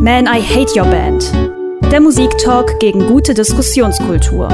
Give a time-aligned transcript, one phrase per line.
[0.00, 1.30] Man, I Hate Your Band.
[1.92, 4.48] Der Musiktalk gegen gute Diskussionskultur.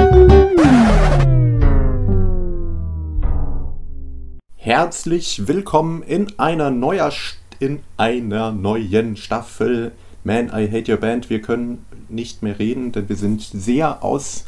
[4.57, 7.13] Herzlich willkommen in einer, neuer,
[7.61, 9.93] in einer neuen Staffel
[10.25, 11.31] Man, I Hate Your Band.
[11.31, 14.47] Wir können nicht mehr reden, denn wir sind sehr aus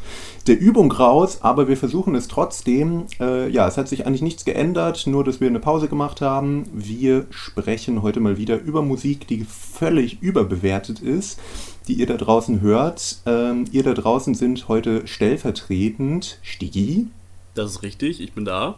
[0.49, 3.05] der Übung raus, aber wir versuchen es trotzdem.
[3.19, 6.65] Äh, ja, es hat sich eigentlich nichts geändert, nur dass wir eine Pause gemacht haben.
[6.73, 11.39] Wir sprechen heute mal wieder über Musik, die völlig überbewertet ist,
[11.87, 13.19] die ihr da draußen hört.
[13.27, 17.07] Ähm, ihr da draußen sind heute stellvertretend Stigi.
[17.53, 18.75] Das ist richtig, ich bin da.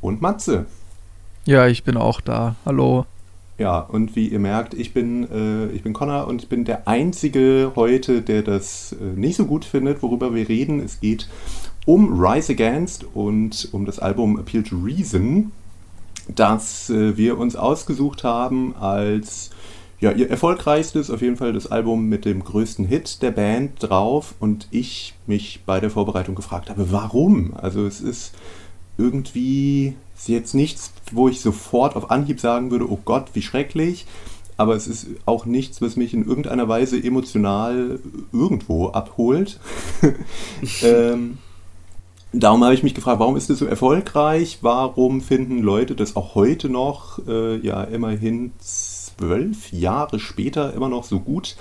[0.00, 0.64] Und Matze.
[1.44, 2.56] Ja, ich bin auch da.
[2.64, 3.04] Hallo.
[3.62, 6.88] Ja, und wie ihr merkt, ich bin, äh, ich bin Connor und ich bin der
[6.88, 10.80] Einzige heute, der das äh, nicht so gut findet, worüber wir reden.
[10.80, 11.28] Es geht
[11.86, 15.52] um Rise Against und um das Album Appeal to Reason,
[16.26, 19.50] das äh, wir uns ausgesucht haben als
[20.00, 24.34] ja, ihr erfolgreichstes, auf jeden Fall das Album mit dem größten Hit der Band drauf
[24.40, 27.54] und ich mich bei der Vorbereitung gefragt habe, warum?
[27.54, 28.34] Also es ist
[28.98, 34.06] irgendwie ist jetzt nichts, wo ich sofort auf Anhieb sagen würde, oh Gott, wie schrecklich.
[34.56, 37.98] Aber es ist auch nichts, was mich in irgendeiner Weise emotional
[38.32, 39.58] irgendwo abholt.
[40.82, 41.38] ähm,
[42.32, 44.58] darum habe ich mich gefragt, warum ist das so erfolgreich?
[44.60, 51.02] Warum finden Leute das auch heute noch, äh, ja, immerhin zwölf Jahre später immer noch
[51.02, 51.56] so gut?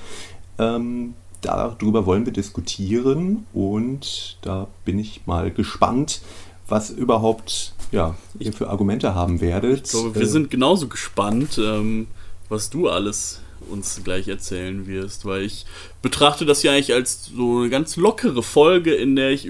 [0.60, 6.22] Ähm, darüber wollen wir diskutieren und da bin ich mal gespannt,
[6.68, 9.86] was überhaupt ja, ihr für Argumente haben werdet.
[9.86, 12.08] Ich glaube, wir äh, sind genauso gespannt, ähm,
[12.50, 15.66] was du alles uns gleich erzählen wirst, weil ich
[16.02, 19.50] betrachte das ja eigentlich als so eine ganz lockere Folge, in der ich,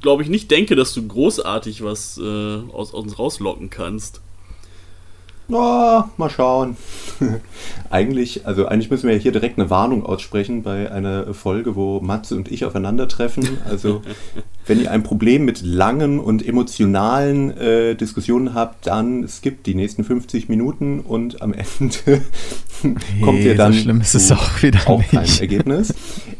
[0.00, 4.20] glaube ich, nicht denke, dass du großartig was äh, aus, aus uns rauslocken kannst.
[5.50, 6.76] Oh, mal schauen.
[7.90, 12.00] eigentlich, also eigentlich müssen wir ja hier direkt eine Warnung aussprechen bei einer Folge, wo
[12.00, 13.58] Matze und ich aufeinandertreffen.
[13.68, 14.00] Also,
[14.66, 20.02] wenn ihr ein Problem mit langen und emotionalen äh, Diskussionen habt, dann skippt die nächsten
[20.02, 22.22] 50 Minuten und am Ende
[23.22, 25.94] kommt ihr dann so schlimm ist es auch wieder auch kein Ergebnis.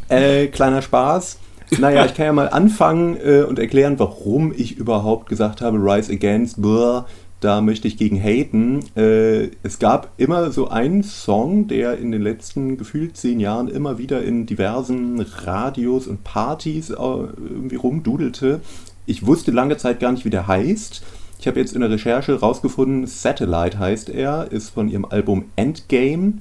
[0.08, 1.38] Äh, kleiner Spaß.
[1.78, 6.12] Naja, ich kann ja mal anfangen äh, und erklären, warum ich überhaupt gesagt habe, Rise
[6.12, 7.06] Against, blah,
[7.44, 8.80] da möchte ich gegen haten.
[8.96, 13.98] Äh, es gab immer so einen Song, der in den letzten gefühlt zehn Jahren immer
[13.98, 18.60] wieder in diversen Radios und Partys äh, irgendwie rumdudelte.
[19.04, 21.02] Ich wusste lange Zeit gar nicht, wie der heißt.
[21.38, 26.38] Ich habe jetzt in der Recherche rausgefunden, Satellite heißt er, ist von ihrem Album Endgame.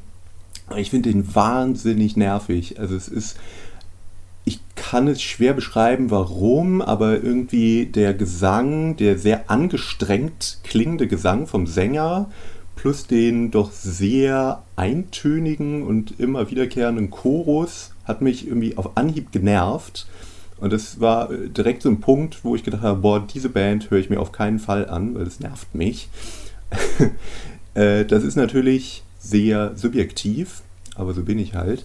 [0.78, 2.80] Ich finde den wahnsinnig nervig.
[2.80, 3.38] Also es ist
[4.46, 11.48] ich kann es schwer beschreiben, warum, aber irgendwie der Gesang, der sehr angestrengt klingende Gesang
[11.48, 12.30] vom Sänger,
[12.76, 20.08] plus den doch sehr eintönigen und immer wiederkehrenden Chorus, hat mich irgendwie auf Anhieb genervt.
[20.58, 24.00] Und das war direkt so ein Punkt, wo ich gedacht habe, boah, diese Band höre
[24.00, 26.10] ich mir auf keinen Fall an, weil das nervt mich.
[27.76, 30.62] Äh, das ist natürlich sehr subjektiv,
[30.94, 31.84] aber so bin ich halt.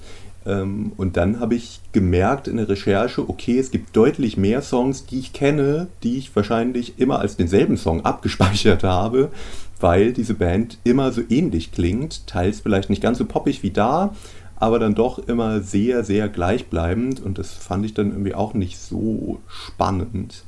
[0.49, 5.05] Ähm, und dann habe ich gemerkt in der Recherche, okay, es gibt deutlich mehr Songs,
[5.05, 9.31] die ich kenne, die ich wahrscheinlich immer als denselben Song abgespeichert habe,
[9.79, 14.15] weil diese Band immer so ähnlich klingt, teils vielleicht nicht ganz so poppig wie da,
[14.57, 18.79] aber dann doch immer sehr, sehr gleichbleibend und das fand ich dann irgendwie auch nicht
[18.79, 20.45] so spannend.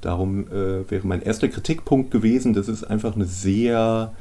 [0.00, 4.12] Darum äh, wäre mein erster Kritikpunkt gewesen, dass es einfach eine sehr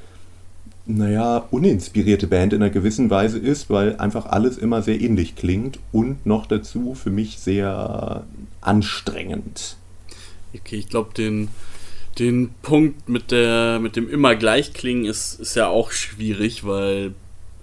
[0.85, 5.79] naja, uninspirierte Band in einer gewissen Weise ist, weil einfach alles immer sehr ähnlich klingt
[5.91, 8.25] und noch dazu für mich sehr
[8.61, 9.77] anstrengend.
[10.53, 11.47] Okay, ich glaube, den,
[12.19, 17.13] den Punkt mit, der, mit dem immer gleich klingen ist, ist ja auch schwierig, weil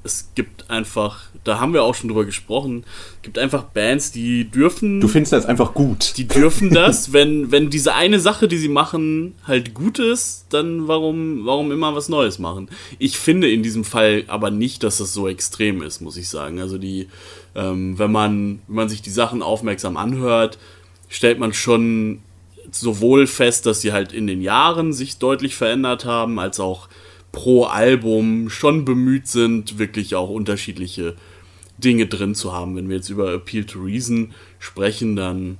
[0.02, 2.84] es gibt einfach da haben wir auch schon drüber gesprochen,
[3.22, 5.00] gibt einfach Bands, die dürfen.
[5.00, 6.14] Du findest das einfach gut.
[6.16, 10.86] Die dürfen das, wenn, wenn diese eine Sache, die sie machen, halt gut ist, dann
[10.86, 12.68] warum, warum immer was Neues machen?
[12.98, 16.60] Ich finde in diesem Fall aber nicht, dass das so extrem ist, muss ich sagen.
[16.60, 17.08] Also die,
[17.54, 20.58] ähm, wenn man, wenn man sich die Sachen aufmerksam anhört,
[21.08, 22.20] stellt man schon
[22.70, 26.88] sowohl fest, dass sie halt in den Jahren sich deutlich verändert haben, als auch
[27.32, 31.14] pro Album schon bemüht sind, wirklich auch unterschiedliche
[31.78, 32.74] Dinge drin zu haben.
[32.76, 35.58] Wenn wir jetzt über Appeal to Reason sprechen, dann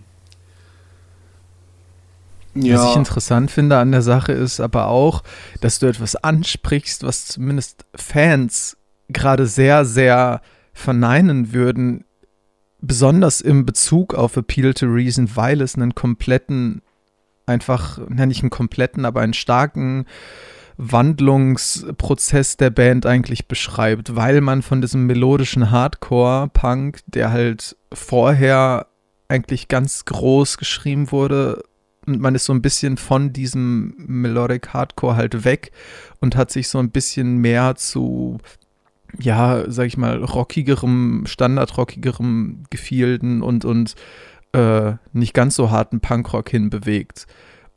[2.54, 2.78] Ja.
[2.78, 5.22] Was ich interessant finde an der Sache ist aber auch,
[5.60, 8.78] dass du etwas ansprichst, was zumindest Fans
[9.10, 10.40] gerade sehr, sehr
[10.72, 12.06] verneinen würden,
[12.80, 16.80] besonders im Bezug auf Appeal to Reason, weil es einen kompletten,
[17.44, 20.06] einfach, nenne ich einen kompletten, aber einen starken
[20.76, 28.86] Wandlungsprozess der Band eigentlich beschreibt, weil man von diesem melodischen Hardcore-Punk, der halt vorher
[29.28, 31.62] eigentlich ganz groß geschrieben wurde,
[32.06, 35.72] und man ist so ein bisschen von diesem Melodic Hardcore halt weg
[36.20, 38.38] und hat sich so ein bisschen mehr zu,
[39.18, 43.94] ja, sag ich mal, rockigerem, standardrockigerem Gefilden und, und
[44.52, 47.26] äh, nicht ganz so harten Punkrock hinbewegt.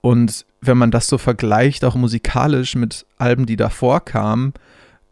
[0.08, 4.54] Und wenn man das so vergleicht, auch musikalisch mit Alben, die davor kamen,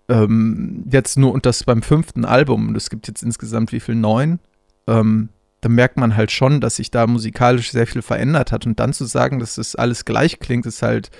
[0.07, 3.95] ähm, jetzt nur und das beim fünften Album, es gibt jetzt insgesamt wie viel?
[3.95, 4.39] Neun?
[4.87, 5.27] Ähm,
[5.59, 8.65] da merkt man halt schon, dass sich da musikalisch sehr viel verändert hat.
[8.65, 11.11] Und dann zu sagen, dass das alles gleich klingt, ist halt,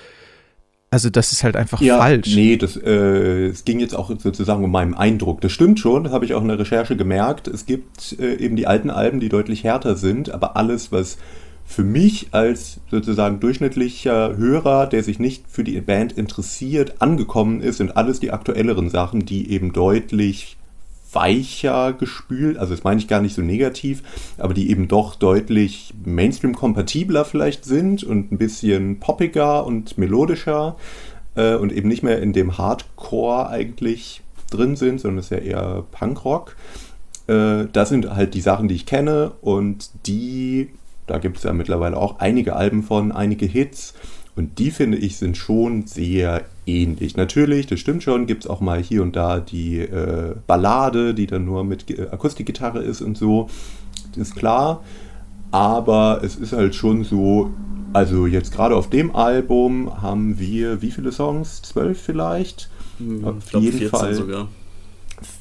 [0.90, 2.34] also das ist halt einfach ja, falsch.
[2.34, 5.42] Nee, das, äh, es ging jetzt auch sozusagen um meinen Eindruck.
[5.42, 7.50] Das stimmt schon, das habe ich auch in der Recherche gemerkt.
[7.50, 11.18] Es gibt äh, eben die alten Alben, die deutlich härter sind, aber alles, was
[11.66, 17.78] für mich als sozusagen durchschnittlicher Hörer, der sich nicht für die Band interessiert, angekommen ist,
[17.78, 20.58] sind alles die aktuelleren Sachen, die eben deutlich
[21.12, 24.04] weicher gespült, also das meine ich gar nicht so negativ,
[24.38, 30.76] aber die eben doch deutlich Mainstream-kompatibler vielleicht sind und ein bisschen poppiger und melodischer
[31.36, 34.22] äh, und eben nicht mehr in dem Hardcore eigentlich
[34.52, 36.56] drin sind, sondern es ist ja eher Punkrock.
[37.28, 40.70] Äh, das sind halt die Sachen, die ich kenne und die,
[41.08, 43.94] da gibt es ja mittlerweile auch einige Alben von, einige Hits
[44.36, 47.16] und die finde ich sind schon sehr ähnlich.
[47.16, 51.26] Natürlich, das stimmt schon, gibt es auch mal hier und da die äh, Ballade, die
[51.26, 53.50] dann nur mit äh, Akustikgitarre ist und so.
[54.10, 54.84] Das ist klar.
[55.52, 57.52] Aber es ist halt schon so,
[57.94, 61.62] also jetzt gerade auf dem Album haben wir wie viele Songs?
[61.62, 62.70] Zwölf vielleicht?
[62.98, 64.16] Hm, auf jeden Fall.
[64.16, 64.50] Sogar.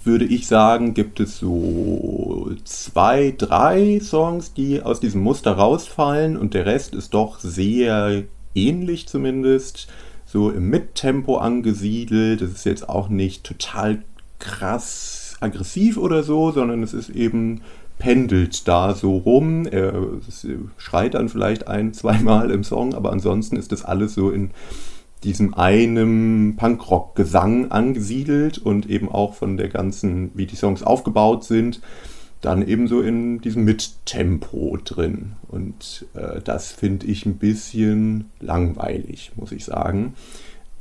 [0.04, 6.52] Würde ich sagen, gibt es so zwei, drei Songs, die aus diesem Muster rausfallen und
[6.52, 9.88] der Rest ist doch sehr ähnlich zumindest,
[10.26, 12.42] so im Mittempo angesiedelt.
[12.42, 14.02] Es ist jetzt auch nicht total
[14.38, 17.62] krass aggressiv oder so, sondern es ist eben
[17.98, 19.66] pendelt da so rum.
[19.66, 19.94] Er
[20.76, 24.50] schreit dann vielleicht ein, zweimal im Song, aber ansonsten ist das alles so in
[25.24, 31.80] diesem einen Punkrock-Gesang angesiedelt und eben auch von der ganzen, wie die Songs aufgebaut sind,
[32.40, 35.32] dann ebenso in diesem Mittempo drin.
[35.48, 40.14] Und äh, das finde ich ein bisschen langweilig, muss ich sagen.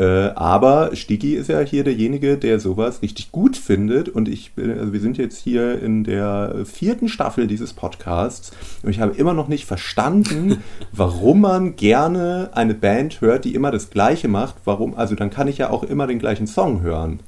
[0.03, 4.09] Äh, aber Stigi ist ja hier derjenige, der sowas richtig gut findet.
[4.09, 8.51] Und ich bin, also wir sind jetzt hier in der vierten Staffel dieses Podcasts
[8.81, 10.57] und ich habe immer noch nicht verstanden,
[10.91, 14.55] warum man gerne eine Band hört, die immer das Gleiche macht.
[14.65, 14.93] Warum?
[14.95, 17.21] Also dann kann ich ja auch immer den gleichen Song hören.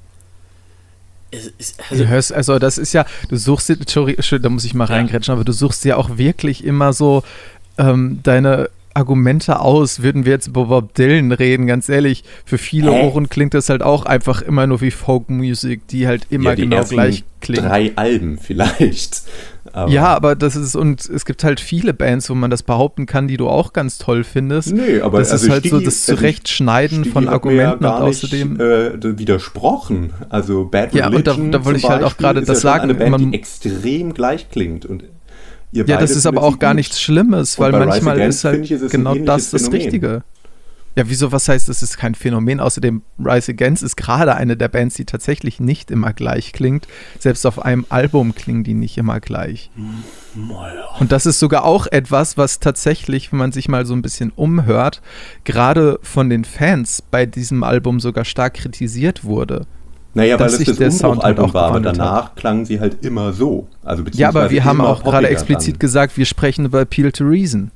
[1.32, 4.96] Also, du hörst, also das ist ja, du suchst Entschuldigung, da muss ich mal ja.
[4.96, 7.24] reingrätschen, aber du suchst ja auch wirklich immer so
[7.78, 12.92] ähm, deine Argumente aus, würden wir jetzt über Bob Dylan reden, ganz ehrlich, für viele
[12.92, 13.04] Hä?
[13.04, 16.84] Ohren klingt das halt auch einfach immer nur wie Folkmusik, die halt immer ja, genau
[16.84, 17.66] gleich klingt.
[17.66, 19.24] Drei Alben vielleicht.
[19.74, 23.06] Aber ja, aber das ist, und es gibt halt viele Bands, wo man das behaupten
[23.06, 24.74] kann, die du auch ganz toll findest.
[24.74, 27.98] Nee, aber das also ist halt Stigi, so das also Zurechtschneiden Stigi von Argumenten ja
[27.98, 28.54] und außerdem.
[28.54, 30.14] Nicht, äh, widersprochen.
[30.30, 31.12] Also Bad Religion.
[31.12, 32.84] Ja, und da, da wollte ich halt auch gerade das sagen.
[32.84, 34.86] Eine Band, man, die extrem gleich klingt.
[34.86, 35.04] Und
[35.72, 36.78] ja, das ist aber auch gar gut.
[36.78, 39.82] nichts Schlimmes, weil manchmal ist halt ist genau das das Phänomen.
[39.82, 40.24] Richtige.
[40.98, 42.62] Ja, wieso, was heißt, das ist kein Phänomen?
[42.62, 46.88] Außerdem, Rise Against ist gerade eine der Bands, die tatsächlich nicht immer gleich klingt.
[47.20, 49.72] Selbst auf einem Album klingen die nicht immer gleich.
[51.00, 54.32] Und das ist sogar auch etwas, was tatsächlich, wenn man sich mal so ein bisschen
[54.32, 55.02] umhört,
[55.44, 59.68] gerade von den Fans bei diesem Album sogar stark kritisiert wurde.
[60.16, 62.36] Naja, weil es das Umbruchalbum halt war, aber danach hat.
[62.38, 63.68] klangen sie halt immer so.
[63.84, 65.80] Also ja, aber wir haben auch gerade explizit dann.
[65.80, 67.70] gesagt, wir sprechen über Appeal to Reason.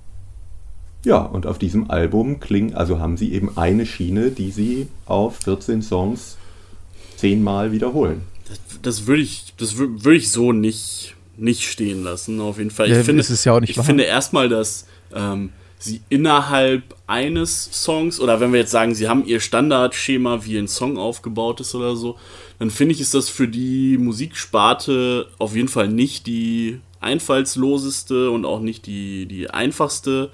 [1.03, 5.38] Ja, und auf diesem Album klingen, also haben sie eben eine Schiene, die sie auf
[5.43, 6.38] 14 Songs
[7.17, 8.22] zehnmal wiederholen.
[8.48, 12.89] Das, das würde ich, das würde ich so nicht, nicht stehen lassen, auf jeden Fall.
[12.89, 15.50] Ja, ich finde, ist ja auch nicht ich finde erstmal, dass ähm,
[15.80, 20.68] sie innerhalb eines Songs, oder wenn wir jetzt sagen, sie haben ihr Standardschema, wie ein
[20.68, 22.18] Song aufgebaut ist oder so,
[22.60, 28.46] dann finde ich, ist das für die Musiksparte auf jeden Fall nicht die einfallsloseste und
[28.46, 30.32] auch nicht die, die einfachste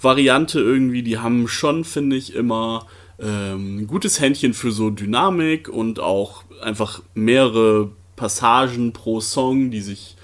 [0.00, 1.02] Variante irgendwie.
[1.02, 2.86] Die haben schon, finde ich, immer
[3.20, 9.82] ähm, ein gutes Händchen für so Dynamik und auch einfach mehrere Passagen pro Song, die
[9.82, 10.16] sich,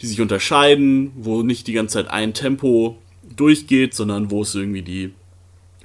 [0.00, 2.98] die sich unterscheiden, wo nicht die ganze Zeit ein Tempo
[3.36, 5.12] durchgeht, sondern wo es irgendwie die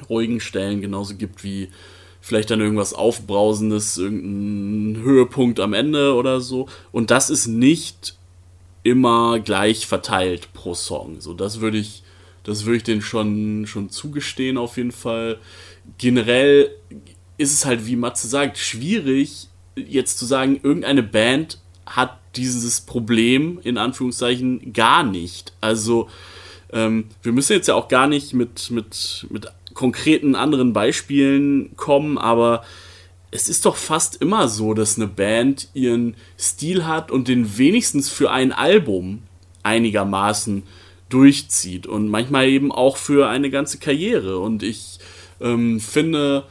[0.10, 1.70] ruhigen Stellen genauso gibt wie
[2.22, 6.68] vielleicht dann irgendwas Aufbrausendes, irgendein Höhepunkt am Ende oder so.
[6.92, 8.16] Und das ist nicht
[8.84, 11.22] immer gleich verteilt pro Song.
[11.22, 12.04] So, das würde ich,
[12.44, 15.38] das würde ich denen schon, schon zugestehen auf jeden Fall.
[15.98, 16.72] Generell
[17.38, 23.60] ist es halt, wie Matze sagt, schwierig, jetzt zu sagen, irgendeine Band hat dieses Problem,
[23.64, 25.54] in Anführungszeichen, gar nicht.
[25.62, 26.10] Also,
[26.72, 32.18] ähm, wir müssen jetzt ja auch gar nicht mit, mit, mit konkreten anderen Beispielen kommen,
[32.18, 32.64] aber
[33.32, 38.10] es ist doch fast immer so, dass eine Band ihren Stil hat und den wenigstens
[38.10, 39.24] für ein Album
[39.64, 40.64] einigermaßen
[41.10, 44.40] durchzieht und manchmal eben auch für eine ganze Karriere.
[44.40, 45.00] Und ich
[45.42, 46.46] ähm, finde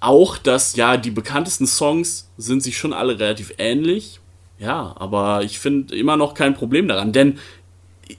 [0.00, 4.20] auch, dass ja die bekanntesten Songs sind sich schon alle relativ ähnlich.
[4.58, 7.38] Ja, aber ich finde immer noch kein Problem daran, denn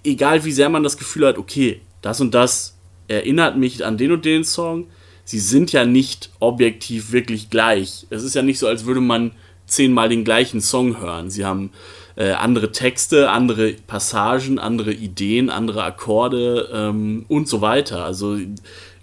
[0.04, 2.78] egal wie sehr man das Gefühl hat, okay, das und das
[3.08, 4.88] erinnert mich an den und den Song,
[5.26, 8.06] sie sind ja nicht objektiv wirklich gleich.
[8.10, 9.32] Es ist ja nicht so, als würde man
[9.66, 11.30] zehnmal den gleichen Song hören.
[11.30, 11.72] Sie haben
[12.16, 18.04] äh, andere Texte, andere Passagen, andere Ideen, andere Akkorde ähm, und so weiter.
[18.04, 18.38] Also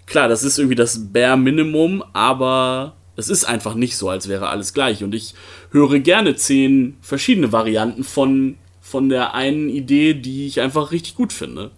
[0.05, 4.49] klar, das ist irgendwie das Bare Minimum, aber es ist einfach nicht so, als wäre
[4.49, 5.03] alles gleich.
[5.03, 5.33] Und ich
[5.71, 8.57] höre gerne zehn verschiedene Varianten von,
[8.89, 11.71] von der einen Idee, die ich einfach richtig gut finde.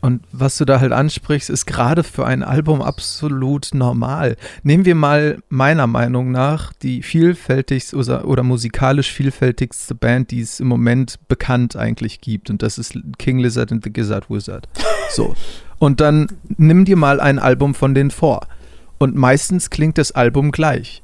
[0.00, 4.38] Und was du da halt ansprichst, ist gerade für ein Album absolut normal.
[4.62, 10.60] Nehmen wir mal meiner Meinung nach die vielfältigste oder, oder, musikalisch vielfältigste Band, die es
[10.60, 12.48] im Moment bekannt eigentlich gibt.
[12.48, 14.66] Und das ist King Lizard and the Gizzard Wizard.
[15.12, 15.34] So.
[15.80, 18.46] Und dann nimm dir mal ein Album von denen vor.
[18.98, 21.02] Und meistens klingt das Album gleich.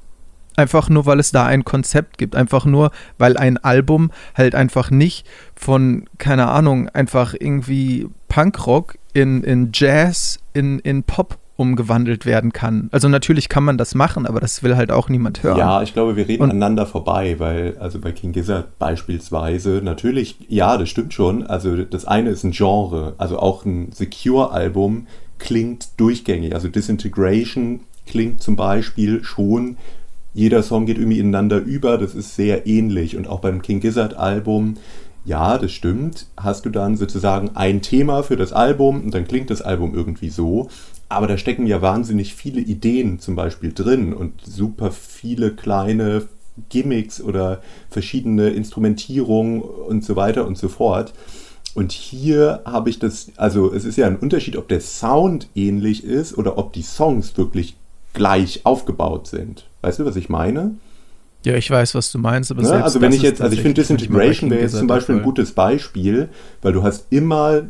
[0.57, 2.35] Einfach nur, weil es da ein Konzept gibt.
[2.35, 9.43] Einfach nur, weil ein Album halt einfach nicht von, keine Ahnung, einfach irgendwie Punkrock in,
[9.43, 12.89] in Jazz, in, in Pop umgewandelt werden kann.
[12.93, 15.59] Also natürlich kann man das machen, aber das will halt auch niemand hören.
[15.59, 20.37] Ja, ich glaube, wir reden Und aneinander vorbei, weil also bei King Gizzard beispielsweise natürlich,
[20.49, 21.47] ja, das stimmt schon.
[21.47, 25.07] Also das eine ist ein Genre, also auch ein Secure-Album
[25.39, 26.55] klingt durchgängig.
[26.55, 29.79] Also Disintegration klingt zum Beispiel schon
[30.37, 33.17] jeder Song geht irgendwie ineinander über, das ist sehr ähnlich.
[33.17, 34.75] Und auch beim King Gizzard Album,
[35.25, 39.49] ja, das stimmt, hast du dann sozusagen ein Thema für das Album und dann klingt
[39.49, 40.69] das Album irgendwie so.
[41.09, 46.27] Aber da stecken ja wahnsinnig viele Ideen zum Beispiel drin und super viele kleine
[46.69, 51.15] Gimmicks oder verschiedene Instrumentierungen und so weiter und so fort.
[51.75, 56.05] Und hier habe ich das, also es ist ja ein Unterschied, ob der Sound ähnlich
[56.05, 57.79] ist oder ob die Songs wirklich
[58.13, 59.66] gleich aufgebaut sind.
[59.83, 60.73] Weißt du, was ich meine?
[61.45, 63.63] Ja, ich weiß, was du meinst, aber ja, ne, Also wenn ich jetzt, also ich
[63.63, 66.29] finde Disintegration wäre jetzt zum Beispiel ein gutes Beispiel,
[66.61, 67.63] weil du hast immer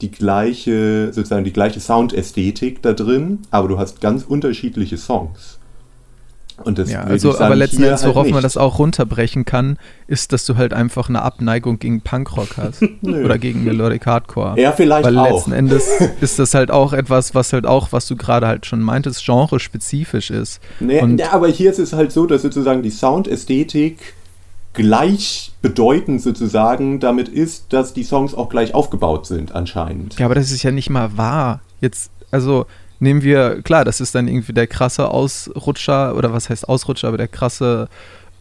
[0.00, 5.58] die gleiche, sozusagen die gleiche Soundästhetik da drin, aber du hast ganz unterschiedliche Songs.
[6.62, 10.32] Und das ja, also, aber letzten Endes, worauf halt man das auch runterbrechen kann, ist,
[10.32, 12.82] dass du halt einfach eine Abneigung gegen Punkrock hast.
[13.02, 14.60] oder gegen Melodic Hardcore.
[14.60, 15.32] Ja, vielleicht Weil auch.
[15.32, 15.88] letzten Endes
[16.20, 20.30] ist das halt auch etwas, was halt auch, was du gerade halt schon meintest, genre-spezifisch
[20.30, 20.60] ist.
[20.78, 24.14] Nee, Und ja, aber hier ist es halt so, dass sozusagen die Soundästhetik
[24.74, 30.18] gleichbedeutend sozusagen damit ist, dass die Songs auch gleich aufgebaut sind, anscheinend.
[30.18, 31.60] Ja, aber das ist ja nicht mal wahr.
[31.80, 32.66] Jetzt, also
[33.04, 37.18] nehmen wir, klar, das ist dann irgendwie der krasse Ausrutscher, oder was heißt Ausrutscher, aber
[37.18, 37.88] der krasse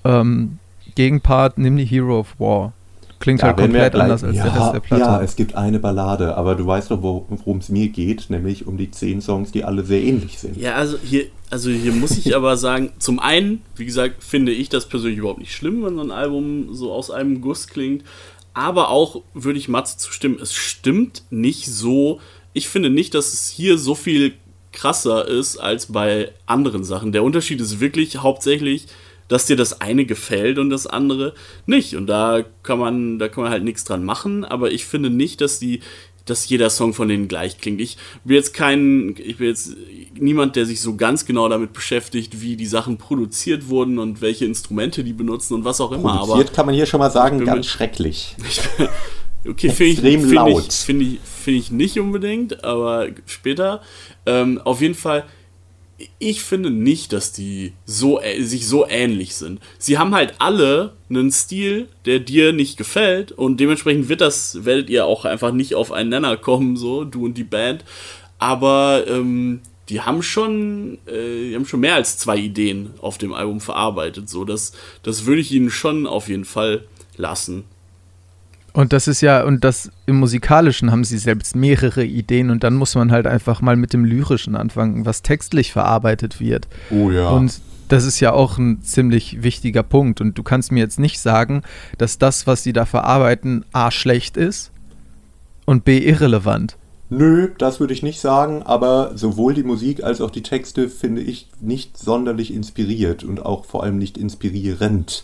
[0.04, 0.58] ähm,
[0.96, 2.74] Gegenpart, nimm die Hero of War.
[3.20, 5.02] Klingt ja, halt komplett anders als ja, der Rest der Platte.
[5.02, 8.78] Ja, es gibt eine Ballade, aber du weißt doch, worum es mir geht, nämlich um
[8.78, 10.58] die zehn Songs, die alle sehr ähnlich sind.
[10.58, 14.68] Ja, also hier, also hier muss ich aber sagen, zum einen, wie gesagt, finde ich
[14.68, 18.04] das persönlich überhaupt nicht schlimm, wenn so ein Album so aus einem Guss klingt.
[18.54, 22.20] Aber auch würde ich Matze zustimmen, es stimmt nicht so.
[22.52, 24.34] Ich finde nicht, dass es hier so viel
[24.74, 27.12] krasser ist als bei anderen Sachen.
[27.12, 28.88] Der Unterschied ist wirklich hauptsächlich,
[29.30, 31.34] dass dir das eine gefällt und das andere
[31.66, 31.96] nicht.
[31.96, 35.40] Und da kann man, da kann man halt nichts dran machen, aber ich finde nicht,
[35.42, 35.80] dass die,
[36.26, 37.82] dass jeder Song von denen gleich klingt.
[37.82, 39.76] Ich bin jetzt kein, ich bin jetzt
[40.20, 44.46] niemand, der sich so ganz genau damit beschäftigt, wie die Sachen produziert wurden und welche
[44.46, 46.18] Instrumente die benutzen und was auch immer.
[46.18, 48.36] Produziert aber kann man hier schon mal sagen, ganz schrecklich.
[49.48, 53.82] okay, finde ich, find ich, find ich, find ich nicht unbedingt, aber später.
[54.26, 55.26] Ähm, auf jeden Fall,
[56.20, 59.60] ich finde nicht, dass die so, äh, sich so ähnlich sind.
[59.78, 64.90] Sie haben halt alle einen Stil, der dir nicht gefällt und dementsprechend wird das, werdet
[64.90, 67.86] ihr auch einfach nicht auf einen Nenner kommen, so, du und die Band.
[68.40, 73.34] Aber ähm, die haben schon, äh, die haben schon mehr als zwei Ideen auf dem
[73.34, 74.30] Album verarbeitet.
[74.30, 74.74] So, das,
[75.04, 76.86] das würde ich ihnen schon auf jeden Fall
[77.18, 77.66] lassen.
[78.74, 82.74] Und das ist ja, und das im Musikalischen haben sie selbst mehrere Ideen und dann
[82.74, 86.68] muss man halt einfach mal mit dem Lyrischen anfangen, was textlich verarbeitet wird.
[86.90, 87.30] Oh ja.
[87.30, 90.22] Und das ist ja auch ein ziemlich wichtiger Punkt.
[90.22, 91.62] Und du kannst mir jetzt nicht sagen,
[92.00, 94.72] dass das, was sie da verarbeiten, A schlecht ist
[95.66, 96.78] und B irrelevant.
[97.10, 101.22] Nö, das würde ich nicht sagen, aber sowohl die Musik als auch die Texte finde
[101.22, 105.24] ich nicht sonderlich inspiriert und auch vor allem nicht inspirierend.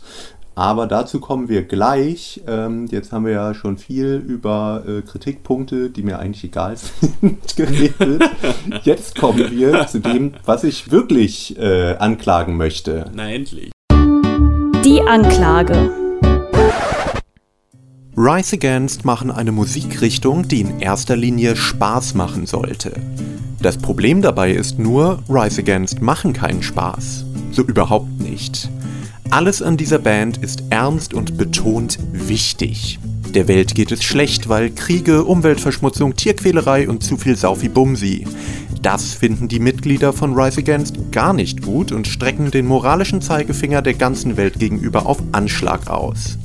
[0.59, 2.41] Aber dazu kommen wir gleich.
[2.45, 7.39] Ähm, jetzt haben wir ja schon viel über äh, Kritikpunkte, die mir eigentlich egal sind,
[7.55, 8.23] geredet.
[8.83, 13.05] Jetzt kommen wir zu dem, was ich wirklich äh, anklagen möchte.
[13.13, 13.71] Na endlich.
[14.83, 15.91] Die Anklage.
[18.17, 22.91] Rise Against machen eine Musikrichtung, die in erster Linie Spaß machen sollte.
[23.61, 27.23] Das Problem dabei ist nur, Rise Against machen keinen Spaß.
[27.53, 28.69] So überhaupt nicht.
[29.31, 32.97] Alles an dieser Band ist ernst und betont wichtig.
[33.35, 38.25] Der Welt geht es schlecht, weil Kriege, Umweltverschmutzung, Tierquälerei und zu viel Saufi-Bumsi.
[38.81, 43.83] Das finden die Mitglieder von Rise Against gar nicht gut und strecken den moralischen Zeigefinger
[43.83, 46.39] der ganzen Welt gegenüber auf Anschlag aus.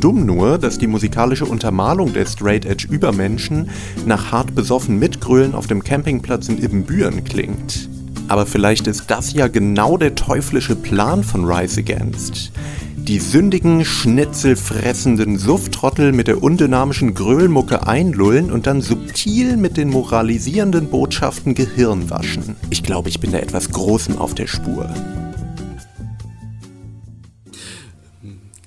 [0.00, 3.68] Dumm nur, dass die musikalische Untermalung der Straight Edge Übermenschen
[4.06, 7.90] nach hart besoffen Mitgrölen auf dem Campingplatz in Ibbenbüren klingt.
[8.30, 12.52] Aber vielleicht ist das ja genau der teuflische Plan von Rise Against.
[12.96, 20.90] Die sündigen, schnitzelfressenden Sufftrottel mit der undynamischen Gröhlmucke einlullen und dann subtil mit den moralisierenden
[20.90, 22.54] Botschaften Gehirn waschen.
[22.70, 24.88] Ich glaube, ich bin da etwas Großem auf der Spur.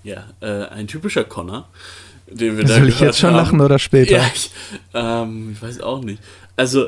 [0.04, 1.70] Ja, äh, ein typischer Connor,
[2.30, 3.38] den wir Soll da ich gehört jetzt schon haben.
[3.38, 4.12] lachen oder später?
[4.18, 4.52] Ja, ich,
[4.94, 6.22] ähm, ich weiß auch nicht.
[6.58, 6.88] Also,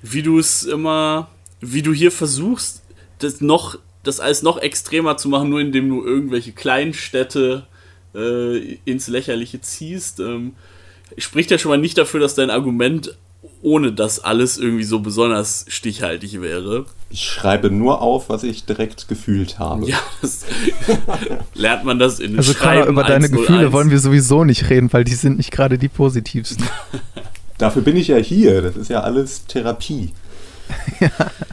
[0.00, 1.28] wie du es immer,
[1.72, 2.82] wie du hier versuchst,
[3.18, 7.66] das noch, das alles noch extremer zu machen, nur indem du irgendwelche Kleinstädte
[8.14, 10.52] äh, ins Lächerliche ziehst, ähm,
[11.18, 13.16] spricht ja schon mal nicht dafür, dass dein Argument
[13.62, 16.84] ohne das alles irgendwie so besonders stichhaltig wäre.
[17.10, 19.88] Ich schreibe nur auf, was ich direkt gefühlt habe.
[19.88, 20.44] Ja, das
[21.54, 23.30] lernt man das in Also Schreiben über deine 101.
[23.32, 26.66] Gefühle wollen wir sowieso nicht reden, weil die sind nicht gerade die positivsten.
[27.56, 28.60] Dafür bin ich ja hier.
[28.60, 30.12] Das ist ja alles Therapie.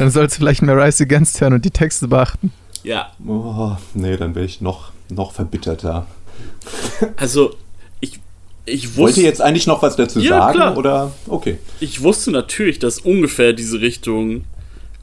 [0.00, 2.52] Dann sollst du vielleicht mehr Rise Against hören und die Texte beachten.
[2.82, 6.06] Ja, Oh, nee, dann wäre ich noch, noch verbitterter.
[7.16, 7.54] also
[8.00, 8.18] ich,
[8.64, 10.54] ich Wollt wusste ihr jetzt eigentlich noch was dazu Ja, sagen?
[10.54, 10.76] klar.
[10.78, 11.12] Oder?
[11.28, 11.58] Okay.
[11.80, 14.44] ich wusste natürlich, dass ungefähr diese Richtung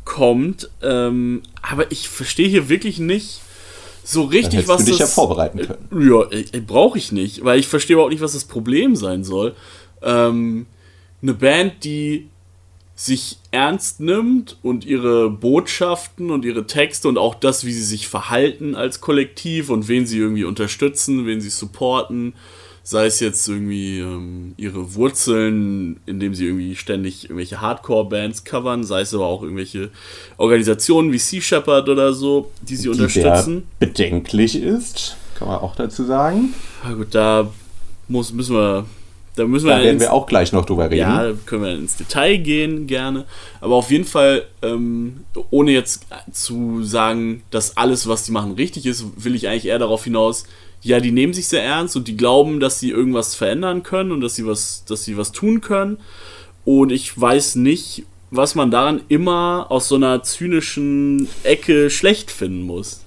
[0.03, 3.41] kommt, ähm, aber ich verstehe hier wirklich nicht
[4.03, 5.13] so Dann richtig, hättest was du dich ja das.
[5.13, 6.09] vorbereiten können.
[6.09, 9.53] Ja, äh, brauche ich nicht, weil ich verstehe überhaupt nicht, was das Problem sein soll.
[10.01, 10.65] Ähm,
[11.21, 12.29] eine Band, die
[12.99, 18.07] sich ernst nimmt und ihre Botschaften und ihre Texte und auch das, wie sie sich
[18.07, 22.33] verhalten als Kollektiv und wen sie irgendwie unterstützen, wen sie supporten,
[22.81, 29.01] sei es jetzt irgendwie ähm, ihre Wurzeln, indem sie irgendwie ständig irgendwelche Hardcore-Bands covern, sei
[29.01, 29.91] es aber auch irgendwelche
[30.37, 33.67] Organisationen wie Sea Shepherd oder so, die sie Die unterstützen.
[33.77, 36.55] bedenklich ist, kann man auch dazu sagen.
[36.83, 37.51] Na gut, da
[38.07, 38.85] muss, müssen wir.
[39.37, 40.97] Da müssen wir, Da werden ins, wir auch gleich noch drüber reden.
[40.97, 43.25] ja, da können wir ins Detail gehen, gerne.
[43.61, 45.21] Aber auf jeden Fall, ähm,
[45.51, 49.79] ohne jetzt zu sagen, dass alles, was die machen, richtig ist, will ich eigentlich eher
[49.79, 50.45] darauf hinaus,
[50.81, 54.21] ja, die nehmen sich sehr ernst und die glauben, dass sie irgendwas verändern können und
[54.21, 55.97] dass sie was, dass sie was tun können.
[56.65, 62.63] Und ich weiß nicht, was man daran immer aus so einer zynischen Ecke schlecht finden
[62.63, 63.01] muss.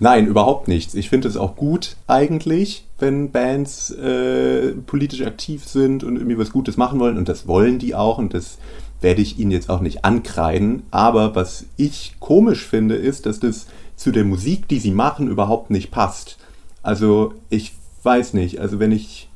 [0.00, 0.94] Nein, überhaupt nichts.
[0.94, 6.50] Ich finde es auch gut eigentlich, wenn Bands äh, politisch aktiv sind und irgendwie was
[6.50, 7.18] Gutes machen wollen.
[7.18, 8.58] Und das wollen die auch und das
[9.00, 10.84] werde ich ihnen jetzt auch nicht ankreiden.
[10.90, 15.70] Aber was ich komisch finde, ist, dass das zu der Musik, die sie machen, überhaupt
[15.70, 16.38] nicht passt.
[16.82, 18.60] Also ich weiß nicht.
[18.60, 19.28] Also wenn ich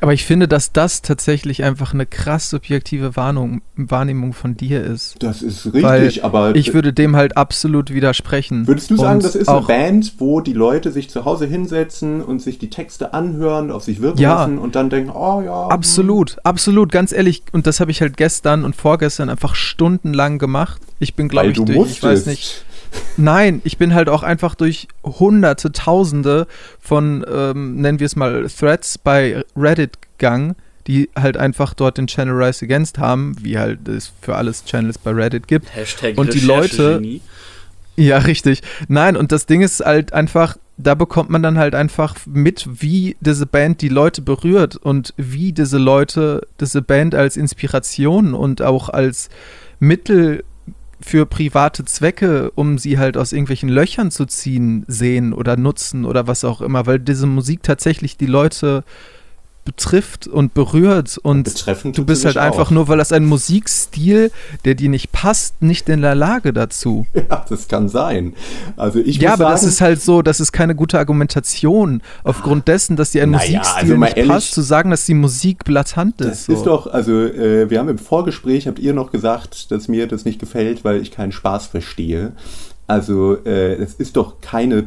[0.00, 5.16] Aber ich finde, dass das tatsächlich einfach eine krass subjektive Warnung, Wahrnehmung von dir ist.
[5.20, 8.66] das ist richtig, Weil aber Ich würde dem halt absolut widersprechen.
[8.66, 12.22] Würdest du sagen, Und das ist eine Band, wo die Leute sich zu Hause hinsetzen
[12.22, 14.34] und sich die Texte anhören, auf sich wirken Ja.
[14.40, 15.68] lassen und dann denken, oh ja.
[15.68, 17.42] Absolut, absolut, ganz ehrlich.
[17.52, 20.80] Und das habe ich halt gestern und vorgestern einfach stundenlang gemacht.
[21.00, 21.98] Ich bin, glaube ich, du durch, musstest.
[21.98, 22.64] ich weiß nicht.
[23.16, 26.46] Nein, ich bin halt auch einfach durch hunderte, tausende
[26.80, 30.54] von, ähm, nennen wir es mal, Threads bei Reddit gegangen,
[30.86, 34.98] die halt einfach dort den Channel Rise Against haben, wie halt es für alles Channels
[34.98, 35.74] bei Reddit gibt.
[35.74, 37.02] Hashtag Und die Leute-.
[37.96, 38.62] Ja, richtig.
[38.86, 43.16] Nein, und das Ding ist halt einfach, da bekommt man dann halt einfach mit, wie
[43.20, 48.88] diese Band die Leute berührt und wie diese Leute diese Band als Inspiration und auch
[48.88, 49.30] als
[49.80, 50.44] Mittel
[51.00, 56.26] für private Zwecke, um sie halt aus irgendwelchen Löchern zu ziehen, sehen oder nutzen oder
[56.26, 58.84] was auch immer, weil diese Musik tatsächlich die Leute
[59.68, 62.70] betrifft und berührt und Betreffend du bist halt einfach auch.
[62.70, 64.30] nur, weil das ein Musikstil,
[64.64, 67.06] der dir nicht passt, nicht in der Lage dazu.
[67.28, 68.32] Ja, das kann sein.
[68.76, 72.68] Also ich Ja, aber das sagen, ist halt so, das ist keine gute Argumentation aufgrund
[72.68, 75.64] dessen, dass dir ein Naja, Musikstil also nicht ehrlich, passt, zu sagen, dass die Musik
[75.64, 76.30] blatant ist.
[76.30, 76.52] Das so.
[76.54, 80.24] ist doch, also äh, wir haben im Vorgespräch, habt ihr noch gesagt, dass mir das
[80.24, 82.32] nicht gefällt, weil ich keinen Spaß verstehe.
[82.86, 84.86] Also äh, es ist doch keine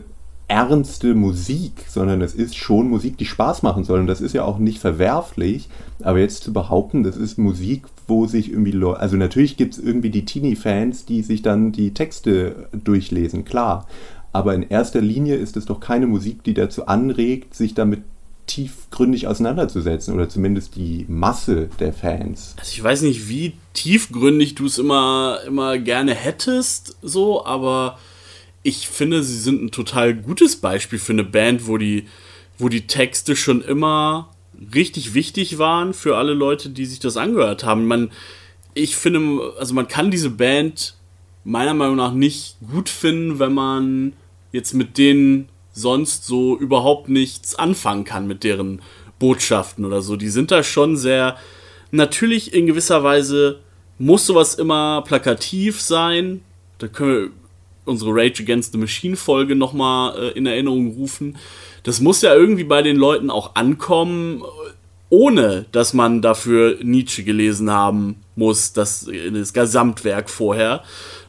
[0.52, 4.02] ernste Musik, sondern es ist schon Musik, die Spaß machen soll.
[4.02, 5.70] Und das ist ja auch nicht verwerflich.
[6.04, 9.80] Aber jetzt zu behaupten, das ist Musik, wo sich irgendwie Leute, also natürlich gibt es
[9.80, 13.88] irgendwie die Teenie-Fans, die sich dann die Texte durchlesen, klar.
[14.34, 18.02] Aber in erster Linie ist es doch keine Musik, die dazu anregt, sich damit
[18.48, 22.56] tiefgründig auseinanderzusetzen oder zumindest die Masse der Fans.
[22.60, 27.98] Also ich weiß nicht, wie tiefgründig du es immer, immer gerne hättest, so, aber
[28.63, 32.08] ich finde, sie sind ein total gutes Beispiel für eine Band, wo die,
[32.58, 34.30] wo die Texte schon immer
[34.74, 37.88] richtig wichtig waren für alle Leute, die sich das angehört haben.
[37.88, 38.12] Man,
[38.74, 40.95] ich finde, also man kann diese Band
[41.43, 44.13] meiner Meinung nach nicht gut finden, wenn man
[44.52, 48.82] jetzt mit denen sonst so überhaupt nichts anfangen kann mit deren
[49.17, 50.15] Botschaften oder so.
[50.15, 51.38] Die sind da schon sehr,
[51.91, 53.60] natürlich in gewisser Weise
[53.97, 56.41] muss sowas immer plakativ sein.
[56.80, 57.41] Da können wir
[57.86, 61.38] unsere Rage Against the Machine Folge nochmal äh, in Erinnerung rufen.
[61.84, 64.44] Das muss ja irgendwie bei den Leuten auch ankommen,
[65.10, 70.84] ohne dass man dafür Nietzsche gelesen haben muss, das, das Gesamtwerk vorher.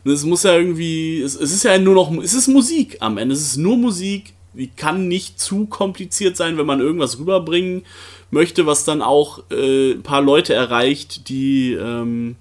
[0.04, 3.34] Es muss ja irgendwie, es, es ist ja nur noch, es ist Musik am Ende,
[3.34, 7.84] es ist nur Musik, die kann nicht zu kompliziert sein, wenn man irgendwas rüberbringen
[8.30, 12.36] möchte, was dann auch äh, ein paar Leute erreicht, die, ähm,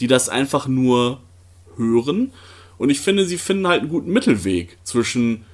[0.00, 1.20] die das einfach nur
[1.76, 2.32] hören.
[2.78, 5.44] Und ich finde, sie finden halt einen guten Mittelweg zwischen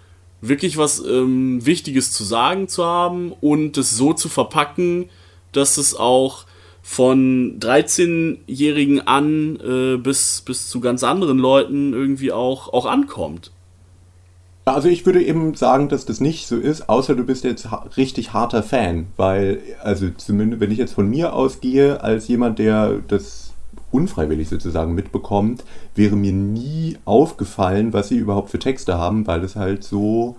[0.41, 5.09] wirklich was ähm, Wichtiges zu sagen zu haben und es so zu verpacken,
[5.53, 6.47] dass es auch
[6.83, 13.53] von 13-Jährigen an äh, bis, bis zu ganz anderen Leuten irgendwie auch, auch ankommt.
[14.65, 17.85] Also ich würde eben sagen, dass das nicht so ist, außer du bist jetzt ha
[17.97, 23.01] richtig harter Fan, weil, also zumindest wenn ich jetzt von mir ausgehe, als jemand, der
[23.09, 23.42] das
[23.93, 29.55] unfreiwillig sozusagen mitbekommt, wäre mir nie aufgefallen, was sie überhaupt für Texte haben, weil es
[29.55, 30.37] halt so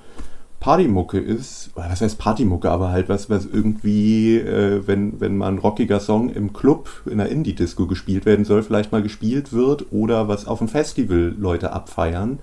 [0.63, 1.71] Partymucke ist.
[1.75, 6.29] Was heißt Partymucke, aber halt was, was irgendwie, äh, wenn, wenn mal ein rockiger Song
[6.29, 10.59] im Club in einer Indie-Disco gespielt werden soll, vielleicht mal gespielt wird oder was auf
[10.59, 12.39] dem Festival Leute abfeiern.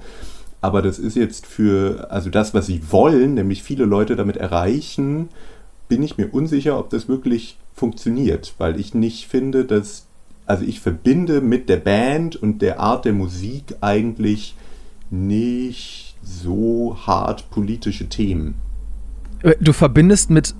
[0.60, 5.30] Aber das ist jetzt für, also das, was sie wollen, nämlich viele Leute damit erreichen,
[5.88, 10.06] bin ich mir unsicher, ob das wirklich funktioniert, weil ich nicht finde, dass,
[10.50, 14.56] also ich verbinde mit der Band und der Art der Musik eigentlich
[15.10, 18.54] nicht so hart politische Themen.
[19.60, 20.54] Du verbindest mit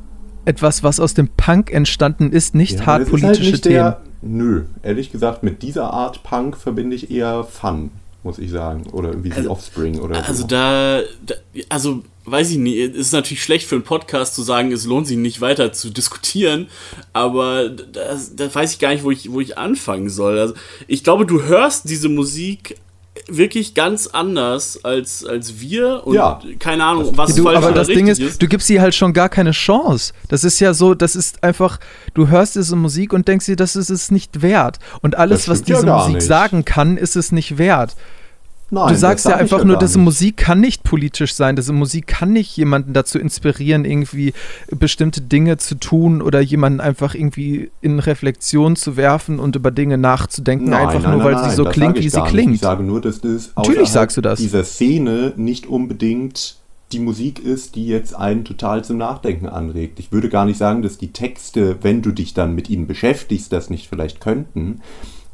[0.44, 3.74] etwas, was aus dem Punk entstanden ist, nicht Ja, hart halt politische nicht Themen.
[3.74, 7.90] der, Nö, ehrlich gesagt, mit dieser Art Punk verbinde ich eher Fun,
[8.22, 8.84] muss ich sagen.
[8.92, 10.46] Oder irgendwie The Offspring oder Also so.
[10.46, 11.34] da, da,
[11.68, 15.06] also weiß ich nicht, es ist natürlich schlecht für einen Podcast zu sagen, es lohnt
[15.06, 16.68] sich nicht weiter zu diskutieren,
[17.12, 20.38] aber da, da weiß ich gar nicht, wo ich, wo ich anfangen soll.
[20.38, 20.54] Also
[20.86, 22.76] ich glaube, du hörst diese Musik
[23.26, 26.40] wirklich ganz anders als, als wir und Ja.
[26.58, 28.94] keine Ahnung, was Du, falsch aber oder das Ding ist, richtig du gibst ihr halt
[28.94, 30.12] schon gar keine Chance.
[30.28, 31.80] Das ist ja so, das ist einfach,
[32.14, 34.78] du hörst diese Musik und denkst dir, das ist es nicht wert.
[35.02, 36.26] Und alles, Das was ja diese gar Musik nicht.
[36.26, 37.96] sagen kann, ist es nicht wert.
[38.70, 39.98] Nein, du sagst ja einfach nur, diese.
[39.98, 41.56] Musik kann nicht politisch sein.
[41.56, 44.32] Diese Musik kann nicht jemanden dazu inspirieren, irgendwie
[44.70, 49.98] bestimmte Dinge zu tun oder jemanden einfach irgendwie in Reflexion zu werfen und über Dinge
[49.98, 52.30] nachzudenken, Nein, einfach nein, nur, weil sie so klingt, wie sie nicht.
[52.30, 52.54] klingt.
[52.54, 54.38] Ich sage nur, dass das Natürlich sagst du das.
[54.38, 56.56] dieser Szene nicht unbedingt
[56.92, 60.00] die Musik ist, die jetzt einen total zum Nachdenken anregt.
[60.00, 63.52] Ich würde gar nicht sagen, dass die Texte, wenn du dich dann mit ihnen beschäftigst,
[63.52, 64.80] das nicht vielleicht könnten.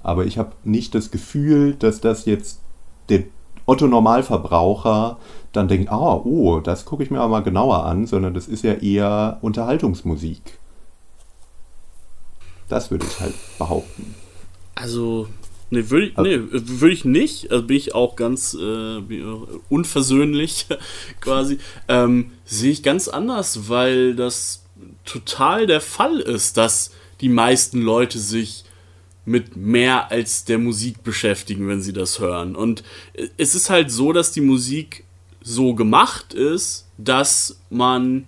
[0.03, 2.61] Aber ich habe nicht das Gefühl, dass das jetzt
[3.09, 3.25] der
[3.67, 5.19] Otto Normalverbraucher
[5.53, 8.63] dann denkt, ah, oh, das gucke ich mir aber mal genauer an, sondern das ist
[8.63, 10.41] ja eher Unterhaltungsmusik.
[12.69, 14.15] Das würde ich halt behaupten.
[14.75, 15.29] Also,
[15.71, 17.51] nee, würde ich, nee, würd ich nicht.
[17.51, 20.67] Also bin ich auch ganz äh, auch unversöhnlich
[21.21, 21.59] quasi.
[21.89, 24.65] Ähm, Sehe ich ganz anders, weil das
[25.05, 26.91] total der Fall ist, dass
[27.21, 28.66] die meisten Leute sich
[29.27, 32.57] mit mehr als der Musik beschäftigen, wenn sie das hören.
[32.57, 32.85] Und
[33.37, 35.05] es ist halt so, dass die Musik
[35.43, 38.27] so gemacht ist, dass man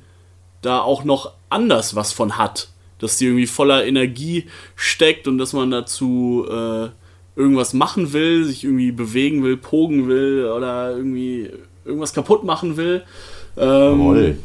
[0.61, 2.69] da auch noch anders was von hat.
[2.99, 6.89] Dass die irgendwie voller Energie steckt und dass man dazu äh,
[7.37, 11.49] irgendwas machen will, sich irgendwie bewegen will, pogen will oder irgendwie
[11.85, 13.05] irgendwas kaputt machen will.
[13.57, 14.39] Ähm,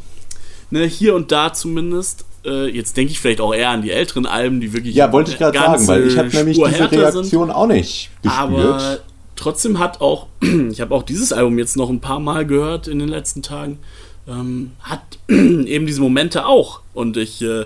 [0.70, 2.26] ne, hier und da zumindest.
[2.46, 4.96] Äh, jetzt denke ich vielleicht auch eher an die älteren Alben, die wirklich.
[4.96, 8.40] Ja, wollte ich gerade sagen, weil ich habe nämlich Spur diese Reaktion auch nicht gespürt.
[8.40, 9.00] aber
[9.36, 10.28] trotzdem hat auch,
[10.72, 13.80] ich habe auch dieses Album jetzt noch ein paar Mal gehört in den letzten Tagen,
[14.28, 16.82] ähm, hat eben diese Momente auch.
[16.94, 17.66] Und ich äh,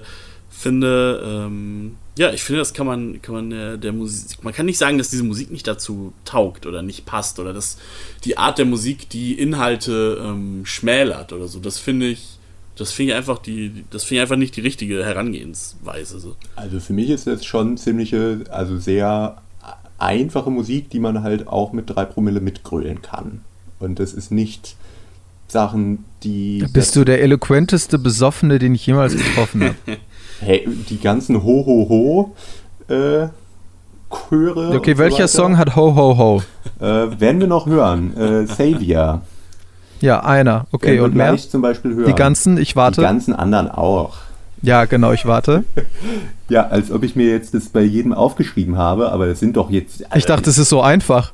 [0.49, 4.65] finde, ähm, ja, ich finde, das kann man, kann man der, der Musik, man kann
[4.65, 7.77] nicht sagen, dass diese Musik nicht dazu taugt oder nicht passt oder dass
[8.23, 11.59] die Art der Musik die Inhalte ähm, schmälert oder so.
[11.59, 12.36] Das finde ich,
[12.77, 16.19] das finde ich einfach die, das finde ich einfach nicht die richtige Herangehensweise.
[16.19, 16.35] So.
[16.55, 19.41] Also für mich ist das schon ziemliche, also sehr
[19.97, 23.41] einfache Musik, die man halt auch mit drei Promille mitgrölen kann.
[23.79, 24.75] Und das ist nicht
[25.47, 26.65] Sachen, die.
[26.71, 29.75] Bist du der eloquenteste Besoffene, den ich jemals getroffen habe.
[30.39, 32.35] Hey, die ganzen Ho-Ho-Ho
[32.89, 33.27] äh,
[34.29, 34.75] Chöre.
[34.75, 36.43] Okay, und so welcher weiter, Song hat Ho Ho Ho?
[36.79, 38.15] Äh, werden wir noch hören.
[38.15, 39.23] Äh, Savior.
[40.01, 40.67] Ja, einer.
[40.71, 41.35] Okay, und mehr?
[41.37, 42.05] zum Beispiel hören.
[42.07, 43.01] Die ganzen, ich Die warte.
[43.01, 44.15] ganzen anderen auch.
[44.61, 45.63] Ja, genau, ich warte.
[46.49, 49.69] Ja, als ob ich mir jetzt das bei jedem aufgeschrieben habe, aber das sind doch
[49.69, 50.05] jetzt.
[50.15, 51.33] Ich dachte, es ist so einfach.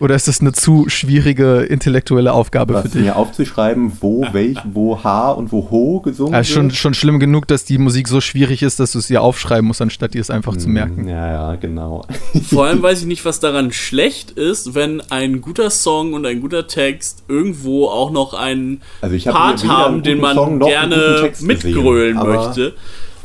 [0.00, 3.02] Oder ist das eine zu schwierige intellektuelle Aufgabe für was dich?
[3.02, 6.76] mir aufzuschreiben, wo welch, wo H und wo Ho gesungen ist schon, wird.
[6.76, 9.82] schon schlimm genug, dass die Musik so schwierig ist, dass du es dir aufschreiben musst,
[9.82, 11.06] anstatt dir es einfach zu merken.
[11.06, 12.06] Ja, ja, genau.
[12.48, 16.40] Vor allem weiß ich nicht, was daran schlecht ist, wenn ein guter Song und ein
[16.40, 21.30] guter Text irgendwo auch noch einen Also ich hab Part haben, den man Song gerne
[21.40, 22.74] mitgrölen möchte.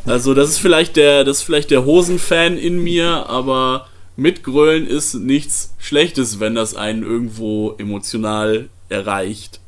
[0.05, 5.15] Also das ist vielleicht der, das ist vielleicht der Hosenfan in mir, aber mitgrölen ist
[5.15, 9.59] nichts Schlechtes, wenn das einen irgendwo emotional erreicht.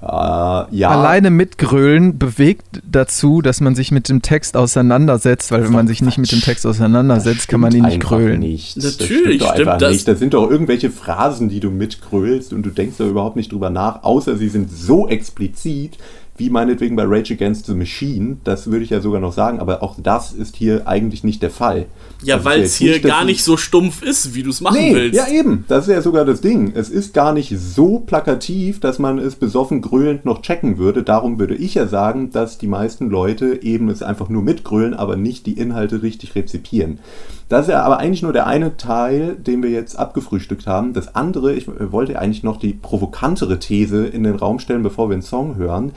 [0.00, 5.72] Äh, ja, Alleine mitgrölen bewegt dazu, dass man sich mit dem Text auseinandersetzt, weil wenn
[5.72, 8.38] man sich nicht mit dem Text auseinandersetzt, kann man ihn nicht grölen.
[8.38, 8.76] Nicht.
[8.76, 9.92] das Natürlich stimmt doch stimmt einfach das.
[9.92, 10.08] nicht.
[10.08, 13.68] Das sind doch irgendwelche Phrasen, die du mitgrölst und du denkst da überhaupt nicht drüber
[13.68, 15.98] nach, außer sie sind so explizit,
[16.36, 18.38] wie meinetwegen bei Rage Against the Machine.
[18.44, 21.50] Das würde ich ja sogar noch sagen, aber auch das ist hier eigentlich nicht der
[21.50, 21.86] Fall.
[22.22, 24.60] Ja, ist weil es hier nicht, gar ich- nicht so stumpf ist, wie du es
[24.60, 25.16] machen Nee, willst.
[25.16, 26.72] ja eben, das ist ja sogar das Ding.
[26.74, 31.02] Es ist gar nicht so plakativ, dass man es besoffen grölend noch checken würde.
[31.02, 35.16] Darum würde ich ja sagen, dass die meisten Leute eben es einfach nur mitgrölen, aber
[35.16, 36.98] nicht die Inhalte richtig rezipieren.
[37.48, 40.92] Das ist ja aber eigentlich nur der eine Teil, den wir jetzt abgefrühstückt haben.
[40.92, 45.08] Das andere, ich äh, wollte eigentlich noch die provokantere These in den Raum stellen, bevor
[45.08, 45.92] wir einen Song hören.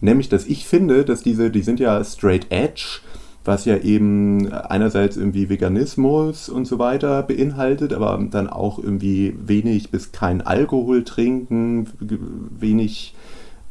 [0.00, 3.00] Nämlich, dass ich finde, dass diese, die sind ja straight edge,
[3.48, 9.90] was ja eben einerseits irgendwie Veganismus und so weiter beinhaltet, aber dann auch irgendwie wenig
[9.90, 13.14] bis kein Alkohol trinken, wenig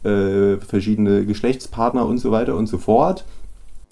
[0.04, 3.24] äh, verschiedene Geschlechtspartner und so weiter und so fort.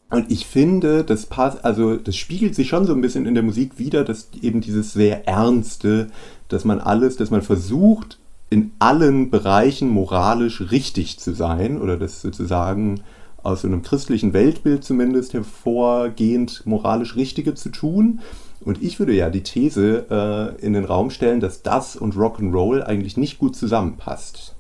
[0.10, 3.44] Und ich finde, das passt, also das spiegelt sich schon so ein bisschen in der
[3.44, 6.08] Musik wieder, dass eben dieses sehr Ernste,
[6.48, 8.18] dass man alles, dass man versucht,
[8.50, 13.02] in allen Bereichen moralisch richtig zu sein oder das sozusagen
[13.46, 18.20] aus so einem christlichen Weltbild zumindest hervorgehend moralisch Richtige zu tun.
[18.62, 22.82] Und ich würde ja die These äh, in den Raum stellen, dass das und Rock'n'Roll
[22.82, 24.56] eigentlich nicht gut zusammenpasst.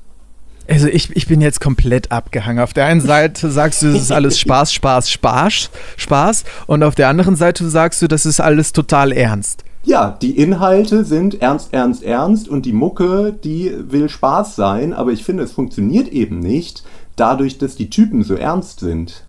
[0.68, 2.64] Also ich, ich bin jetzt komplett abgehangen.
[2.64, 6.44] Auf der einen Seite sagst du, das ist alles Spaß, Spaß, Spaß, Spaß.
[6.68, 9.64] Und auf der anderen Seite sagst du, das ist alles total ernst.
[9.84, 15.12] Ja, die Inhalte sind ernst, ernst, ernst und die Mucke, die will Spaß sein, aber
[15.12, 16.84] ich finde, es funktioniert eben nicht,
[17.16, 19.26] dadurch, dass die Typen so ernst sind.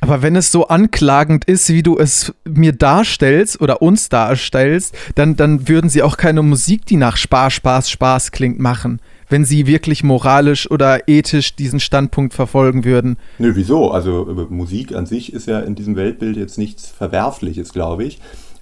[0.00, 5.36] Aber wenn es so anklagend ist, wie du es mir darstellst oder uns darstellst, dann,
[5.36, 9.00] dann würden sie auch keine Musik, die nach Spaß, Spaß, Spaß klingt, machen.
[9.28, 13.16] Wenn sie wirklich moralisch oder ethisch diesen Standpunkt verfolgen würden.
[13.38, 13.90] Nö, wieso?
[13.90, 18.20] Also äh, Musik an sich ist ja in diesem Weltbild jetzt nichts Verwerfliches, glaube ich.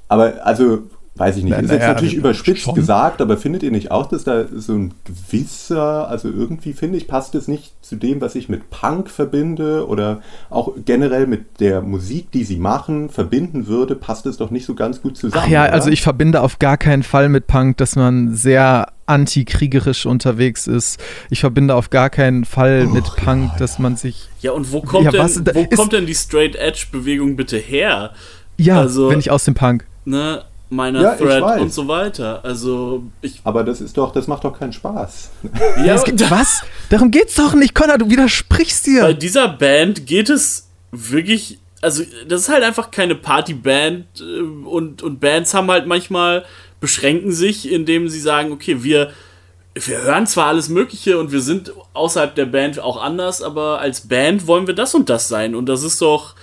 [0.08, 0.84] Aber also,
[1.16, 2.74] weiß ich nicht, Na- ist jetzt naja, natürlich überspitzt schon.
[2.74, 7.06] gesagt, aber findet ihr nicht auch, dass da so ein gewisser, also irgendwie finde ich,
[7.06, 11.82] passt es nicht zu dem, was ich mit Punk verbinde oder auch generell mit der
[11.82, 15.44] Musik, die sie machen, verbinden würde, passt es doch nicht so ganz gut zusammen.
[15.46, 15.72] Ach ja, oder?
[15.74, 20.98] also ich verbinde auf gar keinen Fall mit Punk, dass man sehr antikriegerisch unterwegs ist.
[21.30, 24.28] Ich verbinde auf gar keinen Fall mit Punk, dass man sich.
[24.40, 28.12] Ja, und wo kommt, Ja, denn, wo kommt denn die Straight Edge Bewegung bitte her?
[28.56, 29.86] Ja, Also- wenn ich aus dem Punk.
[30.04, 30.42] Ne?
[30.74, 31.60] Meiner Ja, ich Thread weiß.
[31.60, 32.40] und so weiter.
[32.44, 33.40] Also, ich.
[33.44, 35.30] Aber das ist doch, das macht doch keinen Spaß.
[35.84, 36.62] Ja, Es gibt, was?
[36.90, 39.14] Darum geht's doch nicht, Connor, du widersprichst bei dir.
[39.14, 41.58] dieser Band geht es wirklich.
[41.80, 46.44] Also, das ist halt einfach keine Partyband äh, und, und Bands haben halt manchmal,
[46.80, 49.10] beschränken sich, indem sie sagen, okay, wir,
[49.74, 54.02] wir hören zwar alles Mögliche und wir sind außerhalb der Band auch anders, aber als
[54.08, 55.54] Band wollen wir das und das sein.
[55.54, 56.34] Und das ist doch,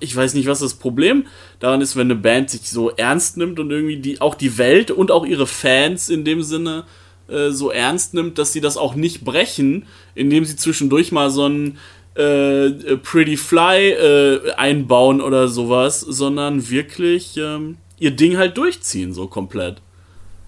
[0.00, 1.26] ich weiß nicht, was das Problem
[1.60, 4.90] daran ist, wenn eine Band sich so ernst nimmt und irgendwie die, auch die Welt
[4.90, 6.84] und auch ihre Fans in dem Sinne
[7.28, 11.46] äh, so ernst nimmt, dass sie das auch nicht brechen, indem sie zwischendurch mal so
[11.46, 11.78] ein
[12.14, 19.28] äh, Pretty Fly äh, einbauen oder sowas, sondern wirklich ähm, ihr Ding halt durchziehen, so
[19.28, 19.80] komplett.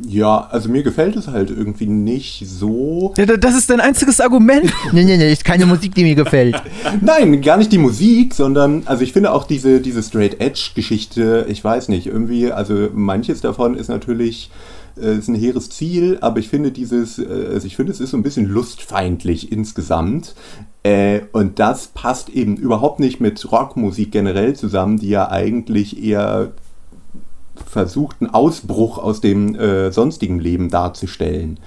[0.07, 3.15] Ja, also mir gefällt es halt irgendwie nicht so.
[3.17, 4.73] Ja, das ist dein einziges Argument.
[4.93, 6.61] nee, nee, nee, ist keine Musik, die mir gefällt.
[7.01, 11.62] Nein, gar nicht die Musik, sondern, also ich finde auch diese, diese Straight Edge-Geschichte, ich
[11.62, 14.51] weiß nicht, irgendwie, also manches davon ist natürlich
[15.01, 18.11] äh, ist ein hehres Ziel, aber ich finde dieses, äh, also ich finde, es ist
[18.11, 20.35] so ein bisschen lustfeindlich insgesamt.
[20.83, 26.53] Äh, und das passt eben überhaupt nicht mit Rockmusik generell zusammen, die ja eigentlich eher
[27.68, 31.59] versucht, einen Ausbruch aus dem äh, sonstigen Leben darzustellen.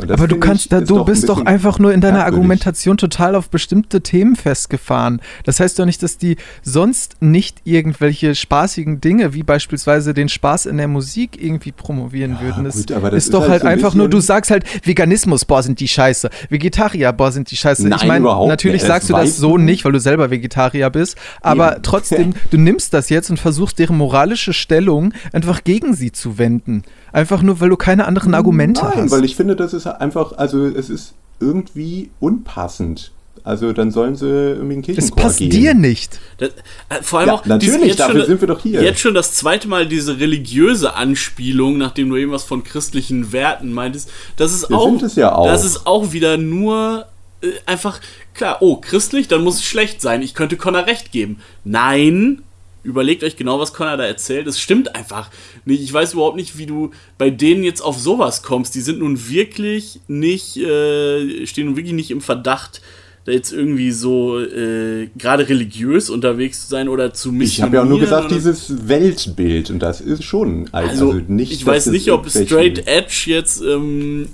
[0.00, 2.38] Aber du kannst, da, du bist doch einfach nur in deiner merkwürdig.
[2.38, 5.20] Argumentation total auf bestimmte Themen festgefahren.
[5.44, 10.66] Das heißt doch nicht, dass die sonst nicht irgendwelche spaßigen Dinge, wie beispielsweise den Spaß
[10.66, 12.64] in der Musik irgendwie promovieren ja, würden.
[12.64, 15.44] Das, gut, das ist, ist doch halt, halt so einfach nur, du sagst halt Veganismus,
[15.44, 16.30] boah, sind die scheiße.
[16.48, 17.86] Vegetarier, boah, sind die scheiße.
[17.86, 21.74] Nein, ich meine, natürlich sagst du das so nicht, weil du selber Vegetarier bist, aber
[21.74, 21.82] Eben.
[21.82, 26.82] trotzdem, du nimmst das jetzt und versuchst deren moralische Stellung einfach gegen sie zu wenden.
[27.12, 29.10] Einfach nur, weil du keine anderen Argumente Nein, hast.
[29.10, 33.12] weil ich finde, das ist einfach, also es ist irgendwie unpassend.
[33.44, 35.50] Also dann sollen sie irgendwie einen Kirchenchor Das passt gehen.
[35.50, 36.20] dir nicht.
[36.38, 38.82] Das, äh, vor allem ja, auch natürlich, dafür schon, sind wir doch hier.
[38.82, 44.10] Jetzt schon das zweite Mal diese religiöse Anspielung, nachdem du irgendwas von christlichen Werten meintest.
[44.36, 45.46] Das ist wir auch, sind es ja auch.
[45.46, 47.06] das ist auch wieder nur
[47.42, 48.00] äh, einfach
[48.34, 48.58] klar.
[48.60, 50.22] Oh, christlich, dann muss es schlecht sein.
[50.22, 51.40] Ich könnte Connor recht geben.
[51.64, 52.42] Nein,
[52.82, 54.46] überlegt euch genau, was Connor da erzählt.
[54.46, 55.30] Es stimmt einfach
[55.64, 55.82] nicht.
[55.82, 58.74] Ich weiß überhaupt nicht, wie du bei denen jetzt auf sowas kommst.
[58.74, 62.80] Die sind nun wirklich nicht, äh, stehen nun wirklich nicht im Verdacht,
[63.24, 67.50] da jetzt irgendwie so äh, gerade religiös unterwegs zu sein oder zu missionieren.
[67.50, 71.52] Ich habe ja auch nur gesagt, dieses Weltbild und das ist schon also, also nicht.
[71.52, 74.28] Ich weiß nicht, ob Straight Edge jetzt ähm,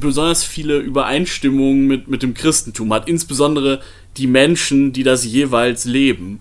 [0.00, 3.80] besonders viele Übereinstimmungen mit, mit dem Christentum hat, insbesondere
[4.16, 6.40] die Menschen, die das jeweils leben.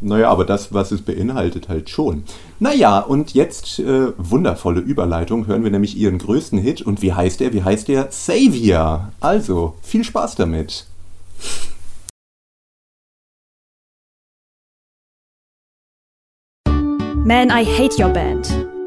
[0.00, 2.22] Naja, aber das, was es beinhaltet, halt schon.
[2.60, 6.82] Naja, und jetzt äh, wundervolle Überleitung, hören wir nämlich ihren größten Hit.
[6.82, 7.52] Und wie heißt der?
[7.52, 8.06] Wie heißt der?
[8.10, 9.12] Savior.
[9.20, 10.86] Also, viel Spaß damit.
[17.24, 18.77] Man, I hate your band.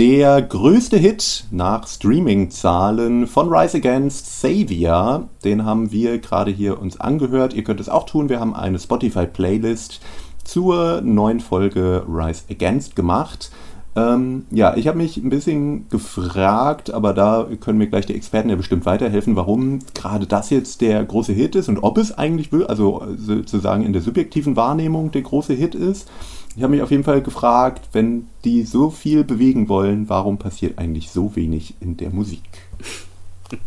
[0.00, 6.98] Der größte Hit nach Streaming-Zahlen von Rise Against Savior, den haben wir gerade hier uns
[6.98, 7.52] angehört.
[7.52, 8.30] Ihr könnt es auch tun.
[8.30, 10.00] Wir haben eine Spotify-Playlist
[10.42, 13.50] zur neuen Folge Rise Against gemacht.
[13.94, 18.48] Ähm, ja, ich habe mich ein bisschen gefragt, aber da können mir gleich die Experten
[18.48, 22.48] ja bestimmt weiterhelfen, warum gerade das jetzt der große Hit ist und ob es eigentlich,
[22.70, 26.08] also sozusagen in der subjektiven Wahrnehmung der große Hit ist.
[26.56, 30.78] Ich habe mich auf jeden Fall gefragt, wenn die so viel bewegen wollen, warum passiert
[30.78, 32.42] eigentlich so wenig in der Musik?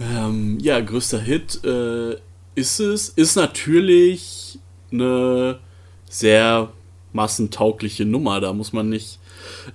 [0.00, 2.16] Ähm, ja, größter Hit äh,
[2.54, 3.10] ist es.
[3.10, 4.58] Ist natürlich
[4.90, 5.58] eine
[6.08, 6.72] sehr
[7.12, 8.40] massentaugliche Nummer.
[8.40, 9.18] Da muss man nicht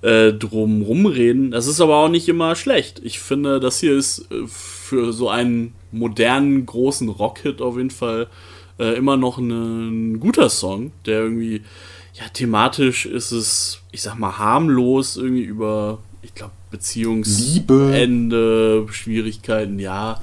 [0.01, 1.51] äh, drum rumreden.
[1.51, 3.01] Das ist aber auch nicht immer schlecht.
[3.03, 8.27] Ich finde, das hier ist äh, für so einen modernen, großen Rockhit auf jeden Fall
[8.80, 11.62] äh, immer noch eine, ein guter Song, der irgendwie,
[12.14, 20.20] ja, thematisch ist es, ich sag mal, harmlos, irgendwie über, ich glaube, Beziehungsende, Schwierigkeiten, ja.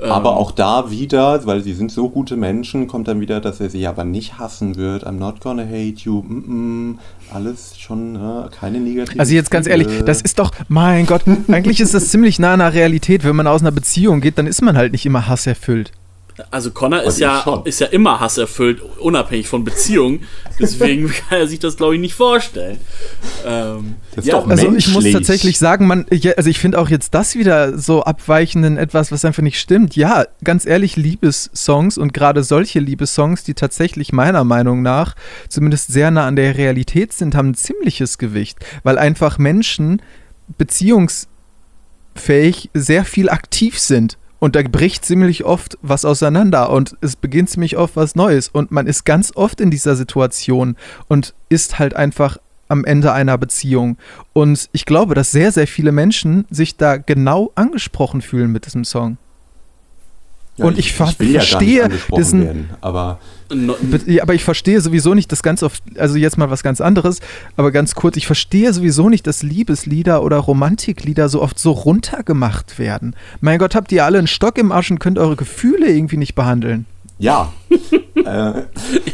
[0.00, 3.60] Aber ähm, auch da wieder, weil sie sind so gute Menschen, kommt dann wieder, dass
[3.60, 5.06] er sie aber nicht hassen wird.
[5.06, 6.22] I'm not gonna hate you.
[6.22, 8.48] Mm -mm, alles schon ne?
[8.58, 9.20] keine negative.
[9.20, 12.60] Also jetzt ganz ehrlich, das ist doch, mein Gott, eigentlich ist das ziemlich nah an
[12.60, 13.22] der Realität.
[13.22, 15.92] Wenn man aus einer Beziehung geht, dann ist man halt nicht immer hasserfüllt.
[16.50, 20.26] Also Connor ist ja, ist ja immer hasserfüllt, unabhängig von Beziehungen.
[20.58, 22.78] Deswegen kann er sich das, glaube ich, nicht vorstellen.
[23.44, 27.78] Ähm, ja, also ich muss tatsächlich sagen, man, also ich finde auch jetzt das wieder
[27.78, 29.94] so abweichenden etwas, was einfach nicht stimmt.
[29.94, 35.14] Ja, ganz ehrlich, Liebessongs und gerade solche Liebessongs, die tatsächlich meiner Meinung nach
[35.48, 40.00] zumindest sehr nah an der Realität sind, haben ein ziemliches Gewicht, weil einfach Menschen
[40.56, 47.48] beziehungsfähig sehr viel aktiv sind und da bricht ziemlich oft was auseinander und es beginnt
[47.48, 48.48] ziemlich oft was Neues.
[48.48, 50.74] Und man ist ganz oft in dieser Situation
[51.06, 53.98] und ist halt einfach am Ende einer Beziehung.
[54.32, 58.82] Und ich glaube, dass sehr, sehr viele Menschen sich da genau angesprochen fühlen mit diesem
[58.82, 59.16] Song.
[60.56, 63.20] Ja, und ich, ich, ich verstehe ja diesen, werden, aber
[64.06, 67.20] ja, aber ich verstehe sowieso nicht das ganz oft, also jetzt mal was ganz anderes,
[67.56, 72.78] aber ganz kurz, ich verstehe sowieso nicht, dass Liebeslieder oder Romantiklieder so oft so runtergemacht
[72.78, 73.14] werden.
[73.40, 76.34] Mein Gott, habt ihr alle einen Stock im Arsch und könnt eure Gefühle irgendwie nicht
[76.34, 76.86] behandeln?
[77.22, 77.52] Ja.
[77.70, 78.24] äh,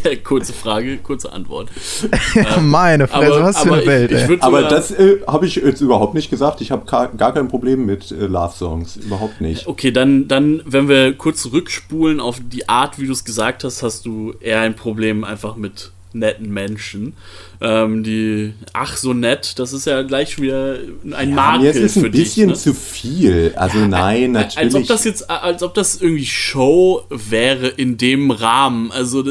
[0.04, 1.68] Ja, kurze Frage, kurze Antwort.
[2.62, 5.80] Meine Fresse, was für eine ich- Welt, ich würd aber das äh, habe ich jetzt
[5.80, 6.60] überhaupt nicht gesagt.
[6.60, 8.96] Ich habe gar, kein Problem mit äh, Love-Songs.
[8.96, 9.66] Überhaupt nicht.
[9.66, 13.82] Okay, dann, dann, wenn wir kurz zurückspulen auf die Art, wie du es gesagt hast,
[13.82, 17.14] hast du eher ein Problem einfach mit netten Menschen.
[17.60, 20.78] Ähm, die, ach so nett, das ist ja gleich schon wieder
[21.12, 22.56] ein Ja, Makel mir ist es ein bisschen dich.
[22.56, 22.62] Ne?
[22.62, 23.52] zu viel.
[23.56, 24.58] Also nein, natürlich.
[24.58, 28.90] Als ob das jetzt, als ob das irgendwie Show wäre in dem Rahmen.
[28.92, 29.24] Also,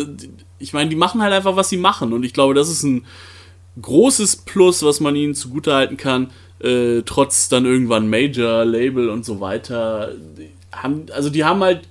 [0.60, 2.14] ich meine, die machen halt einfach, was sie machen.
[2.14, 3.06] Und ich glaube, das ist ein
[3.82, 9.40] großes Plus, was man ihnen zugutehalten kann, äh, trotz dann irgendwann Major, Label und so
[9.40, 10.12] weiter.
[10.38, 11.82] Die Haben, also die haben halt,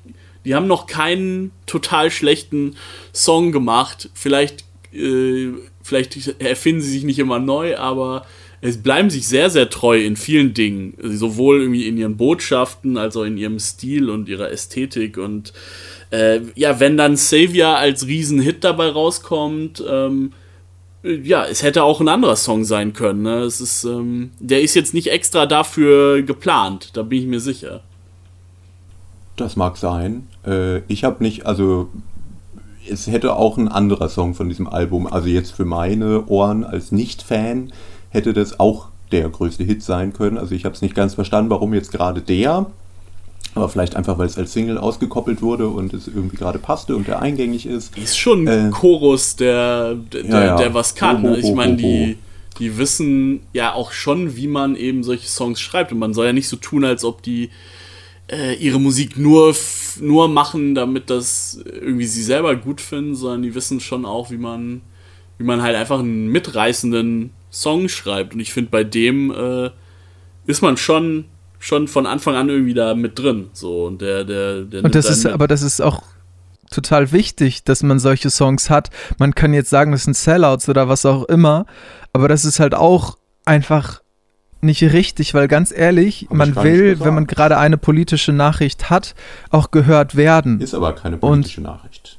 [0.44, 2.76] die haben noch keinen total schlechten
[3.12, 4.10] Song gemacht.
[4.14, 4.64] Vielleicht,
[4.96, 8.26] äh, vielleicht erfinden sie sich nicht immer neu, aber
[8.60, 10.94] es bleiben sich sehr, sehr treu in vielen Dingen.
[11.00, 15.18] Sowohl irgendwie in ihren Botschaften als auch in ihrem Stil und ihrer Ästhetik.
[15.18, 15.52] Und
[16.10, 20.32] äh, ja, wenn dann Savior als Riesenhit dabei rauskommt, ähm,
[21.02, 23.22] ja, es hätte auch ein anderer Song sein können.
[23.22, 23.40] Ne?
[23.40, 27.82] Es ist, ähm, der ist jetzt nicht extra dafür geplant, da bin ich mir sicher.
[29.36, 30.26] Das mag sein.
[30.44, 31.90] Äh, ich habe nicht, also
[32.90, 36.92] es hätte auch ein anderer Song von diesem Album, also jetzt für meine Ohren als
[36.92, 37.72] Nicht-Fan,
[38.10, 40.38] hätte das auch der größte Hit sein können.
[40.38, 42.66] Also ich habe es nicht ganz verstanden, warum jetzt gerade der.
[43.54, 47.06] Aber vielleicht einfach, weil es als Single ausgekoppelt wurde und es irgendwie gerade passte und
[47.08, 47.96] der eingängig ist.
[47.96, 50.56] Ist schon Äh, ein Chorus, der, der, ja, ja.
[50.56, 51.22] der was kann.
[51.22, 51.38] Ho, Ne?
[51.38, 52.18] Ich meine, ho, die,
[52.58, 55.92] die wissen ja auch schon, wie man eben solche Songs schreibt.
[55.92, 57.50] Und man soll ja nicht so tun, als ob die
[58.30, 59.54] äh, ihre Musik nur,
[60.00, 64.38] nur machen, damit das irgendwie sie selber gut finden, sondern die wissen schon auch, wie
[64.38, 64.82] man,
[65.38, 68.34] wie man halt einfach einen mitreißenden Song schreibt.
[68.34, 69.70] Und ich finde, bei dem äh,
[70.46, 71.26] ist man schon,
[71.58, 73.48] schon von Anfang an irgendwie da mit drin.
[73.52, 75.32] So, und der, der, der Und das ist, mit.
[75.32, 76.02] aber das ist auch
[76.70, 78.90] total wichtig, dass man solche Songs hat.
[79.18, 81.66] Man kann jetzt sagen, das sind Sellouts oder was auch immer,
[82.12, 84.00] aber das ist halt auch einfach
[84.60, 89.14] nicht richtig, weil ganz ehrlich, Hab man will, wenn man gerade eine politische Nachricht hat,
[89.50, 90.60] auch gehört werden.
[90.60, 92.18] Ist aber keine politische Nachricht.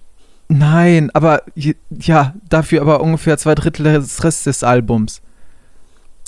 [0.49, 5.21] Nein, aber ja, dafür aber ungefähr zwei Drittel des Rest des Albums.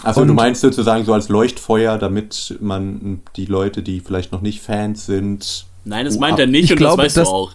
[0.03, 4.41] Also du Und- meinst sozusagen so als Leuchtfeuer, damit man die Leute, die vielleicht noch
[4.41, 5.66] nicht Fans sind.
[5.86, 7.51] Nein, das Oh, meint ab- er nicht Ich und glaube, das weißt das- du auch.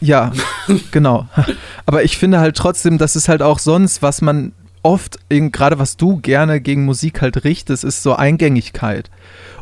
[0.00, 0.32] Ja,
[0.90, 1.26] genau.
[1.86, 4.52] Aber ich finde halt trotzdem, das ist halt auch sonst, was man
[4.84, 9.10] oft, gerade was du gerne gegen Musik halt richtest, ist so Eingängigkeit.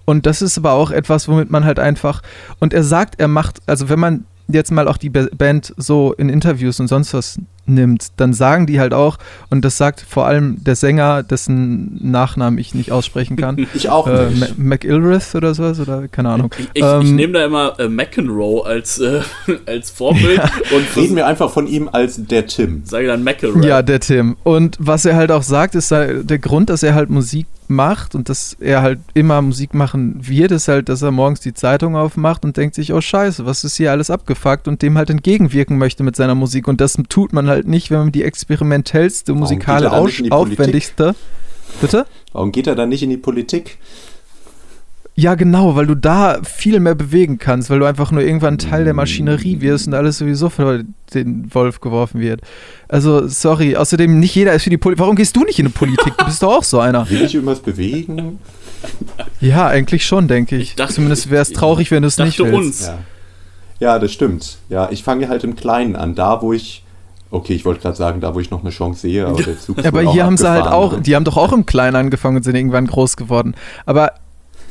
[0.05, 2.23] Und das ist aber auch etwas, womit man halt einfach,
[2.59, 6.13] und er sagt, er macht, also wenn man jetzt mal auch die Ba- Band so
[6.13, 9.19] in Interviews und sonst was nimmt, dann sagen die halt auch,
[9.51, 14.07] und das sagt vor allem der Sänger, dessen Nachnamen ich nicht aussprechen kann, Ich auch
[14.07, 14.59] äh, nicht.
[14.59, 16.51] Ma- McIlrath oder sowas, oder keine Ahnung.
[16.59, 19.21] Ich, ich, Ähm, ich nehme da immer äh, McEnroe als, äh,
[19.67, 20.41] als Vorbild
[20.75, 22.83] und Reden wir einfach von ihm als der Tim.
[22.85, 23.67] sage dann McElroy.
[23.67, 24.37] Ja, der Tim.
[24.43, 28.15] Und was er halt auch sagt, ist halt der Grund, dass er halt Musik macht
[28.15, 31.97] und dass er halt immer Musik machen wird, ist halt, dass er morgens die Zeitung
[31.97, 35.79] aufmacht und denkt sich, oh scheiße, was ist hier alles abgefuckt und dem halt entgegenwirken
[35.79, 36.69] möchte mit seiner Musik.
[36.69, 41.15] Und das tut man halt nicht, wenn man die experimentellste, musikale, aufwendigste.
[41.81, 42.07] Bitte?
[42.33, 43.79] Warum geht er dann nicht in die Politik?
[45.15, 48.85] Ja, genau, weil du da viel mehr bewegen kannst, weil du einfach nur irgendwann Teil
[48.85, 50.81] der Maschinerie wirst und alles sowieso vor
[51.13, 52.41] den Wolf geworfen wird.
[52.89, 55.01] Also, sorry, außerdem nicht jeder ist für die Politik.
[55.03, 56.17] Warum gehst du nicht in die Politik?
[56.17, 57.09] Du bist doch auch so einer.
[57.11, 58.39] Will ich irgendwas bewegen?
[59.41, 60.63] Ja, eigentlich schon, denke ich.
[60.71, 62.55] Ich dachte- Zumindest wäre es traurig, wenn du es ich nicht willst.
[62.57, 62.87] uns.
[62.87, 62.99] Ja.
[63.81, 64.57] ja, das stimmt.
[64.71, 66.15] Ja, ich fange halt im Kleinen an.
[66.15, 66.82] Da, wo ich.
[67.35, 69.79] Okay, ich wollte gerade sagen, da, wo ich noch eine Chance sehe, aber der Zug
[69.79, 71.01] ist Ja, aber hier haben sie halt auch, ne?
[71.01, 73.55] die haben doch auch im Kleinen angefangen und sind irgendwann groß geworden.
[73.87, 74.13] Aber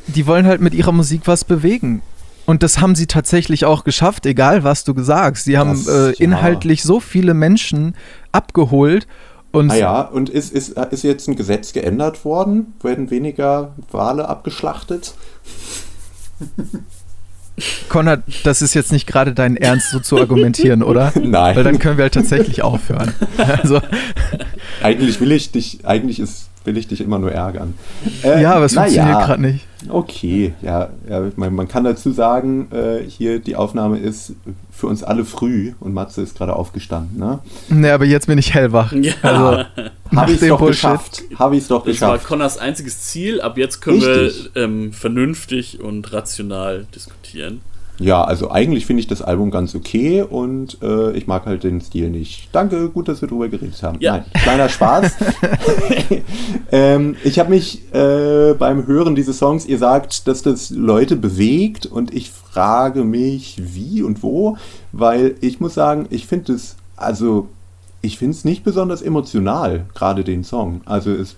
[0.06, 2.04] die wollen halt mit ihrer Musik was bewegen.
[2.46, 5.46] Und das haben sie tatsächlich auch geschafft, egal was du sagst.
[5.46, 6.14] Sie haben Das- äh, ja.
[6.20, 7.96] inhaltlich so viele Menschen
[8.32, 9.08] abgeholt.
[9.52, 12.74] Und Ah ja, und ist, ist, ist jetzt ein Gesetz geändert worden?
[12.84, 15.16] Werden weniger Wale abgeschlachtet?
[17.90, 21.12] Konrad, das ist jetzt nicht gerade dein Ernst, so zu argumentieren, oder?
[21.22, 21.56] Nein.
[21.56, 23.14] Weil dann können wir halt tatsächlich aufhören.
[23.38, 23.82] Also,
[24.82, 27.74] Eigentlich will ich dich, eigentlich ist, will ich dich immer nur ärgern.
[28.24, 29.68] Äh, ja, aber es na funktioniert ja, gerade nicht.
[29.90, 34.34] Okay, ja, ja man, man kann dazu sagen, äh, hier die Aufnahme ist
[34.72, 37.18] für uns alle früh und Matze ist gerade aufgestanden.
[37.18, 37.40] Ne?
[37.70, 38.92] Nee, aber jetzt bin ich hellwach.
[38.94, 39.14] Ja.
[39.22, 39.64] Also,
[40.16, 40.82] Habe ich es doch Bullshit.
[40.82, 41.24] geschafft.
[41.36, 42.28] Habe ich es doch Das war geschafft.
[42.28, 43.42] Connors einziges Ziel.
[43.42, 44.52] Ab jetzt können Richtig.
[44.54, 47.62] wir ähm, vernünftig und rational diskutieren.
[48.02, 51.82] Ja, also eigentlich finde ich das Album ganz okay und äh, ich mag halt den
[51.82, 52.50] Stil nicht.
[52.52, 53.98] Danke, gut, dass wir drüber geredet haben.
[54.00, 54.14] Ja.
[54.14, 55.16] Nein, kleiner Spaß.
[56.72, 61.86] ähm, ich habe mich äh, beim Hören dieses Songs, ihr sagt, dass das Leute bewegt
[61.86, 64.58] und ich frage mich, wie und wo,
[64.92, 67.48] weil ich muss sagen, ich finde es, also
[68.02, 70.82] ich finde es nicht besonders emotional, gerade den Song.
[70.86, 71.36] Also es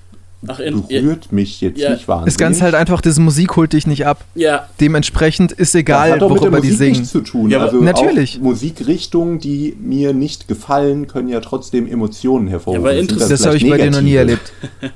[0.47, 1.91] Ach, in, berührt mich jetzt ja.
[1.91, 2.33] nicht wahnsinnig.
[2.33, 4.25] Das Ganze halt einfach, diese Musik holt dich nicht ab.
[4.35, 6.91] ja, Dementsprechend ist Das egal, hat doch mit der worüber die Musik singen.
[6.99, 7.49] nichts zu tun.
[7.49, 8.37] Ja, also natürlich.
[8.39, 12.83] Auch Musikrichtungen, die mir nicht gefallen, können ja trotzdem Emotionen hervorrufen.
[12.83, 14.51] Ja, aber Sind interess- Das habe ich bei dir noch nie erlebt.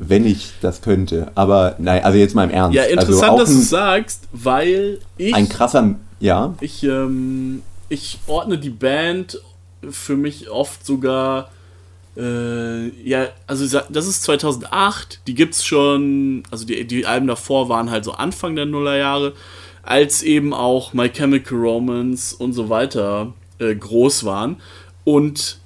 [0.00, 1.32] Wenn ich das könnte.
[1.34, 2.76] Aber nein, also jetzt mal im Ernst.
[2.76, 8.18] ja, interessant, also auch dass du sagst, weil ich, ein krasser, ja, ich, ähm, ich
[8.28, 9.40] ordne die Band
[9.90, 11.50] für mich oft sogar,
[12.18, 17.90] äh, ja, also das ist 2008, die gibt's schon, also die, die Alben davor waren
[17.90, 19.34] halt so Anfang der Nullerjahre,
[19.82, 24.56] als eben auch My Chemical Romance und so weiter äh, groß waren.
[25.04, 25.60] Und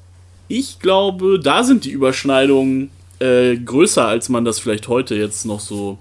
[0.48, 5.60] ich glaube, da sind die Überschneidungen äh, größer, als man das vielleicht heute jetzt noch
[5.60, 5.98] so,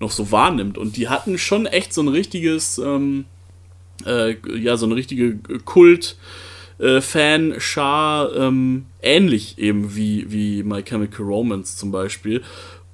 [0.00, 0.78] noch so wahrnimmt.
[0.78, 3.24] Und die hatten schon echt so ein richtiges, ähm,
[4.04, 6.16] äh, ja, so eine richtige Kult.
[6.78, 12.42] Äh, Fan-Schar, ähm, ähnlich eben wie, wie My Chemical Romance zum Beispiel.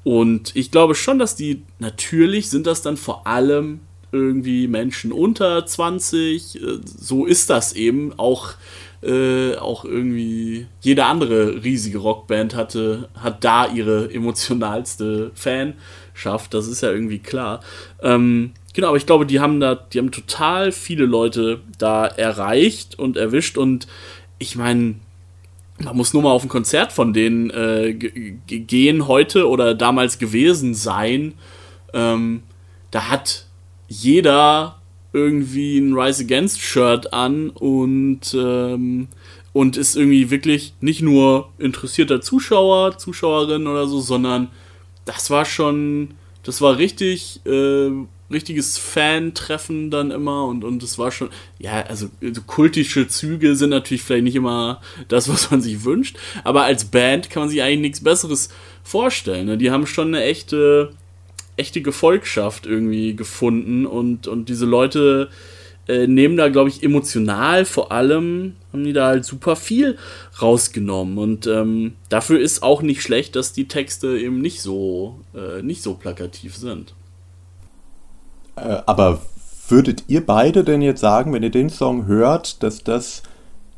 [0.04, 3.80] Und ich glaube schon, dass die, natürlich sind das dann vor allem
[4.12, 8.54] irgendwie Menschen unter 20, äh, so ist das eben, auch,
[9.02, 16.82] äh, auch irgendwie jede andere riesige Rockband hatte, hat da ihre emotionalste Fanschaft, das ist
[16.82, 17.60] ja irgendwie klar.
[18.00, 22.98] Ähm, genau, aber ich glaube, die haben da, die haben total viele Leute da erreicht
[22.98, 23.86] und erwischt und
[24.38, 24.96] ich meine,
[25.82, 29.74] man muss nur mal auf ein Konzert von denen äh, ge- ge- gehen heute oder
[29.74, 31.34] damals gewesen sein.
[31.92, 32.42] Ähm,
[32.90, 33.46] da hat
[33.88, 34.76] jeder
[35.12, 39.08] irgendwie ein Rise Against Shirt an und ähm,
[39.52, 44.48] und ist irgendwie wirklich nicht nur interessierter Zuschauer, Zuschauerin oder so, sondern
[45.04, 47.90] das war schon, das war richtig, äh,
[48.32, 53.70] richtiges Fan-Treffen dann immer und und es war schon, ja, also so kultische Züge sind
[53.70, 57.62] natürlich vielleicht nicht immer das, was man sich wünscht, aber als Band kann man sich
[57.62, 58.48] eigentlich nichts Besseres
[58.82, 59.46] vorstellen.
[59.46, 59.58] Ne?
[59.58, 60.90] Die haben schon eine echte,
[61.56, 65.30] echte Gefolgschaft irgendwie gefunden und, und diese Leute
[65.88, 69.98] äh, nehmen da, glaube ich, emotional vor allem, haben die da halt super viel
[70.40, 71.18] rausgenommen.
[71.18, 75.82] Und ähm, dafür ist auch nicht schlecht, dass die Texte eben nicht so, äh, nicht
[75.82, 76.94] so plakativ sind.
[78.56, 79.20] Äh, aber
[79.68, 83.22] würdet ihr beide denn jetzt sagen, wenn ihr den Song hört, dass das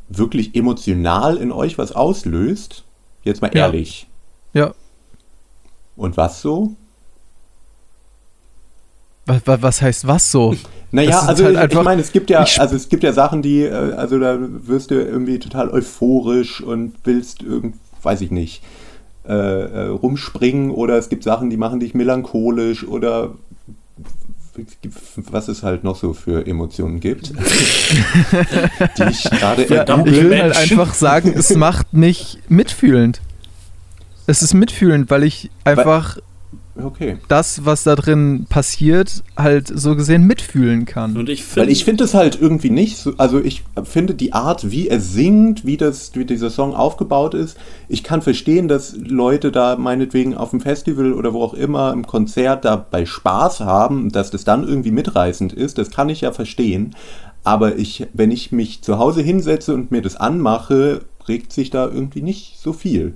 [0.08, 2.84] wirklich emotional in euch was auslöst?
[3.22, 3.66] Jetzt mal Ja.
[3.66, 4.08] ehrlich.
[4.52, 4.72] Ja.
[5.96, 6.74] Und was so?
[9.26, 10.54] Was, was, heißt was so?
[10.90, 13.40] Naja, also halt ich, einfach- ich meine, es gibt ja, also es gibt ja Sachen,
[13.40, 18.62] die, äh, also da wirst du irgendwie total euphorisch und willst irgend, weiß ich nicht,
[19.26, 23.30] äh, äh, rumspringen oder es gibt Sachen, die machen dich melancholisch oder
[25.16, 27.28] was es halt noch so für Emotionen gibt,
[28.98, 33.20] die ich gerade Verdammt, Ich will halt einfach sagen, es macht mich mitfühlend.
[34.26, 36.18] Es ist mitfühlend, weil ich einfach
[36.82, 37.18] Okay.
[37.28, 41.16] das, was da drin passiert, halt so gesehen mitfühlen kann.
[41.16, 41.72] Und ich Weil finde.
[41.72, 45.64] ich finde es halt irgendwie nicht so, also ich finde die Art, wie er singt,
[45.64, 47.56] wie, das, wie dieser Song aufgebaut ist,
[47.88, 52.06] ich kann verstehen, dass Leute da meinetwegen auf dem Festival oder wo auch immer im
[52.06, 56.96] Konzert dabei Spaß haben, dass das dann irgendwie mitreißend ist, das kann ich ja verstehen.
[57.44, 61.84] Aber ich, wenn ich mich zu Hause hinsetze und mir das anmache, regt sich da
[61.84, 63.14] irgendwie nicht so viel.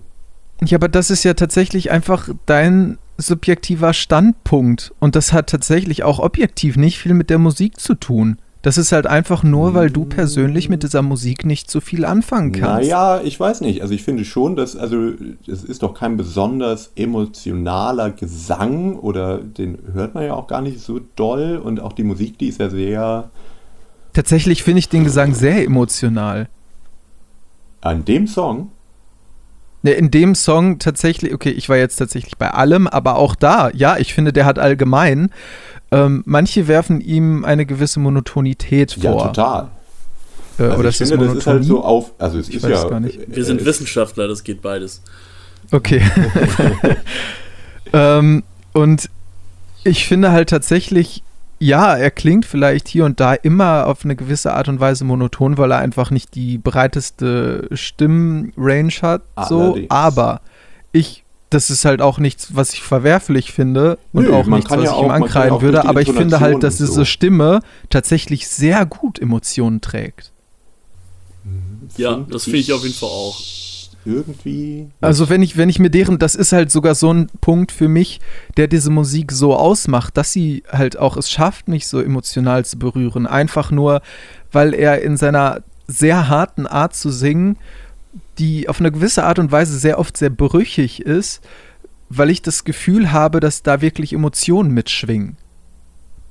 [0.64, 4.94] Ja, aber das ist ja tatsächlich einfach dein subjektiver Standpunkt.
[4.98, 8.38] Und das hat tatsächlich auch objektiv nicht viel mit der Musik zu tun.
[8.62, 12.52] Das ist halt einfach nur, weil du persönlich mit dieser Musik nicht so viel anfangen
[12.52, 12.88] kannst.
[12.88, 13.82] Naja, ich weiß nicht.
[13.82, 15.12] Also ich finde schon, dass, also
[15.46, 20.80] es ist doch kein besonders emotionaler Gesang oder den hört man ja auch gar nicht
[20.80, 23.30] so doll und auch die Musik, die ist ja sehr
[24.12, 26.48] Tatsächlich finde ich den Gesang sehr emotional.
[27.80, 28.72] an dem Song.
[29.83, 33.70] Ne, In dem Song tatsächlich, okay, ich war jetzt tatsächlich bei allem, aber auch da,
[33.72, 35.31] ja, ich finde, der hat allgemein,
[35.93, 39.29] ähm, manche werfen ihm eine gewisse Monotonität Ja, vor.
[39.29, 39.68] total.
[40.59, 42.70] Äh, Also oder ich finde, das ist halt so auf, also es Ich ist weiß
[42.72, 42.83] ja.
[42.85, 43.20] es gar nicht.
[43.29, 45.01] wir sind äh, Wissenschaftler, das geht beides.
[45.70, 46.03] Okay.
[47.93, 49.09] ähm, und
[49.85, 51.22] ich finde halt tatsächlich,
[51.59, 55.59] ja, er klingt vielleicht hier und da immer auf eine gewisse Art und Weise monoton,
[55.59, 59.22] weil er einfach nicht die breiteste Stimmrange hat.
[59.48, 60.40] So, aber
[60.92, 64.76] ich das ist halt auch nichts, was ich verwerflich finde und Nö, auch nichts, was
[64.78, 67.04] ja ich auch- ihm ankreiden würde, aber ich finde halt, dass diese so.
[67.06, 70.32] Stimme tatsächlich sehr gut Emotionen trägt.
[71.96, 73.40] Ja, Find das finde ich auf jeden Fall auch.
[74.09, 74.88] Irgendwie.
[75.02, 77.88] Also wenn ich, wenn ich mir deren, das ist halt sogar so ein Punkt für
[77.88, 78.20] mich,
[78.56, 82.78] der diese Musik so ausmacht, dass sie halt auch es schafft, mich so emotional zu
[82.78, 83.26] berühren.
[83.26, 84.00] Einfach nur,
[84.50, 87.59] weil er in seiner sehr harten Art zu singen,
[88.38, 91.42] die auf eine gewisse Art und Weise sehr oft sehr brüchig ist,
[92.09, 95.36] weil ich das Gefühl habe, dass da wirklich Emotionen mitschwingen.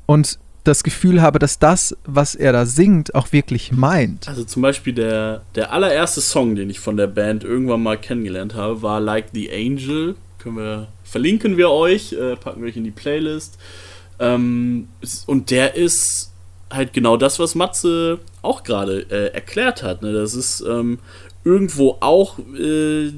[0.07, 4.28] Und das Gefühl habe, dass das, was er da singt, auch wirklich meint.
[4.28, 8.55] Also zum Beispiel der, der allererste Song, den ich von der Band irgendwann mal kennengelernt
[8.55, 10.15] habe, war Like the Angel.
[10.39, 13.57] Können wir, verlinken wir euch, äh, packen wir euch in die Playlist.
[14.20, 14.89] Ähm,
[15.26, 16.32] und der ist
[16.70, 20.01] halt genau das, was Matze auch gerade äh, erklärt hat.
[20.01, 20.11] Ne?
[20.13, 20.99] Das ist ähm,
[21.43, 23.11] irgendwo auch, äh,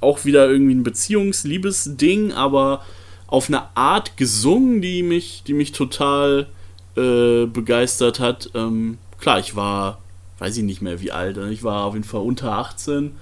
[0.00, 2.82] auch wieder irgendwie ein Beziehungs-Liebes-Ding, aber
[3.26, 6.46] auf eine Art gesungen, die mich, die mich total
[6.96, 8.50] äh, begeistert hat.
[8.54, 9.98] Ähm, klar, ich war,
[10.38, 13.12] weiß ich nicht mehr wie alt, ich war auf jeden Fall unter 18.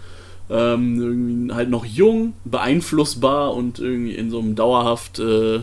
[0.50, 5.60] Ähm, irgendwie halt noch jung, beeinflussbar und irgendwie in so einem dauerhaft, äh,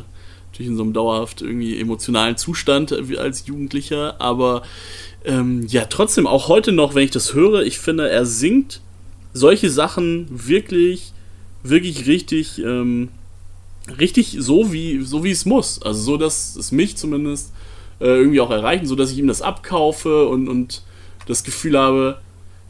[0.52, 4.64] natürlich in so einem dauerhaft irgendwie emotionalen Zustand als Jugendlicher, aber
[5.24, 8.82] ähm, ja, trotzdem auch heute noch, wenn ich das höre, ich finde, er singt
[9.34, 11.14] solche Sachen wirklich,
[11.62, 13.10] wirklich richtig, ähm,
[14.00, 15.82] richtig so wie, so wie es muss.
[15.82, 17.52] Also so, dass es mich zumindest
[18.00, 20.84] äh, irgendwie auch erreichen, so dass ich ihm das abkaufe und, und
[21.28, 22.18] das Gefühl habe,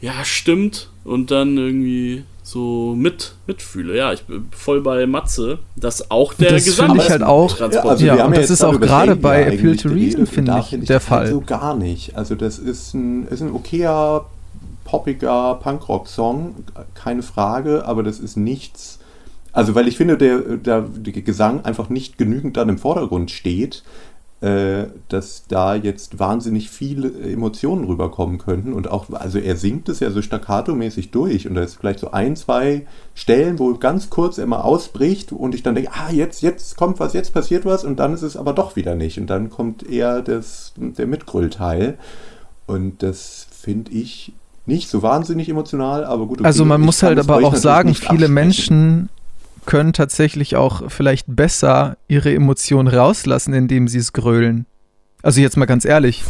[0.00, 3.96] ja, stimmt, und dann irgendwie so mit, mitfühle.
[3.96, 7.58] Ja, ich bin voll bei Matze, dass auch der das Gesang finde ich halt auch-.
[7.58, 10.66] Ja, wir haben und das jetzt ist auch gerade bei Appeal to Reason, finde ich,
[10.66, 11.32] finde der das halt Fall.
[11.32, 12.16] so gar nicht.
[12.16, 14.26] Also das ist ein, ist ein okayer,
[14.84, 16.56] poppiger Punkrock-Song,
[16.94, 18.98] keine Frage, aber das ist nichts.
[19.52, 23.82] Also weil ich finde, der, der, der Gesang einfach nicht genügend dann im Vordergrund steht,
[24.42, 30.00] äh, dass da jetzt wahnsinnig viele Emotionen rüberkommen könnten und auch, also er singt es
[30.00, 34.38] ja so staccato-mäßig durch und da ist vielleicht so ein, zwei Stellen, wo ganz kurz
[34.38, 37.84] er mal ausbricht und ich dann denke, ah, jetzt, jetzt kommt was, jetzt passiert was
[37.84, 41.96] und dann ist es aber doch wieder nicht und dann kommt eher das, der Mitgrüllteil
[42.66, 44.32] und das finde ich
[44.66, 46.40] nicht so wahnsinnig emotional, aber gut.
[46.40, 48.28] okay, Also man muss halt aber auch sagen, viele.
[48.28, 49.08] Menschen
[49.66, 54.66] können tatsächlich auch vielleicht besser ihre Emotionen rauslassen, indem sie es grölen.
[55.22, 56.22] Also jetzt mal ganz ehrlich,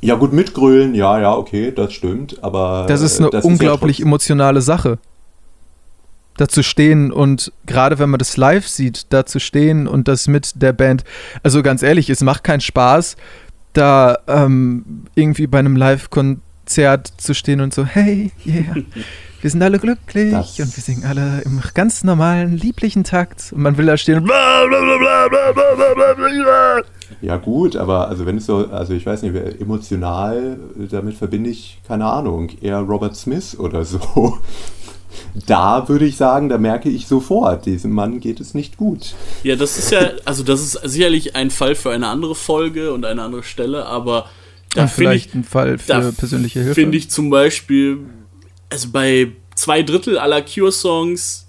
[0.00, 2.84] Ja gut, mitgrölen, ja, ja, okay, das stimmt, aber...
[2.88, 4.98] das ist äh, eine das unglaublich ja trotzdem- emotionale Sache.
[6.38, 10.28] Da zu stehen und gerade wenn man das live sieht, da zu stehen und das
[10.28, 11.04] mit der Band.
[11.42, 13.16] Also ganz ehrlich, es macht keinen Spaß,
[13.74, 18.74] da ähm, irgendwie bei einem Live-Konzert zu stehen und so, hey, yeah,
[19.42, 23.52] Wir sind alle glücklich das und wir singen alle im ganz normalen, lieblichen Takt.
[23.52, 24.24] Und man will da stehen.
[27.20, 31.80] Ja, gut, aber also wenn es so, also ich weiß nicht, emotional, damit verbinde ich,
[31.88, 34.38] keine Ahnung, eher Robert Smith oder so.
[35.46, 39.14] Da würde ich sagen, da merke ich sofort, diesem Mann geht es nicht gut.
[39.42, 43.04] Ja, das ist ja, also das ist sicherlich ein Fall für eine andere Folge und
[43.04, 44.30] eine andere Stelle, aber
[44.74, 45.34] da finde ich.
[45.34, 46.74] Ein Fall für persönliche Hilfe.
[46.74, 48.06] Finde ich zum Beispiel
[48.72, 51.46] also bei zwei Drittel aller Cure-Songs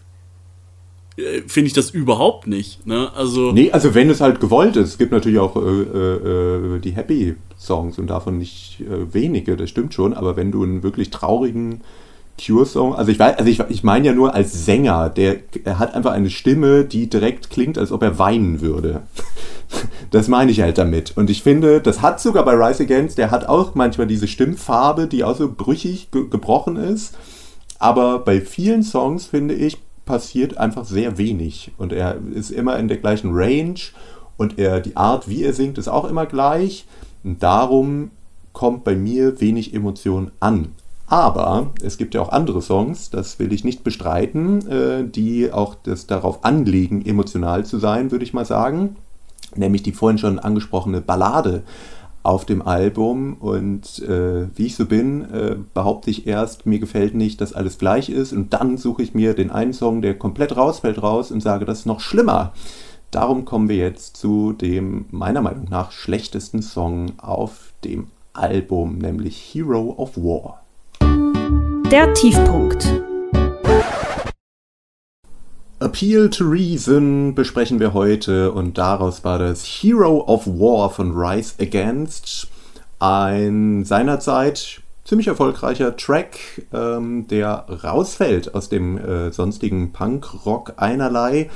[1.18, 2.86] äh, finde ich das überhaupt nicht.
[2.86, 3.12] Ne?
[3.16, 6.92] Also Nee, also wenn es halt gewollt ist, es gibt natürlich auch äh, äh, die
[6.92, 11.82] Happy-Songs und davon nicht äh, wenige, das stimmt schon, aber wenn du einen wirklich traurigen
[12.44, 15.94] Cure-Song, also ich weiß, also ich, ich meine ja nur als Sänger, der er hat
[15.94, 19.04] einfach eine Stimme, die direkt klingt, als ob er weinen würde.
[20.14, 21.18] Das meine ich halt damit.
[21.18, 25.08] Und ich finde, das hat sogar bei Rise Against, der hat auch manchmal diese Stimmfarbe,
[25.08, 27.18] die auch so brüchig ge gebrochen ist.
[27.80, 31.72] Aber bei vielen Songs, finde ich, passiert einfach sehr wenig.
[31.80, 33.80] Und er ist immer in der gleichen Range
[34.38, 36.86] und er, die Art, wie er singt, ist auch immer gleich.
[37.24, 38.12] Und darum
[38.52, 40.76] kommt bei mir wenig Emotion an.
[41.08, 45.74] Aber es gibt ja auch andere Songs, das will ich nicht bestreiten, äh, die auch
[45.74, 48.96] das darauf anlegen, emotional zu sein, würde ich mal sagen.
[49.58, 51.64] Nämlich die vorhin schon angesprochene Ballade
[52.24, 53.36] auf dem Album.
[53.40, 57.78] Und äh, wie ich so bin, äh, behaupte ich erst, mir gefällt nicht, dass alles
[57.78, 58.34] gleich ist.
[58.34, 61.80] Und dann suche ich mir den einen Song, der komplett rausfällt, raus und sage, das
[61.80, 62.54] ist noch schlimmer.
[63.12, 69.38] Darum kommen wir jetzt zu dem meiner Meinung nach schlechtesten Song auf dem Album, nämlich
[69.54, 70.64] Hero of War.
[71.92, 73.13] Der Tiefpunkt.
[75.84, 81.56] Appeal to Reason besprechen wir heute und daraus war das Hero of War von Rise
[81.60, 82.48] Against.
[83.00, 86.38] Ein seinerzeit ziemlich erfolgreicher Track,
[86.72, 91.50] ähm, der rausfällt aus dem äh, sonstigen Punk-Rock einerlei.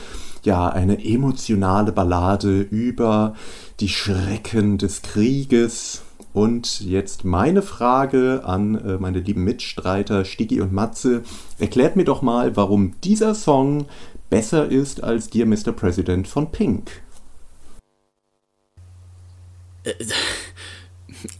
[0.43, 3.33] Ja, eine emotionale Ballade über
[3.79, 6.01] die Schrecken des Krieges.
[6.33, 11.23] Und jetzt meine Frage an äh, meine lieben Mitstreiter Stigi und Matze.
[11.57, 13.85] Erklärt mir doch mal, warum dieser Song
[14.29, 15.71] besser ist als Dear Mr.
[15.71, 17.01] President von Pink.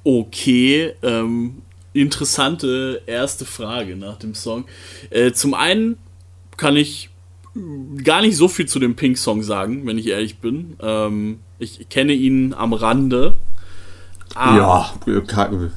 [0.04, 1.62] Okay, ähm,
[1.94, 4.66] interessante erste Frage nach dem Song.
[5.10, 5.98] Äh, zum einen
[6.56, 7.10] kann ich
[8.04, 10.78] gar nicht so viel zu dem Pink-Song sagen, wenn ich ehrlich bin.
[10.82, 13.38] Ähm, ich kenne ihn am Rande.
[14.36, 14.94] ja,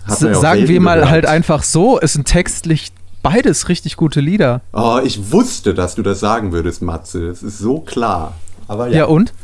[0.07, 1.11] hat man ja auch Sagen wir mal gehört.
[1.11, 2.93] halt einfach so, es sind textlich
[3.23, 4.61] beides richtig gute Lieder.
[4.73, 7.27] Oh, ich wusste, dass du das sagen würdest, Matze.
[7.29, 8.35] Es ist so klar.
[8.69, 9.33] Aber Ja, und?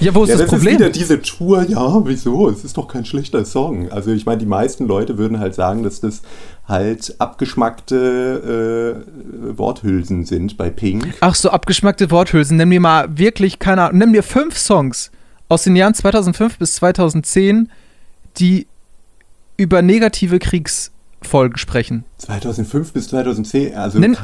[0.00, 0.74] Ja, wo ist Ja, das das Problem?
[0.76, 2.48] ist wieder diese Tour, ja, wieso?
[2.48, 3.90] Es ist doch kein schlechter Song.
[3.92, 6.22] Also ich meine, die meisten Leute würden halt sagen, dass das
[6.66, 9.04] halt abgeschmackte
[9.52, 11.14] äh, Worthülsen sind bei Pink.
[11.20, 12.56] Ach so, abgeschmackte Worthülsen.
[12.56, 15.10] Nimm mir mal wirklich, keine Ahnung, nimm mir fünf Songs
[15.48, 17.68] aus den Jahren 2005 bis 2010,
[18.38, 18.66] die
[19.58, 20.38] über negative
[21.24, 22.04] Kriegsfolgen sprechen.
[22.18, 24.16] 2005 bis 2010, also Nenn,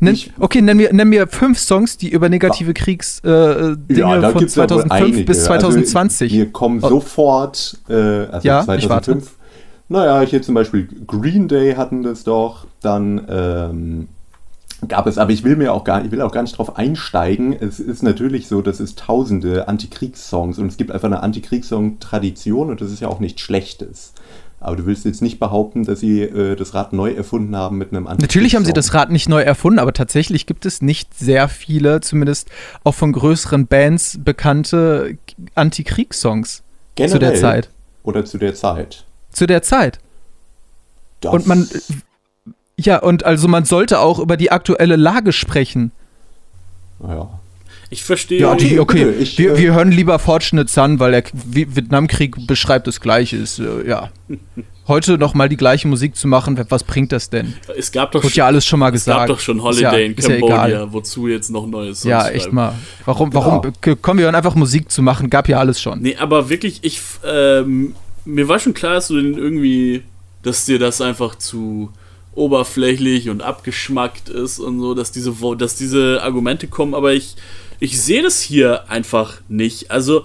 [0.00, 4.56] nenn, okay, nenn mir, nenn mir fünf Songs, die über negative Kriegsdinge äh, von gibt's
[4.56, 5.24] ja wohl 2005 einige.
[5.24, 6.32] bis 2020.
[6.32, 6.88] Also, mir kommen Oh.
[6.88, 9.36] sofort, äh, also Ja, ich 2005.
[9.88, 12.66] Naja, hier zum Beispiel Green Day hatten das doch.
[12.82, 14.08] Dann ähm,
[14.86, 17.54] gab es, aber ich will mir auch gar, ich will auch gar nicht drauf einsteigen.
[17.58, 22.80] Es ist natürlich so, dass es tausende Antikriegssongs und es gibt einfach eine Antikriegssong-Tradition und
[22.80, 24.12] das ist ja auch nichts Schlechtes.
[24.60, 27.92] Aber du willst jetzt nicht behaupten, dass sie äh, das Rad neu erfunden haben mit
[27.92, 28.92] einem Natürlich haben sie das.
[28.92, 32.48] Rad nicht neu erfunden, aber tatsächlich gibt es nicht sehr viele, zumindest
[32.82, 35.16] auch von größeren Bands bekannte
[35.54, 36.64] Antikriegssongs
[36.96, 37.70] zu der Zeit.
[38.02, 39.04] Oder zu der Zeit.
[39.30, 40.00] Zu der Zeit.
[41.20, 41.68] Das- Und man,
[42.76, 45.92] ja, und also man sollte auch über die aktuelle Lage sprechen.
[46.98, 47.28] Naja.
[47.90, 48.40] Ich verstehe.
[48.40, 49.04] Ja, die, okay.
[49.06, 53.36] bitte, ich, wir, äh, wir hören lieber Fortunate Son, weil der Vietnamkrieg beschreibt das Gleiche.
[53.36, 54.10] Ist, äh, ja.
[54.86, 57.52] Heute nochmal die gleiche Musik zu machen, was bringt das denn?
[57.76, 59.30] es gab doch Wurde ja alles schon mal es gab gesagt.
[59.30, 60.92] doch schon Ist Holiday ja, in ja Cambodia, egal.
[60.94, 62.74] wozu jetzt noch neues Ja, echt mal.
[63.04, 65.28] Warum, warum, k- kommen wir hören einfach Musik zu machen?
[65.28, 66.00] Gab ja alles schon.
[66.00, 70.04] Nee, aber wirklich, ich, ähm, mir war schon klar, dass du den irgendwie,
[70.42, 71.90] dass dir das einfach zu
[72.34, 77.36] oberflächlich und abgeschmackt ist und so, dass diese, Wo- dass diese Argumente kommen, aber ich,
[77.80, 79.90] ich sehe das hier einfach nicht.
[79.90, 80.24] Also,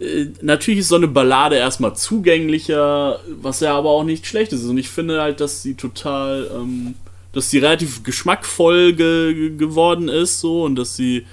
[0.00, 4.64] äh, natürlich ist so eine Ballade erstmal zugänglicher, was ja aber auch nicht schlecht ist.
[4.64, 6.94] Und ich finde halt, dass sie total, ähm,
[7.32, 11.24] dass sie relativ geschmackvoll ge geworden ist, so, und dass sie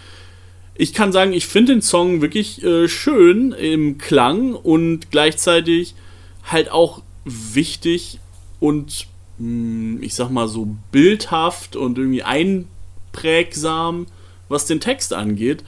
[0.78, 5.96] ich kann sagen, ich finde den Song wirklich äh, schön im Klang und gleichzeitig
[6.44, 8.20] halt auch wichtig
[8.60, 9.08] und
[9.38, 14.08] mh, ich sag mal so bildhaft und irgendwie einprägsam,
[14.50, 15.64] was den Text angeht.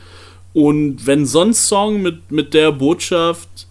[0.54, 3.68] Und wenn so ein Song mit, mit der Botschaft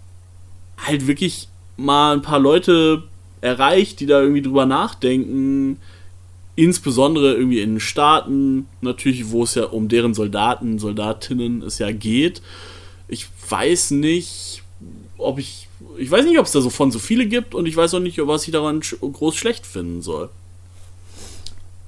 [0.78, 3.02] halt wirklich mal ein paar Leute
[3.40, 5.78] erreicht, die da irgendwie drüber nachdenken,
[6.54, 12.42] insbesondere irgendwie in Staaten, natürlich, wo es ja um deren Soldaten, Soldatinnen es ja geht.
[13.08, 14.62] Ich weiß nicht,
[15.18, 15.68] ob ich.
[15.98, 18.00] Ich weiß nicht, ob es da so von so viele gibt und ich weiß auch
[18.00, 20.30] nicht, was ich daran groß schlecht finden soll.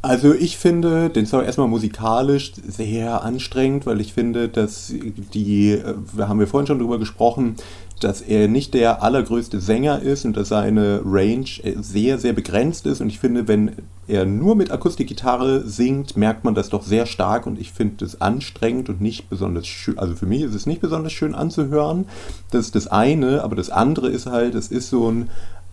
[0.01, 4.93] Also ich finde den Song erstmal musikalisch sehr anstrengend, weil ich finde, dass
[5.35, 7.57] die, äh, wir haben wir vorhin schon drüber gesprochen,
[8.01, 12.87] dass er nicht der allergrößte Sänger ist und dass seine Range äh, sehr, sehr begrenzt
[12.87, 13.01] ist.
[13.01, 13.73] Und ich finde, wenn
[14.07, 18.21] er nur mit Akustikgitarre singt, merkt man das doch sehr stark und ich finde es
[18.21, 19.99] anstrengend und nicht besonders schön.
[19.99, 22.07] Also für mich ist es nicht besonders schön anzuhören.
[22.53, 25.29] Das ist das eine, aber das andere ist halt, es ist so ein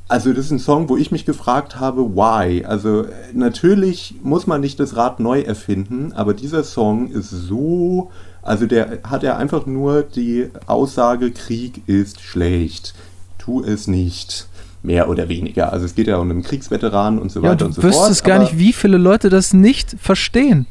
[0.07, 2.63] also das ist ein Song, wo ich mich gefragt habe, why?
[2.65, 8.11] Also äh, natürlich muss man nicht das Rad neu erfinden, aber dieser Song ist so,
[8.43, 12.93] also der hat ja einfach nur die Aussage, Krieg ist schlecht.
[13.39, 14.47] Tu es nicht.
[14.83, 15.73] Mehr oder weniger.
[15.73, 18.19] Also es geht ja um einen Kriegsveteran und so Ja, weiter du und so wüsstest
[18.19, 18.23] fort.
[18.25, 20.67] gar aber- nicht, wie viele Leute das nicht verstehen.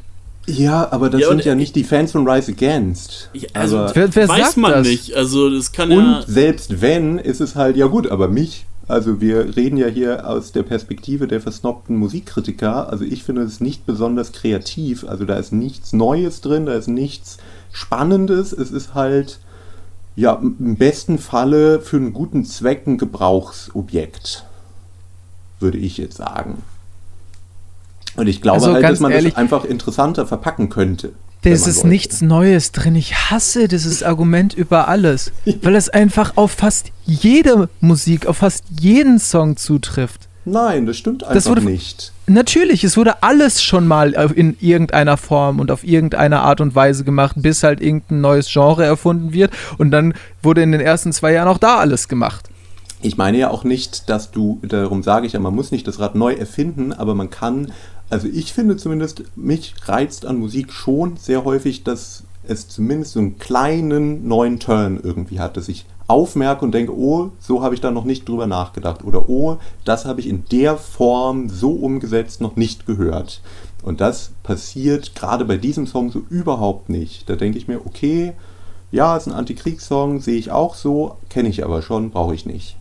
[0.47, 3.29] Ja, aber das Ja, und sind ja nicht die Fans von Rise Against.
[3.33, 4.87] Ja, also, aber, Wer- wer weiß sagt man das?
[4.87, 5.13] nicht.
[5.15, 6.23] Also das kann Und ja.
[6.27, 10.51] selbst wenn, ist es halt, ja gut, aber mich, also wir reden ja hier aus
[10.51, 15.51] der Perspektive der versnobten Musikkritiker, also ich finde es nicht besonders kreativ, also da ist
[15.51, 17.37] nichts Neues drin, da ist nichts
[17.71, 19.39] Spannendes, es ist halt,
[20.15, 24.45] ja, im besten Falle für einen guten Zweck ein Gebrauchsobjekt,
[25.59, 26.61] würde ich jetzt sagen.
[28.15, 31.11] Und ich glaube Also halt, dass man ehrlich- das einfach interessanter verpacken könnte.
[31.53, 32.95] Das man ist nichts Neues drin.
[32.95, 35.31] Ich hasse dieses Argument über alles,
[35.61, 40.27] weil es einfach auf fast jede Musik, auf fast jeden Song zutrifft.
[40.47, 42.11] Nein, das stimmt einfach wurde- nicht.
[42.27, 47.03] Natürlich, es wurde alles schon mal in irgendeiner Form und auf irgendeine Art und Weise
[47.03, 49.51] gemacht, bis halt irgendein neues Genre erfunden wird.
[49.77, 52.49] Und dann wurde in den ersten zwei Jahren auch da alles gemacht.
[53.01, 55.99] Ich meine ja auch nicht, dass du, darum sage ich ja, man muss nicht das
[55.99, 57.71] Rad neu erfinden, aber man kann,
[58.09, 63.19] also ich finde zumindest, mich reizt an Musik schon sehr häufig, dass es zumindest so
[63.19, 67.81] einen kleinen neuen Turn irgendwie hat, dass ich aufmerke und denke, oh, so habe ich
[67.81, 72.41] da noch nicht drüber nachgedacht oder oh, das habe ich in der Form so umgesetzt
[72.41, 73.41] noch nicht gehört.
[73.81, 77.29] Und das passiert gerade bei diesem Song so überhaupt nicht.
[77.29, 78.33] Da denke ich mir, okay,
[78.91, 82.77] ja, ist ein Antikriegssong, sehe ich auch so, kenne ich aber schon, brauche ich nicht.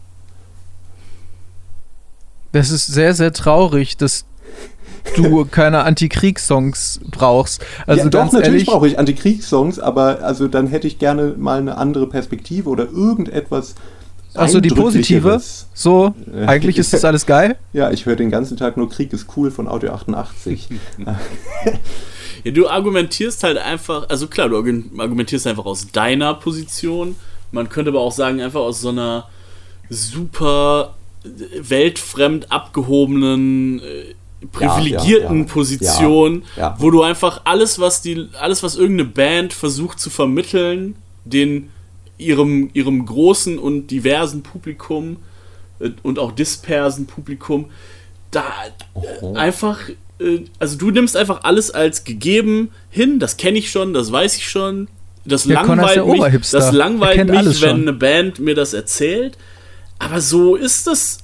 [2.52, 4.26] Das ist sehr, sehr traurig, dass
[5.16, 7.64] du keine Antikriegssongs brauchst.
[7.86, 11.58] Also ja, doch, ganz natürlich brauche ich Antikriegssongs, aber also dann hätte ich gerne mal
[11.58, 13.74] eine andere Perspektive oder irgendetwas.
[14.34, 15.40] also die positive,
[15.74, 16.46] so, Ja.
[16.48, 17.56] eigentlich ist das alles geil.
[17.72, 20.68] Ja, ich höre den ganzen Tag nur Krieg ist cool von Audio 88.
[22.44, 27.16] Ja, du argumentierst halt einfach, also klar, du argu- argumentierst einfach aus deiner Position.
[27.52, 29.28] Man könnte aber auch sagen, einfach aus so einer
[29.88, 30.94] super
[31.24, 31.28] äh,
[31.70, 34.14] weltfremd abgehobenen, äh,
[34.48, 35.52] privilegierten ja, ja.
[35.52, 36.76] Position, Ja, ja.
[36.78, 41.70] wo du einfach alles, was die, alles, was irgendeine Band versucht zu vermitteln, den
[42.18, 45.16] ihrem, ihrem großen und diversen Publikum
[45.80, 47.70] äh, und auch dispersen Publikum,
[48.30, 48.44] da
[48.94, 49.80] äh, einfach,
[50.18, 54.36] äh, also du nimmst einfach alles als gegeben hin, das kenne ich schon, das weiß
[54.36, 54.88] ich schon.
[55.26, 57.82] Das ist langweilt mich, das langweilt mich wenn schon.
[57.82, 59.38] eine Band mir das erzählt.
[59.98, 61.18] Aber so ist es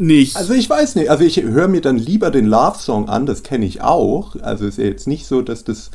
[0.00, 0.36] nicht.
[0.36, 3.66] Also ich weiß nicht, also ich höre mir dann lieber den Love-Song an, das kenne
[3.66, 4.36] ich auch.
[4.40, 5.90] Also ist ja jetzt nicht so, dass das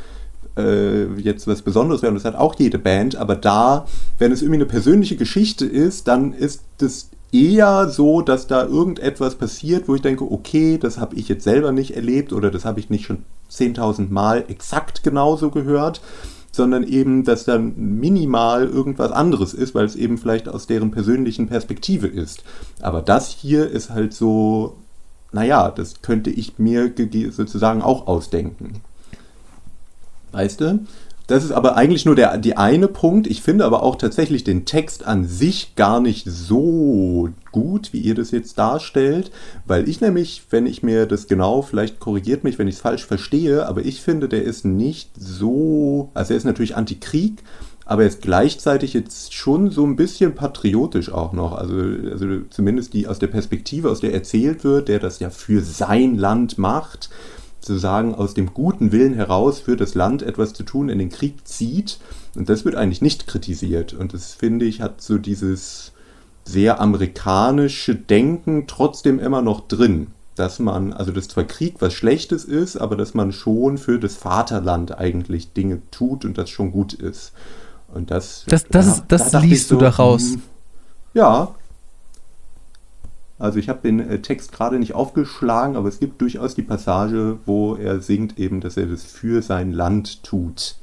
[0.58, 3.86] äh, jetzt was Besonderes wäre, und das hat auch jede Band, aber da,
[4.18, 9.36] wenn es irgendwie eine persönliche Geschichte ist, dann ist das eher so, dass da irgendetwas
[9.36, 12.80] passiert, wo ich denke, okay, das habe ich jetzt selber nicht erlebt oder das habe
[12.80, 16.02] ich nicht schon 10.000 Mal exakt genauso gehört,
[16.56, 21.48] sondern eben, dass dann minimal irgendwas anderes ist, weil es eben vielleicht aus deren persönlichen
[21.48, 22.44] Perspektive ist.
[22.82, 24.78] Aber das hier ist halt so,
[25.32, 26.94] naja, das könnte ich mir
[27.32, 28.82] sozusagen auch ausdenken.
[30.32, 30.80] Weißt du?
[31.28, 33.28] Das ist aber eigentlich nur der die eine Punkt.
[33.28, 38.16] Ich finde aber auch tatsächlich den Text an sich gar nicht so gut, wie ihr
[38.16, 39.32] das jetzt darstellt,
[39.66, 43.06] weil ich nämlich, wenn ich mir das genau, vielleicht korrigiert mich, wenn ich es falsch
[43.06, 47.42] verstehe, aber ich finde, der ist nicht so, also er ist natürlich Antikrieg,
[47.86, 51.54] aber er ist gleichzeitig jetzt schon so ein bisschen patriotisch auch noch.
[51.54, 51.76] Also,
[52.12, 56.18] also zumindest die aus der Perspektive, aus der erzählt wird, der das ja für sein
[56.18, 57.10] Land macht
[57.66, 61.48] sozusagen aus dem guten Willen heraus für das Land etwas zu tun, in den Krieg
[61.48, 61.98] zieht.
[62.36, 63.94] Und das wird eigentlich nicht kritisiert.
[63.94, 65.92] Und das finde ich hat so dieses
[66.44, 70.08] sehr amerikanische Denken trotzdem immer noch drin.
[70.36, 74.16] Dass man, also dass zwar Krieg was Schlechtes ist, aber dass man schon für das
[74.16, 77.32] Vaterland eigentlich Dinge tut und das schon gut ist.
[77.94, 80.34] Und das, Das- das ist- das da liest ich du daraus.
[80.34, 80.42] hm,
[81.14, 81.56] Ja.
[83.38, 87.38] Also ich habe den äh, Text gerade nicht aufgeschlagen, aber es gibt durchaus die Passage,
[87.46, 90.76] wo er singt eben, dass er das für sein Land tut.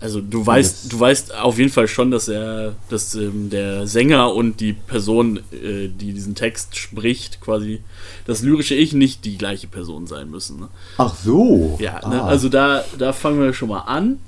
[0.00, 4.32] Also du weißt, du weißt auf jeden Fall schon, dass er, dass ähm, der Sänger
[4.32, 7.82] und die Person, äh, die diesen Text spricht, quasi
[8.24, 10.60] das lyrische Ich nicht die gleiche Person sein müssen.
[10.60, 10.68] Ne?
[10.98, 11.76] Ach so.
[11.80, 12.22] Ja, ne?
[12.22, 12.26] Ah.
[12.26, 14.18] also da, da fangen wir schon mal an.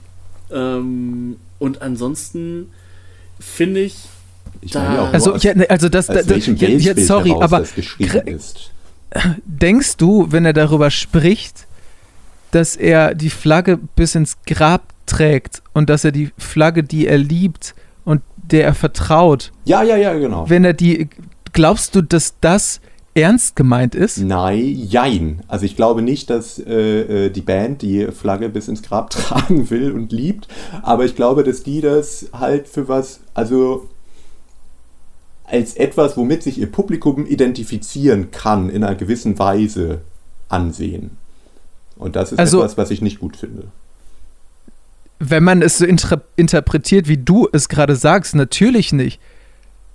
[0.51, 2.71] Ähm, und ansonsten
[3.39, 3.97] finde ich,
[4.63, 7.31] ich da- meine ja auch Also, aus, ja, ne, also das, aus das, ja, sorry,
[7.31, 7.65] heraus aber
[9.45, 11.67] denkst du, wenn er darüber spricht,
[12.51, 17.19] dass er die Flagge bis ins Grab trägt und dass er die Flagge, die er
[17.19, 20.49] liebt und der er vertraut, Ja, ja, ja, genau.
[20.49, 21.09] wenn er die,
[21.53, 22.81] glaubst du, dass das
[23.15, 24.19] ernst gemeint ist?
[24.19, 25.41] Nein, jein.
[25.49, 29.69] Also ich glaube nicht, dass äh, äh, die Band die Flagge bis ins Grab tragen
[29.71, 30.47] will und liebt,
[30.83, 33.89] aber ich glaube, dass die das halt für was, also
[35.51, 40.01] als etwas, womit sich ihr Publikum identifizieren kann, in einer gewissen Weise
[40.49, 41.17] ansehen.
[41.97, 43.65] Und das ist Also- etwas, was ich nicht gut finde.
[45.19, 49.21] Wenn man es so intra- interpretiert, wie du es gerade sagst, natürlich nicht.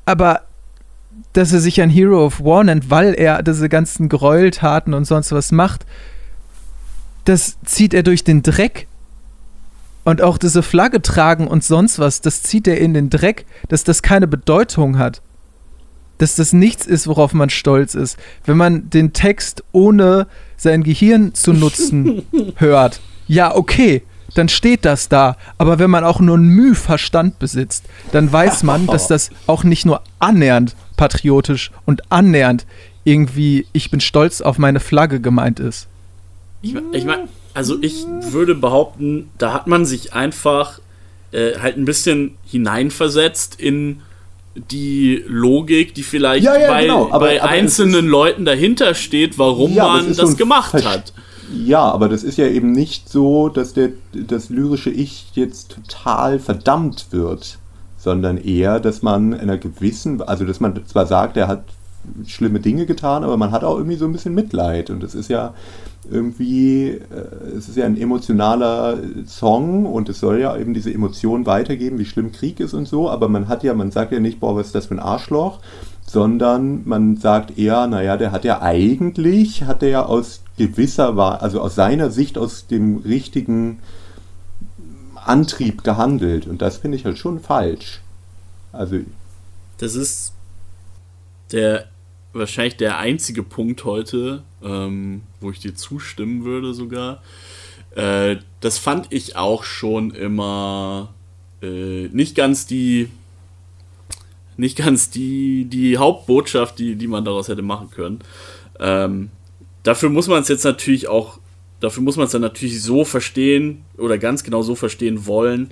[0.05, 0.41] Aber
[1.33, 5.31] dass er sich ein Hero of War nennt, weil er diese ganzen Gräueltaten und sonst
[5.31, 5.85] was macht,
[7.23, 8.87] das zieht er durch den Dreck.
[10.03, 13.83] Und auch diese Flagge tragen und sonst was, das zieht er in den Dreck, dass
[13.83, 15.21] das keine Bedeutung hat.
[16.17, 18.17] Dass das nichts ist, worauf man stolz ist.
[18.45, 22.23] Wenn man den Text ohne sein Gehirn zu nutzen
[22.55, 24.03] hört, ja, okay,
[24.35, 25.37] dann steht das da.
[25.57, 29.63] Aber wenn man auch nur ein Müh Verstand besitzt, dann weiß man, dass das auch
[29.63, 32.65] nicht nur annähernd patriotisch und annähernd
[33.05, 35.87] irgendwie ich bin stolz auf meine Flagge gemeint ist.
[36.61, 40.79] Ich, ich meine, also ich würde behaupten, da hat man sich einfach
[41.31, 44.01] äh, halt ein bisschen hineinversetzt in
[44.55, 49.37] die Logik, die vielleicht Ja, ja, bei, genau, aber- bei aber einzelnen Leuten dahinter steht,
[49.37, 51.13] warum Ja, man ist das ein gemacht Versch- hat.
[51.63, 56.39] Ja, aber das ist ja eben nicht so, dass der, das lyrische Ich jetzt total
[56.39, 57.59] verdammt wird,
[57.97, 61.63] sondern eher, dass man in einer gewissen, also dass man zwar sagt, er hat
[62.25, 64.89] schlimme Dinge getan, aber man hat auch irgendwie so ein bisschen Mitleid.
[64.89, 65.53] Und es ist ja
[66.09, 71.45] irgendwie, äh, es ist ja ein emotionaler Song und es soll ja eben diese Emotionen
[71.45, 74.39] weitergeben, wie schlimm Krieg ist und so, aber man hat ja, man sagt ja nicht,
[74.39, 75.59] boah, was ist das für ein Arschloch,
[76.05, 81.59] sondern man sagt eher, naja, der hat ja eigentlich, hat er ja aus gewisser, also
[81.61, 83.79] aus seiner Sicht, aus dem richtigen
[85.15, 86.47] Antrieb gehandelt.
[86.47, 88.01] Und das finde ich halt schon falsch.
[88.71, 88.97] Also,
[89.77, 90.33] Das ist
[91.51, 91.87] der
[92.35, 97.23] wahrscheinlich der einzige Punkt heute, ähm, wo ich dir zustimmen würde sogar.
[97.95, 101.13] Äh, das fand ich auch schon immer
[101.61, 103.09] äh, nicht ganz die
[104.57, 108.19] nicht ganz die, die Hauptbotschaft, die, die man daraus hätte machen können.
[108.79, 109.29] Ähm,
[109.83, 111.39] dafür muss man es jetzt natürlich auch,
[111.79, 115.71] dafür muss man es dann natürlich so verstehen oder ganz genau so verstehen wollen,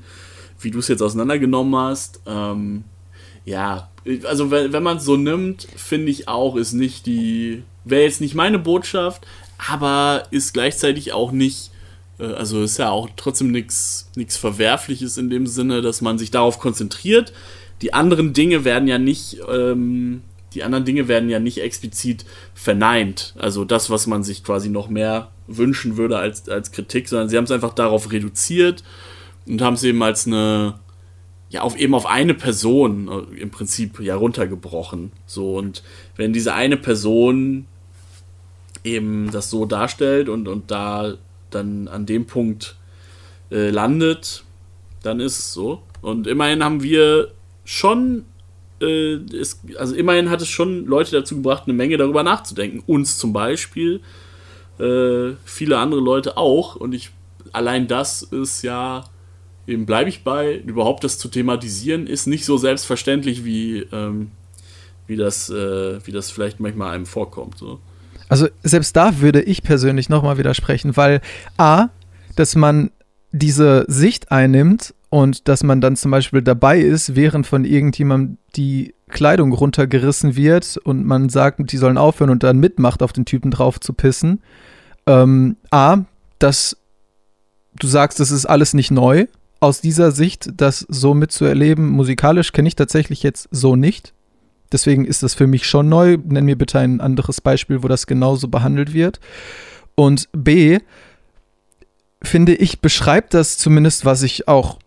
[0.60, 2.22] wie du es jetzt auseinandergenommen hast.
[2.26, 2.84] Ähm,
[3.46, 3.90] ja,
[4.26, 8.22] also wenn, wenn man es so nimmt, finde ich auch, ist nicht die, wäre jetzt
[8.22, 9.26] nicht meine Botschaft,
[9.70, 11.72] aber ist gleichzeitig auch nicht,
[12.20, 16.60] äh, also ist ja auch trotzdem nichts Verwerfliches in dem Sinne, dass man sich darauf
[16.60, 17.34] konzentriert.
[17.82, 20.22] Die anderen Dinge werden ja nicht, ähm,
[20.54, 23.34] die anderen Dinge werden ja nicht explizit verneint.
[23.38, 27.38] Also das, was man sich quasi noch mehr wünschen würde als, als Kritik, sondern sie
[27.38, 28.84] haben es einfach darauf reduziert
[29.46, 30.76] und haben es eben als eine,
[31.54, 35.12] ja, auf eben auf eine Person äh, im Prinzip ja runtergebrochen.
[35.28, 35.84] So, und
[36.16, 37.68] wenn diese eine Person
[38.84, 41.14] eben das so darstellt und, und da
[41.52, 42.76] dann an dem Punkt
[43.52, 44.44] äh, landet,
[45.04, 45.84] dann ist es so.
[46.02, 47.32] Und immerhin haben wir
[47.66, 48.26] schon,
[48.82, 52.82] äh, es, also immerhin hat es schon Leute dazu gebracht, eine Menge darüber nachzudenken.
[52.88, 54.02] Uns zum Beispiel,
[54.80, 56.76] äh, viele andere Leute auch.
[56.76, 57.12] Und ich,
[57.52, 59.04] allein das ist ja,
[59.68, 64.32] eben bleibe ich bei, überhaupt das zu thematisieren, ist nicht so selbstverständlich, wie, ähm,
[65.08, 67.58] wie, das, äh, wie das vielleicht manchmal einem vorkommt.
[67.58, 67.80] So.
[68.30, 71.22] Also selbst da würde ich persönlich nochmal widersprechen, weil
[71.58, 71.90] A,
[72.36, 72.92] dass man
[73.32, 78.94] diese Sicht einnimmt und dass man dann zum Beispiel dabei ist, während von irgendjemandem die
[79.10, 83.52] Kleidung runtergerissen wird und man sagt, die sollen aufhören und dann mitmacht, auf den Typen
[83.52, 84.42] drauf zu pissen.
[85.06, 86.00] Ähm, A,
[86.40, 86.78] dass
[87.76, 89.28] du sagst, das ist alles nicht neu.
[89.64, 94.14] Aus dieser Sicht, das so mitzuerleben, musikalisch kenne ich tatsächlich jetzt so nicht.
[94.74, 96.18] Deswegen ist das für mich schon neu.
[96.22, 99.22] Nenn mir bitte ein anderes Beispiel, wo das genauso behandelt wird.
[99.96, 100.80] Und B,
[102.22, 104.80] finde ich, beschreibt das zumindest, was ich auch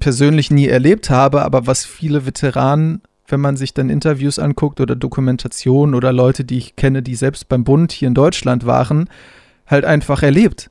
[0.00, 4.96] persönlich nie erlebt habe, aber was viele Veteranen, wenn man sich dann Interviews anguckt oder
[4.96, 9.10] Dokumentationen oder Leute, die ich kenne, die selbst beim Bund hier in Deutschland waren,
[9.66, 10.70] halt einfach erlebt.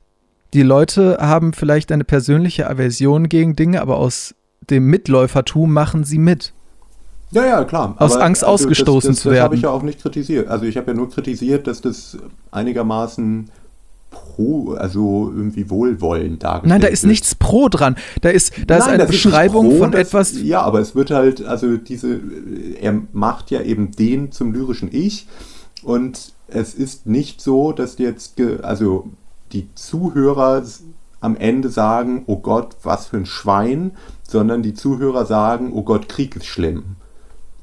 [0.54, 4.34] Die Leute haben vielleicht eine persönliche Aversion gegen Dinge, aber aus
[4.68, 6.52] dem Mitläufertum machen sie mit.
[7.30, 7.94] Ja, ja, klar.
[7.98, 9.56] Aus Angst ausgestoßen das, das, zu Das habe werden.
[9.56, 10.48] ich ja auch nicht kritisiert.
[10.48, 12.18] Also ich habe ja nur kritisiert, dass das
[12.50, 13.50] einigermaßen
[14.10, 17.96] pro, also irgendwie wohlwollend dargestellt Nein, da ist nichts pro dran.
[18.20, 20.42] Da ist, da ist Nein, eine das nicht Beschreibung pro, von das, etwas.
[20.42, 22.20] Ja, aber es wird halt, also diese,
[22.78, 25.26] er macht ja eben den zum lyrischen Ich
[25.82, 29.08] und es ist nicht so, dass jetzt, also
[29.52, 30.62] die Zuhörer
[31.20, 33.92] am Ende sagen, oh Gott, was für ein Schwein,
[34.22, 36.96] sondern die Zuhörer sagen, oh Gott, Krieg ist schlimm.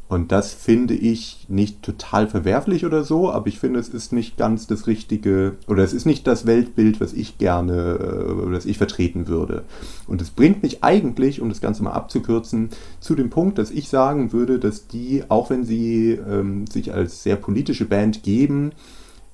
[0.09, 4.37] Und das finde ich nicht total verwerflich oder so, aber ich finde, es ist nicht
[4.37, 8.79] ganz das richtige, oder es ist nicht das Weltbild, was ich gerne, äh, was ich
[8.79, 9.65] vertreten würde.
[10.07, 12.69] Und es bringt mich eigentlich, um das Ganze mal abzukürzen,
[12.99, 17.21] zu dem Punkt, dass ich sagen würde, dass die, auch wenn sie ähm, sich als
[17.21, 18.71] sehr politische Band geben,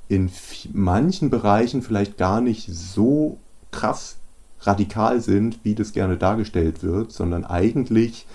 [0.07, 0.29] in
[0.73, 3.39] manchen Bereichen vielleicht gar nicht so
[3.71, 4.17] krass
[4.61, 8.25] radikal sind, wie das gerne dargestellt wird, sondern eigentlich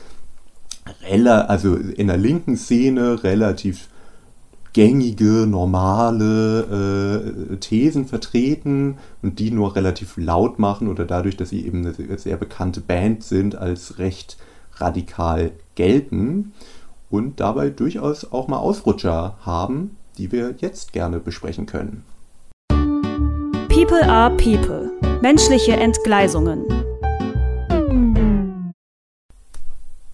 [1.25, 3.89] also in der linken Szene relativ
[4.73, 11.66] gängige, normale äh, Thesen vertreten und die nur relativ laut machen oder dadurch, dass sie
[11.66, 14.37] eben eine sehr bekannte Band sind, als recht
[14.75, 16.53] radikal gelten
[17.11, 22.05] und dabei durchaus auch mal Ausrutscher haben, die wir jetzt gerne besprechen können.
[23.69, 24.91] People are People.
[25.23, 26.65] Menschliche Entgleisungen.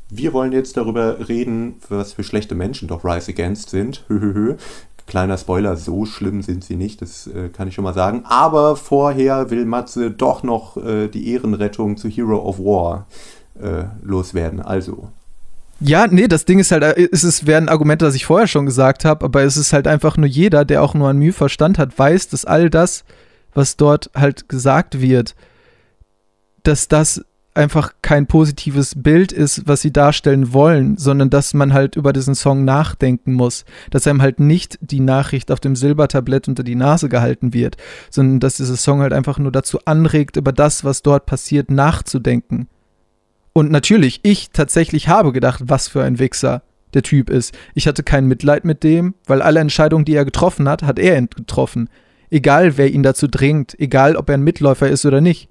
[0.08, 4.04] Wir wollen jetzt darüber reden, was für schlechte Menschen doch Rise Against sind.
[4.08, 4.56] Höhöhö.
[5.06, 8.24] Kleiner Spoiler, so schlimm sind sie nicht, das äh, kann ich schon mal sagen.
[8.24, 13.06] Aber vorher will Matze doch noch äh, die Ehrenrettung zu Hero of War
[13.60, 14.60] äh, loswerden.
[14.60, 15.08] Also.
[15.80, 18.48] Ja, nee, das Ding ist halt, äh, es ist, wäre ein Argument, das ich vorher
[18.48, 21.32] schon gesagt habe, aber es ist halt einfach nur jeder, der auch nur ein Mühe
[21.32, 23.04] Verstand hat, weiß, dass all das,
[23.52, 25.34] was dort halt gesagt wird,
[26.62, 27.24] dass das
[27.56, 32.34] einfach kein positives Bild ist, was sie darstellen wollen, sondern dass man halt über diesen
[32.34, 37.08] Song nachdenken muss, dass einem halt nicht die Nachricht auf dem Silbertablett unter die Nase
[37.08, 37.76] gehalten wird,
[38.10, 42.68] sondern dass dieser Song halt einfach nur dazu anregt, über das, was dort passiert, nachzudenken.
[43.56, 46.60] Und natürlich, ich tatsächlich habe gedacht, was für ein Wichser
[46.92, 47.56] der Typ ist.
[47.72, 51.22] Ich hatte kein Mitleid mit dem, weil alle Entscheidungen, die er getroffen hat, hat er
[51.22, 51.88] getroffen.
[52.28, 55.48] Egal, wer ihn dazu drängt, egal, ob er ein Mitläufer ist oder nicht.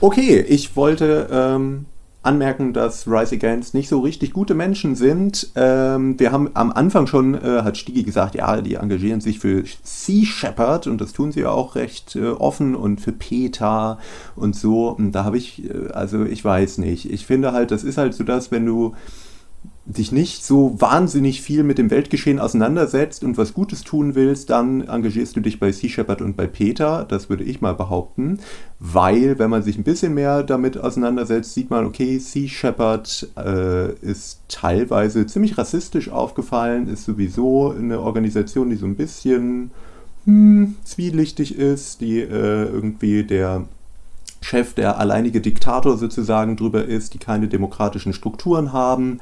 [0.00, 1.84] Okay, ich wollte ähm,
[2.24, 5.50] anmerken, dass Rise Against nicht so richtig gute Menschen sind.
[5.54, 9.64] Ähm, wir haben am Anfang schon, äh, hat Stigi gesagt, ja, die engagieren sich für
[9.82, 13.98] Sea Shepherd und das tun sie ja auch recht äh, offen und für Peter
[14.36, 14.88] und so.
[14.88, 17.10] Und da habe ich, äh, also ich weiß nicht.
[17.10, 18.94] Ich finde halt, das ist halt so das, wenn du
[19.86, 24.80] dich nicht so wahnsinnig viel mit dem Weltgeschehen auseinandersetzt und was Gutes tun willst, dann
[24.88, 28.38] engagierst du dich bei Sea Shepherd und bei Peter, das würde ich mal behaupten,
[28.78, 33.92] weil wenn man sich ein bisschen mehr damit auseinandersetzt, sieht man, okay, Sea Shepherd äh,
[33.96, 39.70] ist teilweise ziemlich rassistisch aufgefallen, ist sowieso eine Organisation, die so ein bisschen
[40.24, 43.66] hm, zwielichtig ist, die äh, irgendwie der
[44.44, 49.20] Chef, der alleinige Diktator sozusagen drüber ist, die keine demokratischen Strukturen haben,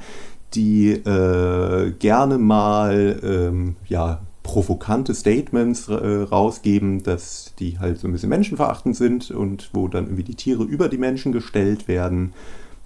[0.53, 8.11] die äh, gerne mal ähm, ja, provokante Statements äh, rausgeben, dass die halt so ein
[8.11, 12.33] bisschen menschenverachtend sind und wo dann irgendwie die Tiere über die Menschen gestellt werden.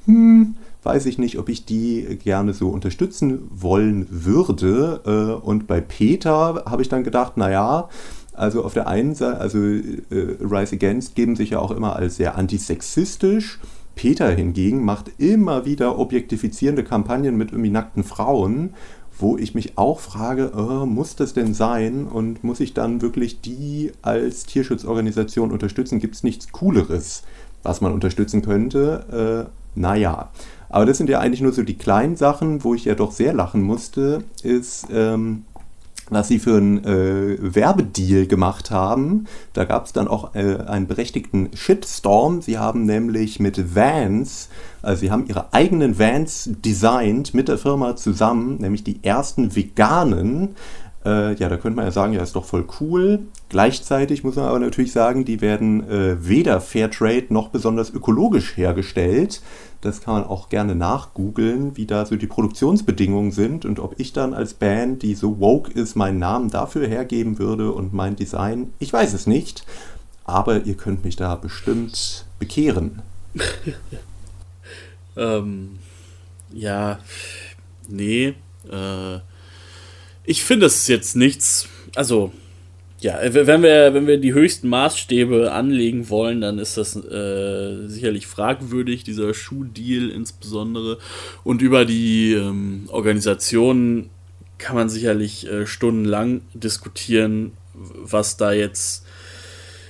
[0.06, 5.02] Hm, weiß ich nicht, ob ich die gerne so unterstützen wollen würde.
[5.06, 7.90] Äh, und bei Peter habe ich dann gedacht, naja,
[8.34, 12.18] also auf der einen Seite, also äh, Rise Against geben sich ja auch immer als
[12.18, 13.60] sehr antisexistisch
[13.98, 18.74] Peter hingegen macht immer wieder objektifizierende Kampagnen mit irgendwie nackten Frauen,
[19.20, 23.42] wo ich mich auch frage, äh, muss das denn sein und muss ich dann wirklich
[23.42, 26.00] die als Tierschutzorganisation unterstützen?
[26.00, 27.24] Gibt es nichts Cooleres,
[27.64, 29.50] was man unterstützen könnte?
[29.50, 30.30] Äh, naja,
[30.70, 33.34] aber das sind ja eigentlich nur so die kleinen Sachen, wo ich ja doch sehr
[33.34, 34.88] lachen musste, ist...
[34.92, 35.44] Ähm,
[36.10, 39.26] was sie für einen äh, Werbedeal gemacht haben.
[39.54, 42.42] Da gab es dann auch äh, einen berechtigten Shitstorm.
[42.42, 44.50] Sie haben nämlich mit Vans,
[44.82, 50.56] also sie haben ihre eigenen Vans designt mit der Firma zusammen, nämlich die ersten veganen.
[51.08, 53.20] Äh, ja, da könnte man ja sagen, ja, ist doch voll cool.
[53.48, 59.42] Gleichzeitig muss man aber natürlich sagen, die werden äh, weder Fairtrade noch besonders ökologisch hergestellt.
[59.80, 64.12] Das kann man auch gerne nachgoogeln, wie da so die Produktionsbedingungen sind und ob ich
[64.12, 68.74] dann als Band, die so woke ist, meinen Namen dafür hergeben würde und mein Design.
[68.80, 69.64] Ich weiß es nicht,
[70.26, 73.02] aber ihr könnt mich da bestimmt bekehren.
[75.16, 75.80] ähm,
[76.52, 77.00] ja,
[77.88, 78.34] nee.
[78.70, 79.20] Äh,
[80.28, 81.68] ich finde es jetzt nichts.
[81.96, 82.32] Also,
[83.00, 88.28] ja, wenn wir, wenn wir die höchsten Maßstäbe anlegen wollen, dann ist das äh, sicherlich
[88.28, 90.98] fragwürdig, dieser Schuhdeal insbesondere.
[91.44, 94.10] Und über die ähm, Organisation
[94.58, 99.06] kann man sicherlich äh, stundenlang diskutieren, was da jetzt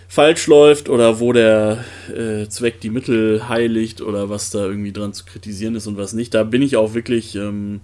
[0.08, 1.84] falsch läuft oder wo der
[2.16, 6.14] äh, Zweck die Mittel heiligt oder was da irgendwie dran zu kritisieren ist und was
[6.14, 6.34] nicht.
[6.34, 7.82] Da bin ich auch wirklich, ähm,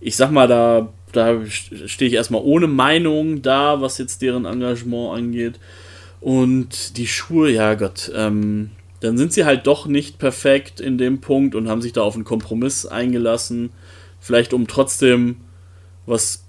[0.00, 5.16] ich sag mal, da da stehe ich erstmal ohne Meinung da, was jetzt deren Engagement
[5.16, 5.58] angeht.
[6.20, 11.20] Und die Schuhe, ja Gott, ähm, dann sind sie halt doch nicht perfekt in dem
[11.20, 13.70] Punkt und haben sich da auf einen Kompromiss eingelassen.
[14.20, 15.36] Vielleicht um trotzdem
[16.06, 16.44] was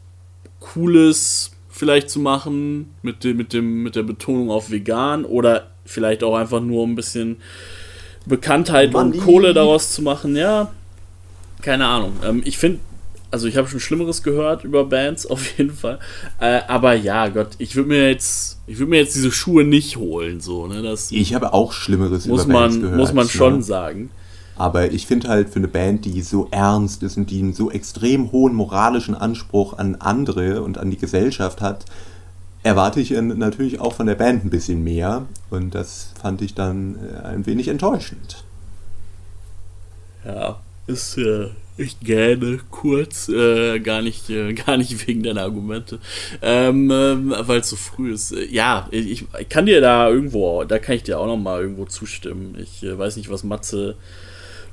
[0.60, 6.23] Cooles vielleicht zu machen, mit, dem, mit, dem, mit der Betonung auf vegan oder vielleicht
[6.23, 7.38] auch einfach nur ein bisschen
[8.26, 9.18] Bekanntheit Money.
[9.18, 10.36] und Kohle daraus zu machen.
[10.36, 10.72] Ja,
[11.61, 12.14] keine Ahnung.
[12.23, 12.80] Ähm, ich finde
[13.31, 15.99] also ich habe schon Schlimmeres gehört über Bands, auf jeden Fall.
[16.39, 19.97] Äh, aber ja, Gott, ich würde mir jetzt, ich würde mir jetzt diese Schuhe nicht
[19.97, 20.81] holen, so, ne?
[20.81, 22.97] Das ich habe auch Schlimmeres muss über man, Bands gehört.
[22.97, 23.31] Muss man ne?
[23.31, 24.10] schon sagen.
[24.56, 27.72] Aber ich finde halt für eine Band, die so ernst ist und die einen so
[27.72, 31.85] extrem hohen moralischen Anspruch an andere und an die Gesellschaft hat,
[32.61, 35.27] erwarte ich natürlich auch von der Band ein bisschen mehr.
[35.49, 38.43] Und das fand ich dann äh, ein wenig enttäuschend.
[40.26, 45.99] Ja, ist, äh, ich gähne kurz, äh, gar, nicht, äh, gar nicht wegen deiner Argumente,
[46.41, 48.35] ähm, ähm, weil es so früh ist.
[48.51, 51.85] Ja, ich, ich, kann dir da irgendwo, da kann ich dir auch noch mal irgendwo
[51.85, 52.57] zustimmen.
[52.61, 53.95] Ich äh, weiß nicht, was Matze,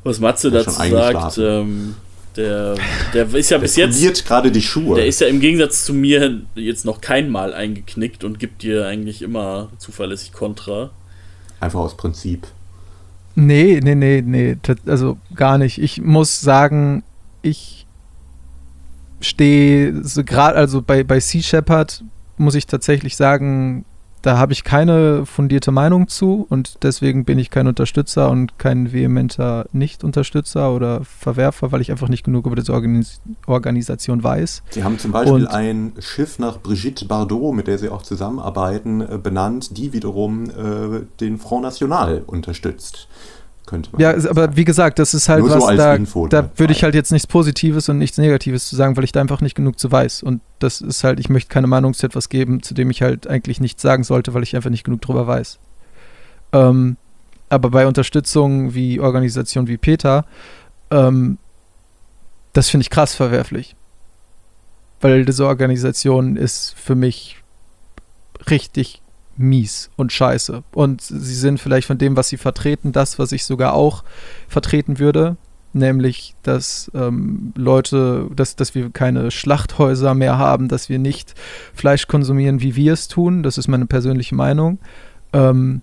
[0.03, 1.39] was Matze dazu sagt.
[1.39, 1.95] Ähm,
[2.37, 2.75] Der,
[3.15, 4.27] der ist ja Der bis jetzt.
[4.27, 4.97] gerade die Schuhe.
[4.97, 8.87] Der ist ja im Gegensatz zu mir jetzt noch kein Mal eingeknickt und gibt dir
[8.87, 10.91] eigentlich immer zuverlässig Kontra.
[11.61, 12.47] Einfach aus Prinzip.
[13.39, 14.57] Nee, nee, nee, nee,
[14.87, 15.79] also gar nicht.
[15.79, 17.05] Ich muss sagen,
[17.43, 17.87] ich
[19.21, 22.03] stehe so gerade, also bei, bei Sea Shepherd
[22.39, 23.85] muss ich tatsächlich sagen,
[24.27, 28.93] da habe ich keine fundierte Meinung zu und deswegen bin ich kein Unterstützer und kein
[28.93, 34.63] vehementer Nicht-Unterstützer oder Verwerfer, weil ich einfach nicht genug über diese Organis Organisation weiß.
[34.71, 39.01] Sie haben zum Beispiel Und- ein Schiff nach Brigitte Bardot, mit der Sie auch zusammenarbeiten,
[39.01, 43.07] äh, benannt, die wiederum äh, den Front National unterstützt.
[43.67, 46.29] Könnte man Ja, aber wie gesagt, das ist halt Nur so was, als da, Info
[46.29, 46.59] da dabei.
[46.59, 49.41] würde ich halt jetzt nichts Positives und nichts Negatives zu sagen, weil ich da einfach
[49.41, 50.23] nicht genug zu weiß.
[50.23, 53.27] Und das ist halt, ich möchte keine Meinung zu etwas geben, zu dem ich halt
[53.27, 55.59] eigentlich nichts sagen sollte, weil ich einfach nicht genug drüber weiß.
[56.53, 56.97] Ähm,
[57.49, 60.25] aber bei Unterstützung wie Organisationen wie Peter,
[60.91, 61.39] ähm,
[62.53, 63.77] das finde ich krass verwerflich.
[65.01, 67.43] Weil diese Organisation ist für mich
[68.49, 69.03] richtig
[69.37, 70.63] mies und scheiße.
[70.73, 74.05] Und sie sind vielleicht von dem, was sie vertreten, das, was ich sogar auch
[74.49, 75.37] vertreten würde.
[75.73, 81.35] Nämlich, dass ähm, Leute, dass, dass wir keine Schlachthäuser mehr haben, dass wir nicht
[81.75, 83.43] Fleisch konsumieren, wie wir es tun.
[83.43, 84.79] Das ist meine persönliche Meinung.
[85.35, 85.83] Ähm,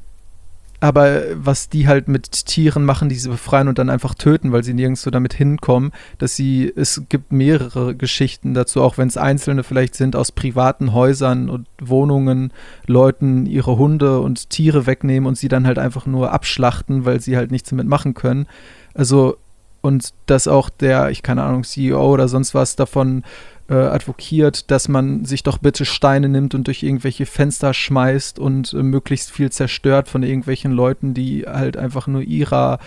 [0.84, 4.66] aber was die halt mit Tieren machen, die sie befreien und dann einfach töten, weil
[4.66, 9.64] sie nirgendwo damit hinkommen, dass sie, es gibt mehrere Geschichten dazu, auch wenn es einzelne
[9.64, 12.52] vielleicht sind aus privaten Häusern und Wohnungen,
[12.86, 17.38] Leuten ihre Hunde und Tiere wegnehmen und sie dann halt einfach nur abschlachten, weil sie
[17.38, 18.46] halt nichts damit machen können.
[18.94, 19.38] Also,
[19.80, 23.24] und dass auch der, ich keine Ahnung, CEO oder sonst was davon
[23.70, 28.74] äh, advokiert, dass man sich doch bitte Steine nimmt und durch irgendwelche Fenster schmeißt und
[28.74, 32.80] äh, möglichst viel zerstört von irgendwelchen Leuten, die halt einfach nur ihrer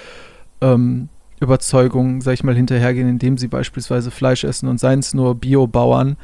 [0.61, 1.09] ähm,
[1.40, 6.16] Überzeugung, sag ich mal, hinterhergehen, indem sie beispielsweise Fleisch essen und seien es nur Biobauern.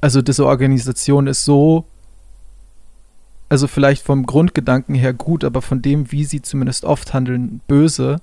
[0.00, 1.84] Also diese Organisation ist so,
[3.48, 8.16] also vielleicht vom Grundgedanken her gut, aber von dem, wie sie zumindest oft handeln, böse.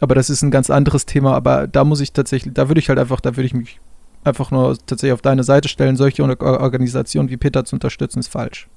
[0.00, 2.88] Aber das ist ein ganz anderes Thema, aber da muss ich tatsächlich, da würde ich
[2.88, 3.80] halt einfach, da würde ich mich
[4.24, 8.28] einfach nur tatsächlich auf deine Seite stellen, solche Or- Organisationen wie Peter zu unterstützen, ist
[8.28, 8.68] falsch.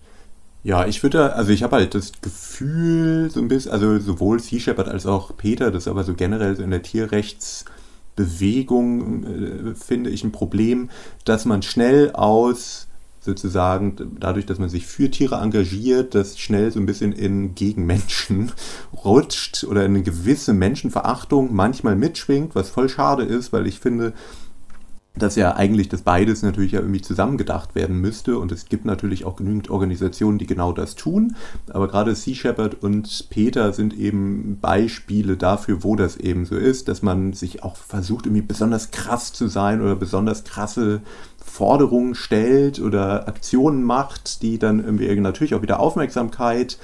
[0.64, 4.60] Ja, ich würde, also ich habe halt das Gefühl, so ein bisschen, also sowohl Sea
[4.60, 10.24] Shepherd als auch Peter, das aber so generell so in der Tierrechtsbewegung, äh, finde ich
[10.24, 10.90] ein Problem,
[11.24, 12.88] dass man schnell aus
[13.22, 17.86] sozusagen dadurch, dass man sich für Tiere engagiert, das schnell so ein bisschen in gegen
[17.86, 18.52] Menschen
[19.06, 24.14] rutscht oder in eine gewisse Menschenverachtung manchmal mitschwingt, was voll schade ist, weil ich finde,
[25.18, 29.26] dass ja eigentlich das beides natürlich ja irgendwie zusammengedacht werden müsste und es gibt natürlich
[29.26, 31.35] auch genügend Organisationen, die genau das tun,
[31.69, 36.88] aber gerade Sea Shepherd und Peter sind eben Beispiele dafür, wo das eben so ist,
[36.88, 41.02] dass man sich auch versucht irgendwie besonders krass zu sein oder besonders krasse
[41.44, 46.77] Forderungen stellt oder Aktionen macht, die dann irgendwie natürlich auch wieder Aufmerksamkeit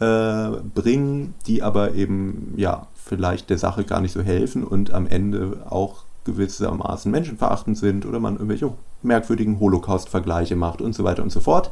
[0.00, 5.06] äh, bringen, die aber eben ja vielleicht der Sache gar nicht so helfen und am
[5.06, 8.72] Ende auch gewissermaßen menschenverachtend sind oder man irgendwelche
[9.02, 11.70] merkwürdigen Holocaust-Vergleiche macht und so weiter und so fort.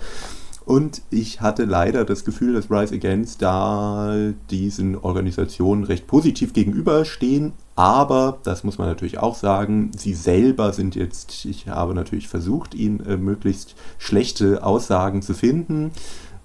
[0.64, 4.16] Und ich hatte leider das Gefühl, dass Rise Against da
[4.48, 7.52] diesen Organisationen recht positiv gegenüberstehen.
[7.76, 12.74] Aber, das muss man natürlich auch sagen, sie selber sind jetzt, ich habe natürlich versucht,
[12.74, 15.90] ihnen äh, möglichst schlechte Aussagen zu finden,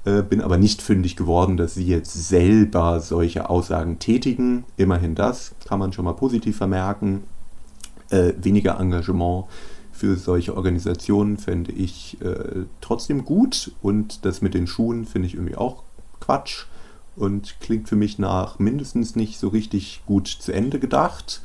[0.04, 4.66] äh, bin aber nicht fündig geworden, dass sie jetzt selber solche Aussagen tätigen.
[4.76, 7.24] Immerhin das kann man schon mal positiv vermerken
[8.10, 9.46] äh, weniger Engagement
[9.92, 15.34] für solche Organisationen fände ich äh, trotzdem gut und das mit den Schuhen finde ich
[15.34, 15.84] irgendwie auch
[16.22, 16.66] Quatsch
[17.18, 21.42] und klingt für mich nach mindestens nicht so richtig gut zu Ende gedacht.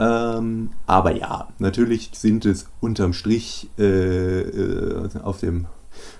[0.00, 5.66] Ähm, aber ja, natürlich sind es unterm Strich äh, äh, auf dem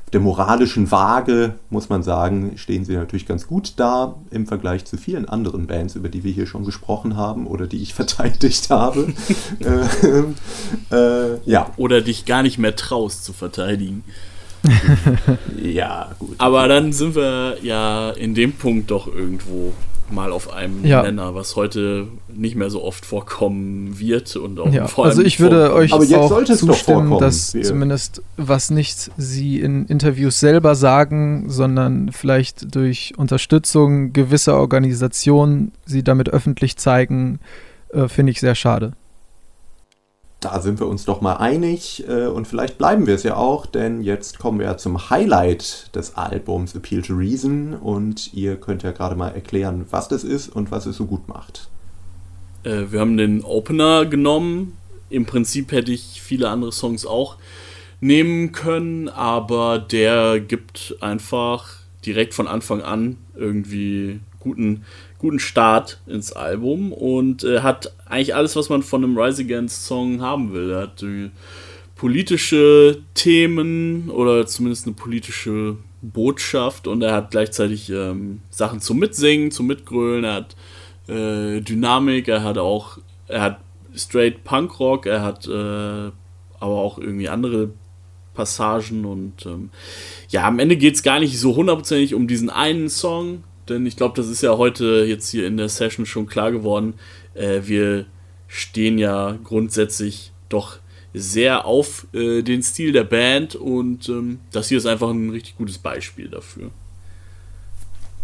[0.05, 4.85] auf der moralischen Waage, muss man sagen, stehen sie natürlich ganz gut da im Vergleich
[4.85, 8.71] zu vielen anderen Bands, über die wir hier schon gesprochen haben oder die ich verteidigt
[8.71, 9.13] habe.
[9.61, 10.35] ähm,
[10.91, 14.05] äh, ja, Oder dich gar nicht mehr traust zu verteidigen.
[15.63, 16.37] ja, gut.
[16.39, 19.73] Aber dann sind wir ja in dem Punkt doch irgendwo
[20.11, 21.03] mal auf einem Ja.
[21.03, 25.23] Nenner, was heute nicht mehr so oft vorkommen wird und auch Ja, vor allem also
[25.23, 30.41] ich würde euch Aber jetzt auch zustimmen, dass Wir- zumindest was nicht sie in Interviews
[30.41, 37.41] selber sagen, sondern vielleicht durch Unterstützung gewisser Organisationen sie damit öffentlich zeigen,
[37.93, 38.93] äh, finde ich sehr schade.
[40.45, 43.65] Da sind wir uns doch mal einig äh, und vielleicht bleiben wir es ja auch,
[43.65, 48.93] denn jetzt kommen wir zum Highlight des Albums Appeal to Reason und ihr könnt ja
[48.93, 51.71] gerade mal erklären, was das ist und was es so gut macht.
[52.63, 54.77] Äh, wir haben den Opener genommen,
[55.09, 57.37] im Prinzip hätte ich viele andere Songs auch
[58.01, 64.85] nehmen können, aber der gibt einfach direkt von Anfang an irgendwie guten,
[65.25, 69.87] guten Start ins Album und äh, hat eigentlich alles, was man von einem Rise Against
[69.87, 70.71] Song haben will.
[70.71, 71.31] Er hat äh,
[71.97, 79.51] politische Themen oder zumindest eine politische Botschaft und er hat gleichzeitig ähm, Sachen zum Mitsingen,
[79.51, 80.57] zum Mitgrölen, er hat
[81.09, 83.61] äh, Dynamik, er hat auch, er hat
[83.97, 86.13] straight Punkrock, er hat äh, aber
[86.61, 87.71] auch irgendwie andere
[88.35, 89.71] Passagen und ähm,
[90.29, 93.97] ja, am Ende geht es gar nicht so hundertprozentig um diesen einen Song, denn ich
[93.97, 96.95] glaube, das ist ja heute jetzt hier in der Session schon klar geworden.
[97.35, 98.07] Äh, wir
[98.49, 100.79] stehen ja grundsätzlich doch
[101.13, 105.57] sehr auf äh, den Stil der Band und ähm, das hier ist einfach ein richtig
[105.57, 106.71] gutes Beispiel dafür.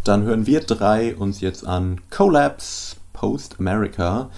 [0.04, 4.30] Dann hören wir drei uns jetzt an Collapse Post America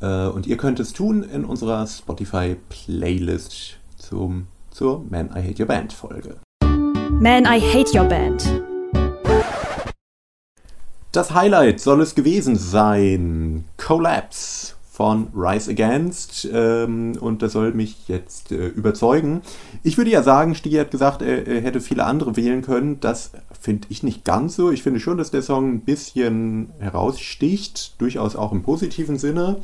[0.00, 5.62] äh, und ihr könnt es tun in unserer Spotify Playlist zum, zur Man I Hate
[5.62, 6.36] Your Band Folge.
[6.62, 8.73] Man I Hate Your Band.
[11.14, 13.66] Das Highlight soll es gewesen sein.
[13.76, 19.42] Collapse von Rise Against ähm, und das soll mich jetzt äh, überzeugen.
[19.84, 22.98] Ich würde ja sagen, Stigi hat gesagt, er, er hätte viele andere wählen können.
[22.98, 23.30] Das
[23.60, 24.72] finde ich nicht ganz so.
[24.72, 29.58] Ich finde schon, dass der Song ein bisschen heraussticht, durchaus auch im positiven Sinne,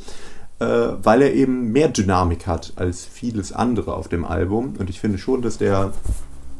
[0.59, 4.75] äh, weil er eben mehr Dynamik hat als vieles andere auf dem Album.
[4.79, 5.91] Und ich finde schon, dass der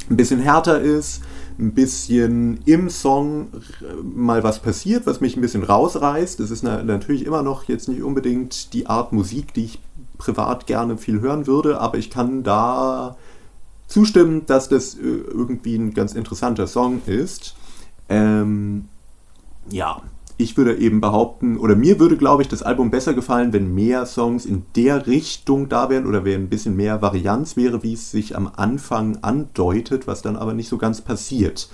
[0.10, 1.22] ein bisschen härter ist,
[1.62, 3.50] ein bisschen im Song
[4.04, 6.40] mal was passiert, was mich ein bisschen rausreißt.
[6.40, 9.80] Es ist natürlich immer noch jetzt nicht unbedingt die Art Musik, die ich
[10.18, 13.16] privat gerne viel hören würde, aber ich kann da
[13.88, 17.56] zustimmen, dass das äh, irgendwie ein ganz interessanter Song ist.
[18.10, 18.88] Ähm,
[19.70, 20.02] ja,
[20.38, 24.06] ich würde eben behaupten, oder mir würde, glaube ich, das Album besser gefallen, wenn mehr
[24.06, 28.12] Songs in der Richtung da wären oder wenn ein bisschen mehr Varianz wäre, wie es
[28.12, 31.70] sich am Anfang andeutet, was dann aber nicht so ganz passiert,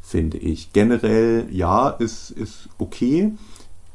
[0.00, 0.72] finde ich.
[0.72, 3.32] Generell, ja, ist, ist okay,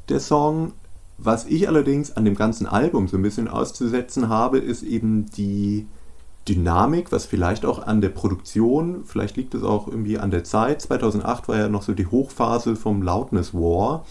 [0.09, 0.73] der Song.
[1.19, 5.87] Was ich allerdings an dem ganzen Album so ein bisschen auszusetzen habe, ist eben die
[6.47, 10.81] Dynamik, was vielleicht auch an der Produktion, vielleicht liegt es auch irgendwie an der Zeit.
[10.81, 14.05] 2008 war ja noch so die Hochphase vom Loudness War.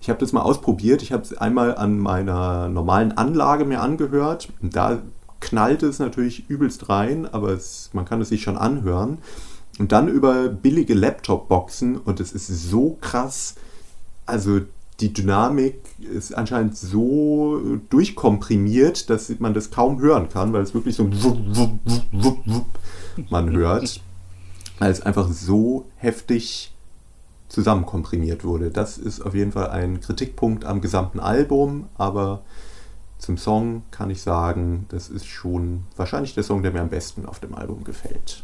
[0.00, 1.02] Ich habe das mal ausprobiert.
[1.02, 4.48] Ich habe es einmal an meiner normalen Anlage mir angehört.
[4.60, 5.02] Da
[5.40, 9.18] knallte es natürlich übelst rein, aber es, man kann es sich schon anhören.
[9.78, 13.54] Und dann über billige Laptop-Boxen und es ist so krass.
[14.26, 14.60] Also
[15.00, 20.96] die Dynamik ist anscheinend so durchkomprimiert, dass man das kaum hören kann, weil es wirklich
[20.96, 21.04] so
[23.30, 24.00] man hört,
[24.80, 26.72] als einfach so heftig
[27.48, 28.70] zusammenkomprimiert wurde.
[28.70, 32.42] Das ist auf jeden Fall ein Kritikpunkt am gesamten Album, aber
[33.18, 37.24] zum Song kann ich sagen, das ist schon wahrscheinlich der Song, der mir am besten
[37.24, 38.42] auf dem Album gefällt.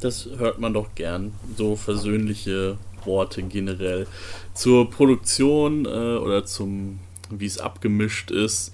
[0.00, 2.76] Das hört man doch gern, so versöhnliche
[3.06, 4.06] Worte generell.
[4.54, 7.00] Zur Produktion äh, oder zum,
[7.30, 8.72] wie es abgemischt ist,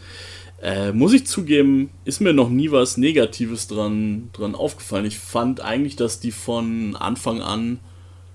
[0.62, 5.06] äh, muss ich zugeben, ist mir noch nie was Negatives dran, dran aufgefallen.
[5.06, 7.80] Ich fand eigentlich, dass die von Anfang an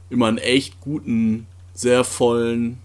[0.10, 2.80] immer einen echt guten, sehr vollen,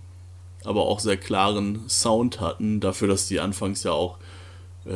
[0.64, 4.18] aber auch sehr klaren Sound hatten, dafür, dass die anfangs ja auch
[4.84, 4.90] äh,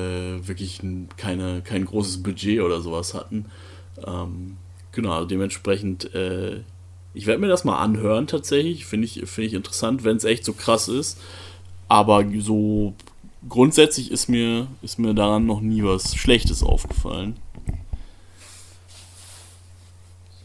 [0.46, 0.80] wirklich
[1.16, 3.46] keine, kein großes Budget oder sowas hatten.
[4.06, 4.56] Ähm,
[4.92, 6.60] genau, dementsprechend äh,
[7.14, 8.84] ich werde mir das mal anhören tatsächlich.
[8.86, 11.20] Finde ich, find ich interessant, wenn es echt so krass ist.
[11.88, 12.94] Aber so
[13.48, 17.36] grundsätzlich ist mir, ist mir daran noch nie was Schlechtes aufgefallen.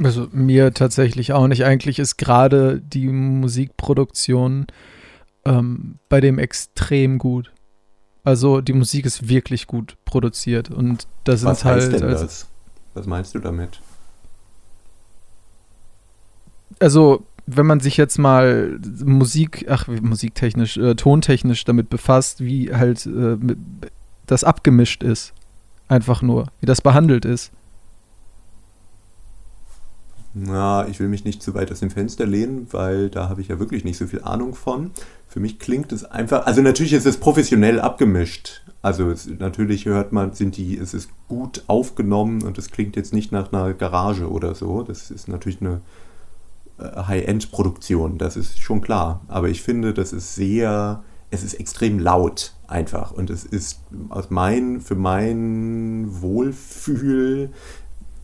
[0.01, 1.65] Also mir tatsächlich auch nicht.
[1.65, 4.67] Eigentlich ist gerade die Musikproduktion
[5.45, 7.51] ähm, bei dem extrem gut.
[8.23, 11.93] Also die Musik ist wirklich gut produziert und das Was sind halt.
[11.93, 12.47] Denn das?
[12.93, 13.81] Was meinst du damit?
[16.79, 23.05] Also wenn man sich jetzt mal Musik, ach, musiktechnisch, äh, tontechnisch damit befasst, wie halt
[23.07, 23.37] äh,
[24.27, 25.33] das abgemischt ist.
[25.87, 27.51] Einfach nur, wie das behandelt ist.
[30.35, 33.47] Na, ich will mich nicht zu weit aus dem Fenster lehnen, weil da habe ich
[33.47, 34.91] ja wirklich nicht so viel Ahnung von.
[35.27, 38.61] Für mich klingt es einfach, also natürlich ist es professionell abgemischt.
[38.83, 43.11] Also es, natürlich hört man, sind die, es ist gut aufgenommen und es klingt jetzt
[43.11, 44.83] nicht nach einer Garage oder so.
[44.83, 45.81] Das ist natürlich eine
[46.79, 49.21] High-End-Produktion, das ist schon klar.
[49.27, 53.11] Aber ich finde, das ist sehr, es ist extrem laut einfach.
[53.11, 57.51] Und es ist aus mein, für mein Wohlfühl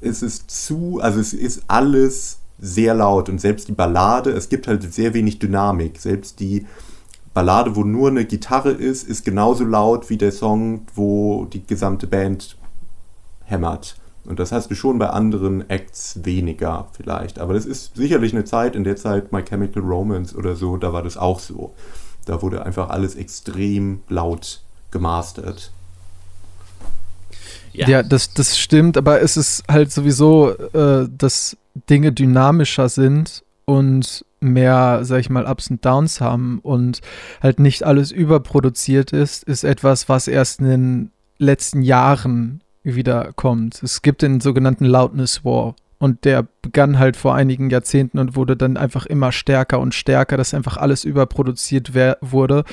[0.01, 4.67] ist es zu, also es ist alles sehr laut und selbst die Ballade, es gibt
[4.67, 5.99] halt sehr wenig Dynamik.
[5.99, 6.65] Selbst die
[7.33, 12.07] Ballade, wo nur eine Gitarre ist, ist genauso laut wie der Song, wo die gesamte
[12.07, 12.57] Band
[13.43, 13.97] hämmert.
[14.25, 17.39] Und das hast du schon bei anderen Acts weniger vielleicht.
[17.39, 20.93] Aber das ist sicherlich eine Zeit, in der Zeit My Chemical Romance oder so, da
[20.93, 21.73] war das auch so.
[22.25, 24.61] Da wurde einfach alles extrem laut
[24.91, 25.71] gemastert.
[27.73, 31.57] Ja, ja das, das stimmt, aber es ist halt sowieso, äh, dass
[31.89, 37.01] Dinge dynamischer sind und mehr, sag ich mal, Ups und Downs haben und
[37.41, 43.81] halt nicht alles überproduziert ist, ist etwas, was erst in den letzten Jahren wieder kommt.
[43.81, 48.55] Es gibt den sogenannten Loudness War und der begann halt vor einigen Jahrzehnten und wurde
[48.55, 52.63] dann einfach immer stärker und stärker, dass einfach alles überproduziert wurde,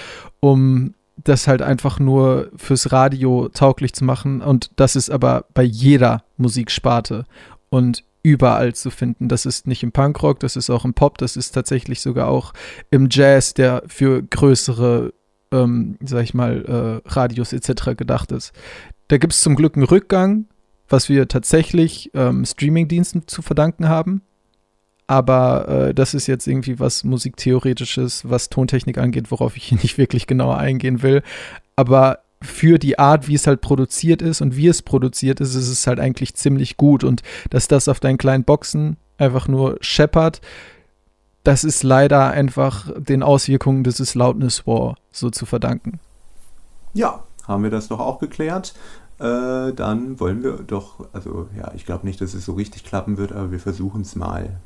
[0.41, 4.41] um das halt einfach nur fürs Radio tauglich zu machen.
[4.41, 7.25] Und das ist aber bei jeder Musiksparte
[7.71, 9.29] und überall zu finden.
[9.29, 12.53] Das ist nicht im Punkrock, das ist auch im Pop, das ist tatsächlich sogar auch
[12.91, 15.13] im Jazz, der für größere,
[15.51, 17.97] ähm, sag ich mal, äh, Radios etc.
[17.97, 18.53] gedacht ist.
[19.13, 20.47] Da gibt es zum Glück einen Rückgang,
[20.89, 24.23] was wir tatsächlich ähm, Streamingdiensten zu verdanken haben.
[25.07, 29.99] Aber äh, das ist jetzt irgendwie was Musiktheoretisches, was Tontechnik angeht, worauf ich hier nicht
[29.99, 31.23] wirklich genauer eingehen will.
[31.77, 35.69] Aber für die Art, wie es halt produziert ist und wie es produziert ist, ist
[35.69, 37.05] es halt eigentlich ziemlich gut.
[37.05, 37.21] Und
[37.51, 40.41] dass das auf deinen kleinen Boxen einfach nur scheppert,
[41.45, 46.01] das ist leider einfach den Auswirkungen dieses Loudness War so zu verdanken.
[46.95, 48.75] Ja, haben wir das doch auch geklärt.
[49.23, 53.19] Äh, dann wollen wir doch, also ja, ich glaube nicht, dass es so richtig klappen
[53.19, 54.61] wird, aber wir versuchen es mal.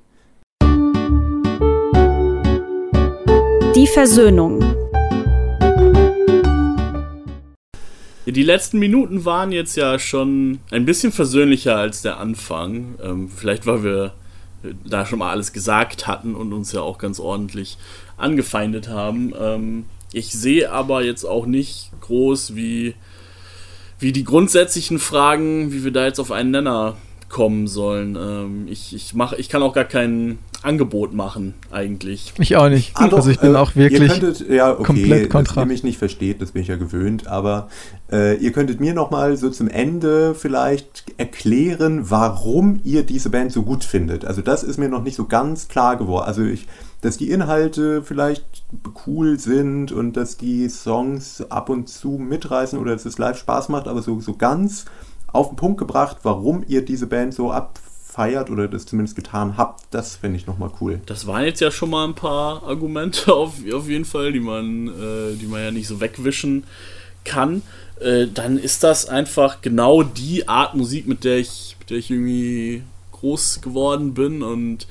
[3.75, 4.65] Die Versöhnung.
[8.25, 12.95] Die letzten Minuten waren jetzt ja schon ein bisschen versöhnlicher als der Anfang.
[13.03, 14.15] Ähm, vielleicht, weil wir
[14.87, 17.77] da schon mal alles gesagt hatten und uns ja auch ganz ordentlich
[18.17, 19.35] angefeindet haben.
[19.39, 19.85] Ähm,
[20.15, 22.95] ich sehe aber jetzt auch nicht groß, wie,
[23.99, 26.97] wie die grundsätzlichen Fragen, wie wir da jetzt auf einen Nenner
[27.29, 28.17] kommen sollen.
[28.17, 32.33] Ähm, ich, ich, mach, ich kann auch gar kein Angebot machen, eigentlich.
[32.39, 32.93] Ich auch nicht.
[32.95, 35.55] Ah, doch, also ich bin äh, auch wirklich könntet, ja, okay, komplett kontra.
[35.55, 37.69] Dass ihr mich nicht versteht, das bin ich ja gewöhnt, aber
[38.11, 43.63] äh, ihr könntet mir nochmal so zum Ende vielleicht erklären, warum ihr diese Band so
[43.63, 44.25] gut findet.
[44.25, 46.27] Also das ist mir noch nicht so ganz klar geworden.
[46.27, 46.67] Also ich,
[47.01, 48.65] dass die Inhalte vielleicht
[49.07, 53.69] cool sind und dass die Songs ab und zu mitreißen oder dass es live Spaß
[53.69, 54.87] macht, aber so, so ganz
[55.33, 59.85] auf den Punkt gebracht, warum ihr diese Band so abfeiert oder das zumindest getan habt,
[59.91, 61.01] das fände ich nochmal cool.
[61.07, 64.89] Das waren jetzt ja schon mal ein paar Argumente auf, auf jeden Fall, die man,
[64.89, 66.65] äh, die man ja nicht so wegwischen
[67.25, 67.63] kann.
[68.01, 72.11] Äh, dann ist das einfach genau die Art Musik, mit der ich, mit der ich
[72.11, 72.83] irgendwie
[73.13, 74.87] groß geworden bin und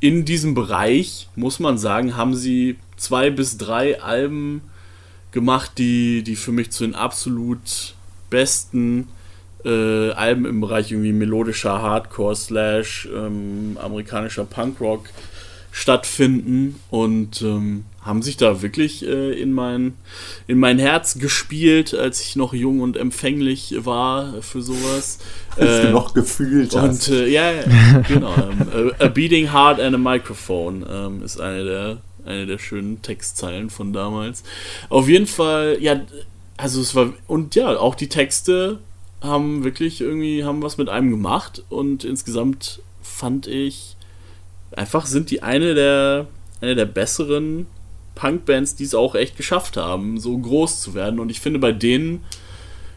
[0.00, 4.62] in diesem Bereich, muss man sagen, haben sie zwei bis drei Alben
[5.30, 7.94] gemacht, die, die für mich zu den absolut
[8.30, 9.08] besten
[9.64, 15.10] äh, Alben im Bereich irgendwie melodischer Hardcore slash ähm, amerikanischer Punkrock
[15.72, 19.94] stattfinden und ähm, haben sich da wirklich äh, in, mein,
[20.46, 25.18] in mein Herz gespielt, als ich noch jung und empfänglich war für sowas.
[25.56, 27.08] Als äh, du noch gefühlt und, hast.
[27.08, 27.52] Äh, ja,
[28.08, 28.34] genau.
[28.34, 33.02] Ähm, a, a, Beating Heart and a Microphone ähm, ist eine der, eine der schönen
[33.02, 34.44] Textzeilen von damals.
[34.88, 36.00] Auf jeden Fall, ja,
[36.56, 38.78] also es war, und ja, auch die Texte
[39.20, 43.89] haben wirklich irgendwie, haben was mit einem gemacht und insgesamt fand ich,
[44.72, 46.26] einfach sind die eine der,
[46.60, 47.66] eine der besseren
[48.14, 51.20] Punkbands, die es auch echt geschafft haben, so groß zu werden.
[51.20, 52.24] Und ich finde bei denen,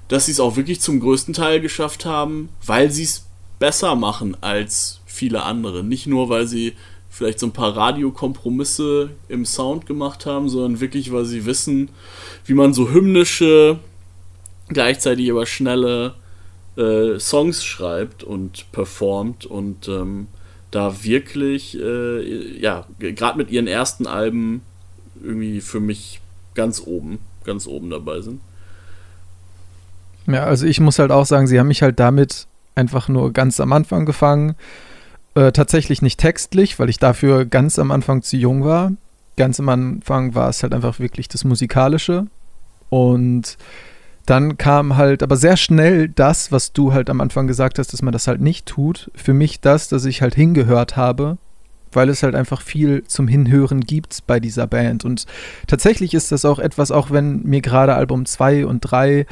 [0.08, 3.26] dass sie es auch wirklich zum größten Teil geschafft haben, weil sie es
[3.60, 5.84] besser machen als viele andere.
[5.84, 6.74] Nicht nur, weil sie
[7.10, 11.90] vielleicht so ein paar Radiokompromisse im Sound gemacht haben, sondern wirklich, weil sie wissen,
[12.45, 13.80] wie man so hymnische
[14.70, 16.16] gleichzeitig aber schnelle
[16.76, 20.28] äh, Songs schreibt und performt und ähm,
[20.74, 24.62] da wirklich, äh, ja, gerade mit ihren ersten Alben
[25.22, 26.20] irgendwie für mich
[26.56, 28.41] ganz oben, ganz oben dabei sind.
[30.26, 33.60] Ja, also ich muss halt auch sagen, sie haben mich halt damit einfach nur ganz
[33.60, 34.56] am Anfang gefangen.
[35.36, 38.94] Äh, tatsächlich nicht textlich, weil ich dafür ganz am Anfang zu jung war.
[39.38, 42.28] Ganz am Anfang war es halt einfach wirklich das Musikalische.
[42.90, 43.58] Und
[44.26, 48.02] dann kam halt aber sehr schnell das, was du halt am Anfang gesagt hast, dass
[48.02, 49.12] man das halt nicht tut.
[49.16, 51.38] Für mich das, dass ich halt hingehört habe,
[51.91, 55.04] weil es halt einfach viel zum Hinhören gibt bei dieser Band.
[55.04, 55.26] Und
[55.68, 59.26] tatsächlich ist das auch etwas, auch wenn mir gerade Album 2 und 3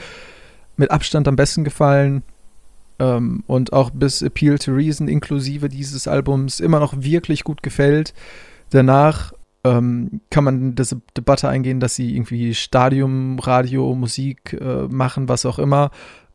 [0.76, 2.24] mit Abstand am besten gefallen
[3.00, 8.14] ähm, und auch bis Appeal to Reason inklusive dieses Albums immer noch wirklich gut gefällt.
[8.72, 15.30] Danach ähm, kann man diese Debatte eingehen, dass sie irgendwie Stadium, Radio, Musik äh, machen,
[15.30, 15.92] was auch immer.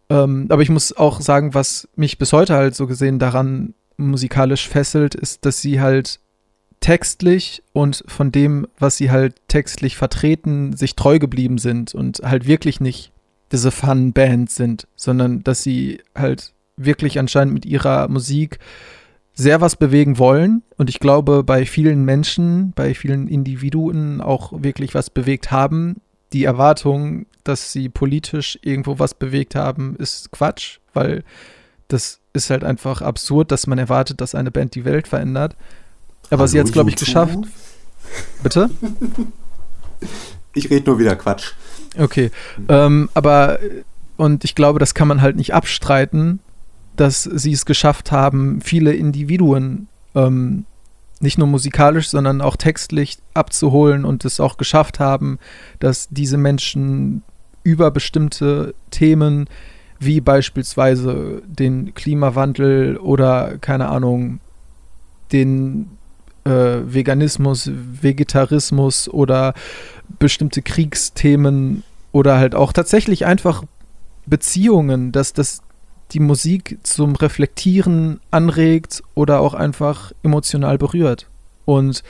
[0.09, 4.69] Ähm, aber ich muss auch sagen, was mich bis heute halt so gesehen daran musikalisch
[4.69, 6.20] fesselt, ist, dass sie halt
[6.81, 12.47] textlich und von dem, was sie halt textlich vertreten, sich treu geblieben sind und halt
[12.47, 13.12] wirklich nicht
[13.51, 18.59] diese Fun-Band sind, sondern dass sie halt wirklich anscheinend mit ihrer Musik
[19.37, 24.95] sehr was bewegen wollen und ich glaube bei vielen Menschen, bei vielen Individuen auch wirklich
[24.95, 26.01] was bewegt haben.
[26.33, 31.23] Die Erwartung, dass sie politisch irgendwo was bewegt haben, ist Quatsch, weil
[31.89, 35.55] das ist halt einfach absurd, dass man erwartet, dass eine Band die Welt verändert.
[36.31, 37.39] Aber Hallo, sie hat es, glaube ich, geschafft.
[38.43, 38.71] Bitte?
[40.55, 41.53] Ich rede nur wieder Quatsch.
[41.99, 42.31] Okay.
[42.69, 43.59] Ähm, aber,
[44.17, 46.41] und ich glaube, das kann man halt nicht abstreiten,
[46.97, 50.64] dass sie es geschafft haben, viele Individuen ähm,
[51.20, 55.39] nicht nur musikalisch, sondern auch textlich abzuholen und es auch geschafft haben,
[55.78, 57.23] dass diese Menschen
[57.62, 59.48] über bestimmte Themen
[59.98, 64.40] wie beispielsweise den Klimawandel oder keine Ahnung,
[65.32, 65.90] den
[66.44, 66.51] äh,
[66.85, 69.55] Veganismus, Vegetarismus oder
[70.18, 71.82] bestimmte Kriegsthemen
[72.12, 73.64] oder halt auch tatsächlich einfach
[74.27, 75.60] Beziehungen, dass das
[76.12, 81.28] die Musik zum Reflektieren anregt oder auch einfach emotional berührt.
[81.65, 82.03] Und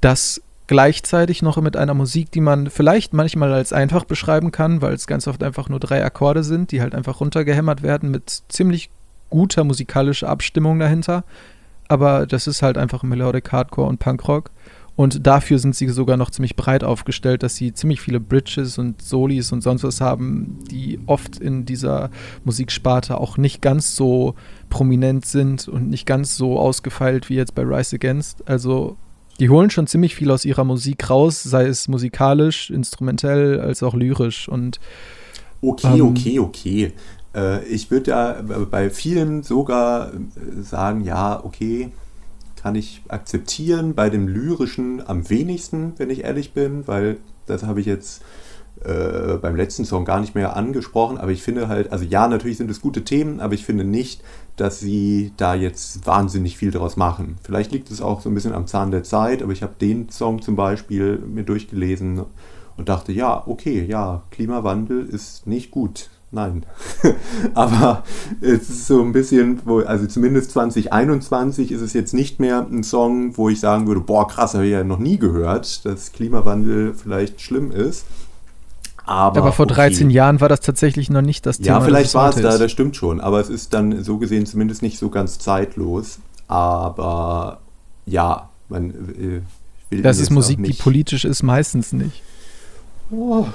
[0.00, 4.94] das gleichzeitig noch mit einer Musik, die man vielleicht manchmal als einfach beschreiben kann, weil
[4.94, 8.90] es ganz oft einfach nur drei Akkorde sind, die halt einfach runtergehämmert werden mit ziemlich
[9.30, 11.24] guter musikalischer Abstimmung dahinter.
[11.88, 14.52] Aber das ist halt einfach Melodic Hardcore und Punkrock.
[15.00, 19.00] Und dafür sind sie sogar noch ziemlich breit aufgestellt, dass sie ziemlich viele Bridges und
[19.00, 22.10] Solis und sonst was haben, die oft in dieser
[22.44, 24.34] Musiksparte auch nicht ganz so
[24.68, 28.46] prominent sind und nicht ganz so ausgefeilt wie jetzt bei Rise Against.
[28.46, 28.98] Also
[29.38, 33.94] die holen schon ziemlich viel aus ihrer Musik raus, sei es musikalisch, instrumentell, als auch
[33.94, 34.50] lyrisch.
[34.50, 34.80] Und
[35.62, 36.92] Okay, Ähm, okay, okay.
[37.34, 40.12] Äh, ich würde ja bei vielen sogar
[40.60, 41.90] sagen, ja, okay,
[42.60, 43.94] kann ich akzeptieren.
[43.94, 48.22] Bei dem Lyrischen am wenigsten, wenn ich ehrlich bin, weil das habe ich jetzt
[48.84, 51.18] äh, beim letzten Song gar nicht mehr angesprochen.
[51.18, 54.22] Aber ich finde halt, also ja, natürlich sind es gute Themen, aber ich finde nicht,
[54.56, 57.36] dass sie da jetzt wahnsinnig viel draus machen.
[57.42, 60.10] Vielleicht liegt es auch so ein bisschen am Zahn der Zeit, aber ich habe den
[60.10, 62.24] Song zum Beispiel mir durchgelesen
[62.76, 66.10] und dachte, ja, okay, ja, Klimawandel ist nicht gut.
[66.32, 66.64] Nein.
[67.54, 68.04] Aber
[68.40, 72.84] es ist so ein bisschen, wo, also zumindest 2021 ist es jetzt nicht mehr ein
[72.84, 76.94] Song, wo ich sagen würde, boah, krass, habe ich ja noch nie gehört, dass Klimawandel
[76.94, 78.04] vielleicht schlimm ist.
[79.04, 79.74] Aber, aber vor okay.
[79.74, 81.78] 13 Jahren war das tatsächlich noch nicht das Thema.
[81.78, 83.20] Ja, vielleicht war es da, das stimmt schon.
[83.20, 86.20] Aber es ist dann so gesehen zumindest nicht so ganz zeitlos.
[86.46, 87.58] Aber
[88.06, 89.40] ja, man äh,
[89.90, 92.22] will Das ist Musik, die politisch ist, meistens nicht.
[93.12, 93.46] Oh,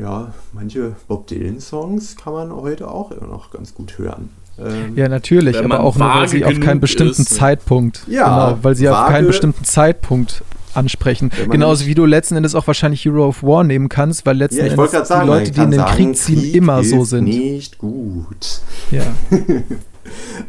[0.00, 4.28] ja, manche Bob Dylan-Songs kann man heute auch immer noch ganz gut hören.
[4.58, 7.34] Ähm, Ja, natürlich, aber auch nur, weil sie auf keinen bestimmten ist?
[7.34, 10.42] Zeitpunkt, Ja, genau, weil sie auf keinen bestimmten Zeitpunkt
[10.74, 11.30] ansprechen.
[11.50, 14.66] Genauso wie du letzten Endes auch wahrscheinlich Hero of War nehmen kannst, weil letzten ja,
[14.66, 16.84] ich Endes wollte gerade sagen, die Leute, die in den sagen, Krieg ziehen, Krieg immer
[16.84, 17.24] so sind.
[17.24, 18.60] nicht gut.
[18.92, 19.02] Ja.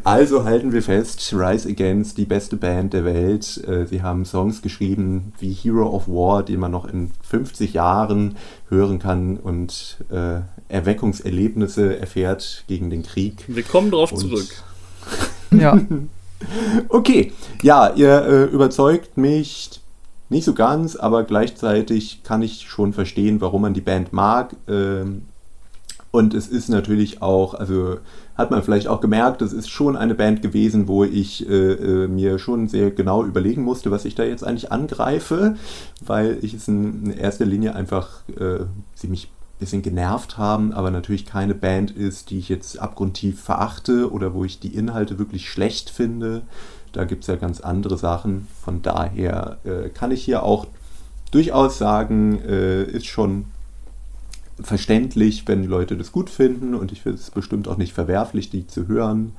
[0.04, 3.62] Also halten wir fest, Rise Against, die beste Band der Welt.
[3.66, 8.36] Äh, Sie haben Songs geschrieben wie Hero of War, den man noch in 50 Jahren
[8.68, 13.44] hören kann und äh, Erweckungserlebnisse erfährt gegen den Krieg.
[13.48, 14.48] Wir kommen drauf Und- zurück.
[15.50, 15.78] ja.
[16.88, 17.32] Okay,
[17.62, 19.70] ja, ihr äh, überzeugt mich
[20.28, 24.56] nicht so ganz, aber gleichzeitig kann ich schon verstehen, warum man die Band mag.
[24.66, 25.22] Ähm,
[26.10, 27.98] und es ist natürlich auch, also
[28.36, 32.08] hat man vielleicht auch gemerkt, es ist schon eine Band gewesen, wo ich äh, äh,
[32.08, 35.56] mir schon sehr genau überlegen musste, was ich da jetzt eigentlich angreife,
[36.04, 38.64] weil ich es in, in erster Linie einfach, äh,
[38.94, 43.40] sie mich ein bisschen genervt haben, aber natürlich keine Band ist, die ich jetzt abgrundtief
[43.40, 46.42] verachte oder wo ich die Inhalte wirklich schlecht finde.
[46.92, 48.48] Da gibt es ja ganz andere Sachen.
[48.62, 50.66] Von daher äh, kann ich hier auch
[51.30, 53.46] durchaus sagen, äh, ist schon
[54.64, 58.66] verständlich, wenn Leute das gut finden und ich finde es bestimmt auch nicht verwerflich, die
[58.66, 59.32] zu hören.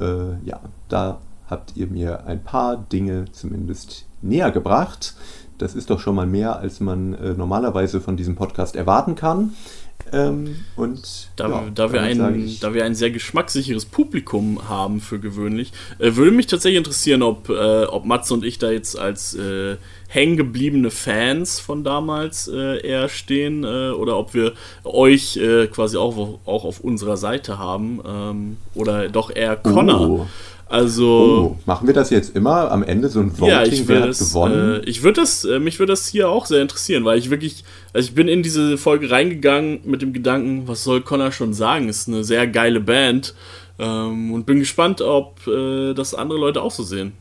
[0.00, 5.14] Äh, ja, da habt ihr mir ein paar Dinge zumindest näher gebracht.
[5.58, 9.52] Das ist doch schon mal mehr, als man äh, normalerweise von diesem Podcast erwarten kann.
[10.12, 15.00] Ähm, und Da, ja, da, wir ein, ich- da wir ein sehr geschmackssicheres Publikum haben
[15.00, 18.98] für gewöhnlich, äh, würde mich tatsächlich interessieren, ob, äh, ob Matze und ich da jetzt
[18.98, 19.76] als äh,
[20.10, 26.40] hängengebliebene Fans von damals äh, eher stehen äh, oder ob wir euch äh, quasi auch,
[26.44, 30.10] auch auf unserer Seite haben ähm, oder doch eher Connor.
[30.10, 30.26] Oh.
[30.66, 31.56] Also.
[31.56, 34.18] Oh, machen wir das jetzt immer am Ende so ein Voting, ja, ich wer hat
[34.18, 34.82] gewonnen?
[34.82, 37.64] äh, ich würde das, äh, mich würde das hier auch sehr interessieren, weil ich wirklich,
[37.92, 41.88] also ich bin in diese Folge reingegangen mit dem Gedanken, was soll Connor schon sagen?
[41.88, 43.34] Ist eine sehr geile Band
[43.78, 47.12] ähm, und bin gespannt, ob äh, das andere Leute auch so sehen.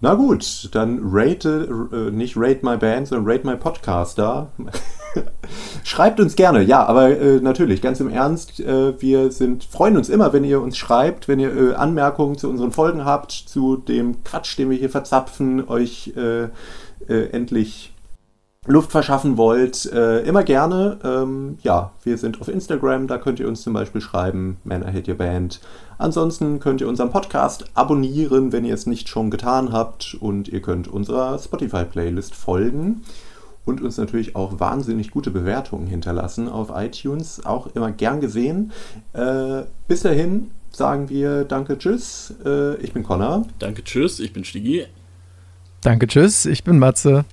[0.00, 4.52] Na gut, dann rate, äh, nicht rate my band, sondern rate my podcaster.
[5.84, 10.10] schreibt uns gerne, ja, aber äh, natürlich, ganz im Ernst, äh, wir sind, freuen uns
[10.10, 14.58] immer, wenn ihr uns schreibt, wenn ihr Anmerkungen zu unseren Folgen habt, zu dem Quatsch,
[14.58, 16.12] den wir hier verzapfen, euch
[17.08, 17.92] endlich
[18.66, 20.98] Luft verschaffen wollt, immer gerne.
[21.04, 24.86] Ähm, ja, wir sind auf Instagram, da könnt ihr uns zum Beispiel schreiben, Man I
[24.86, 25.60] Hate Your Band.
[25.98, 30.16] Ansonsten könnt ihr unseren Podcast abonnieren, wenn ihr es nicht schon getan habt.
[30.20, 33.02] Und ihr könnt unserer Spotify-Playlist folgen
[33.64, 37.44] und uns natürlich auch wahnsinnig gute Bewertungen hinterlassen auf iTunes.
[37.44, 38.72] Auch immer gern gesehen.
[39.12, 42.34] Äh, bis dahin sagen wir Danke, Tschüss.
[42.44, 43.46] Äh, ich bin Connor.
[43.58, 44.86] Danke, tschüss, ich bin Stigi.
[45.82, 46.46] Danke, tschüss.
[46.46, 47.24] Ich bin Matze.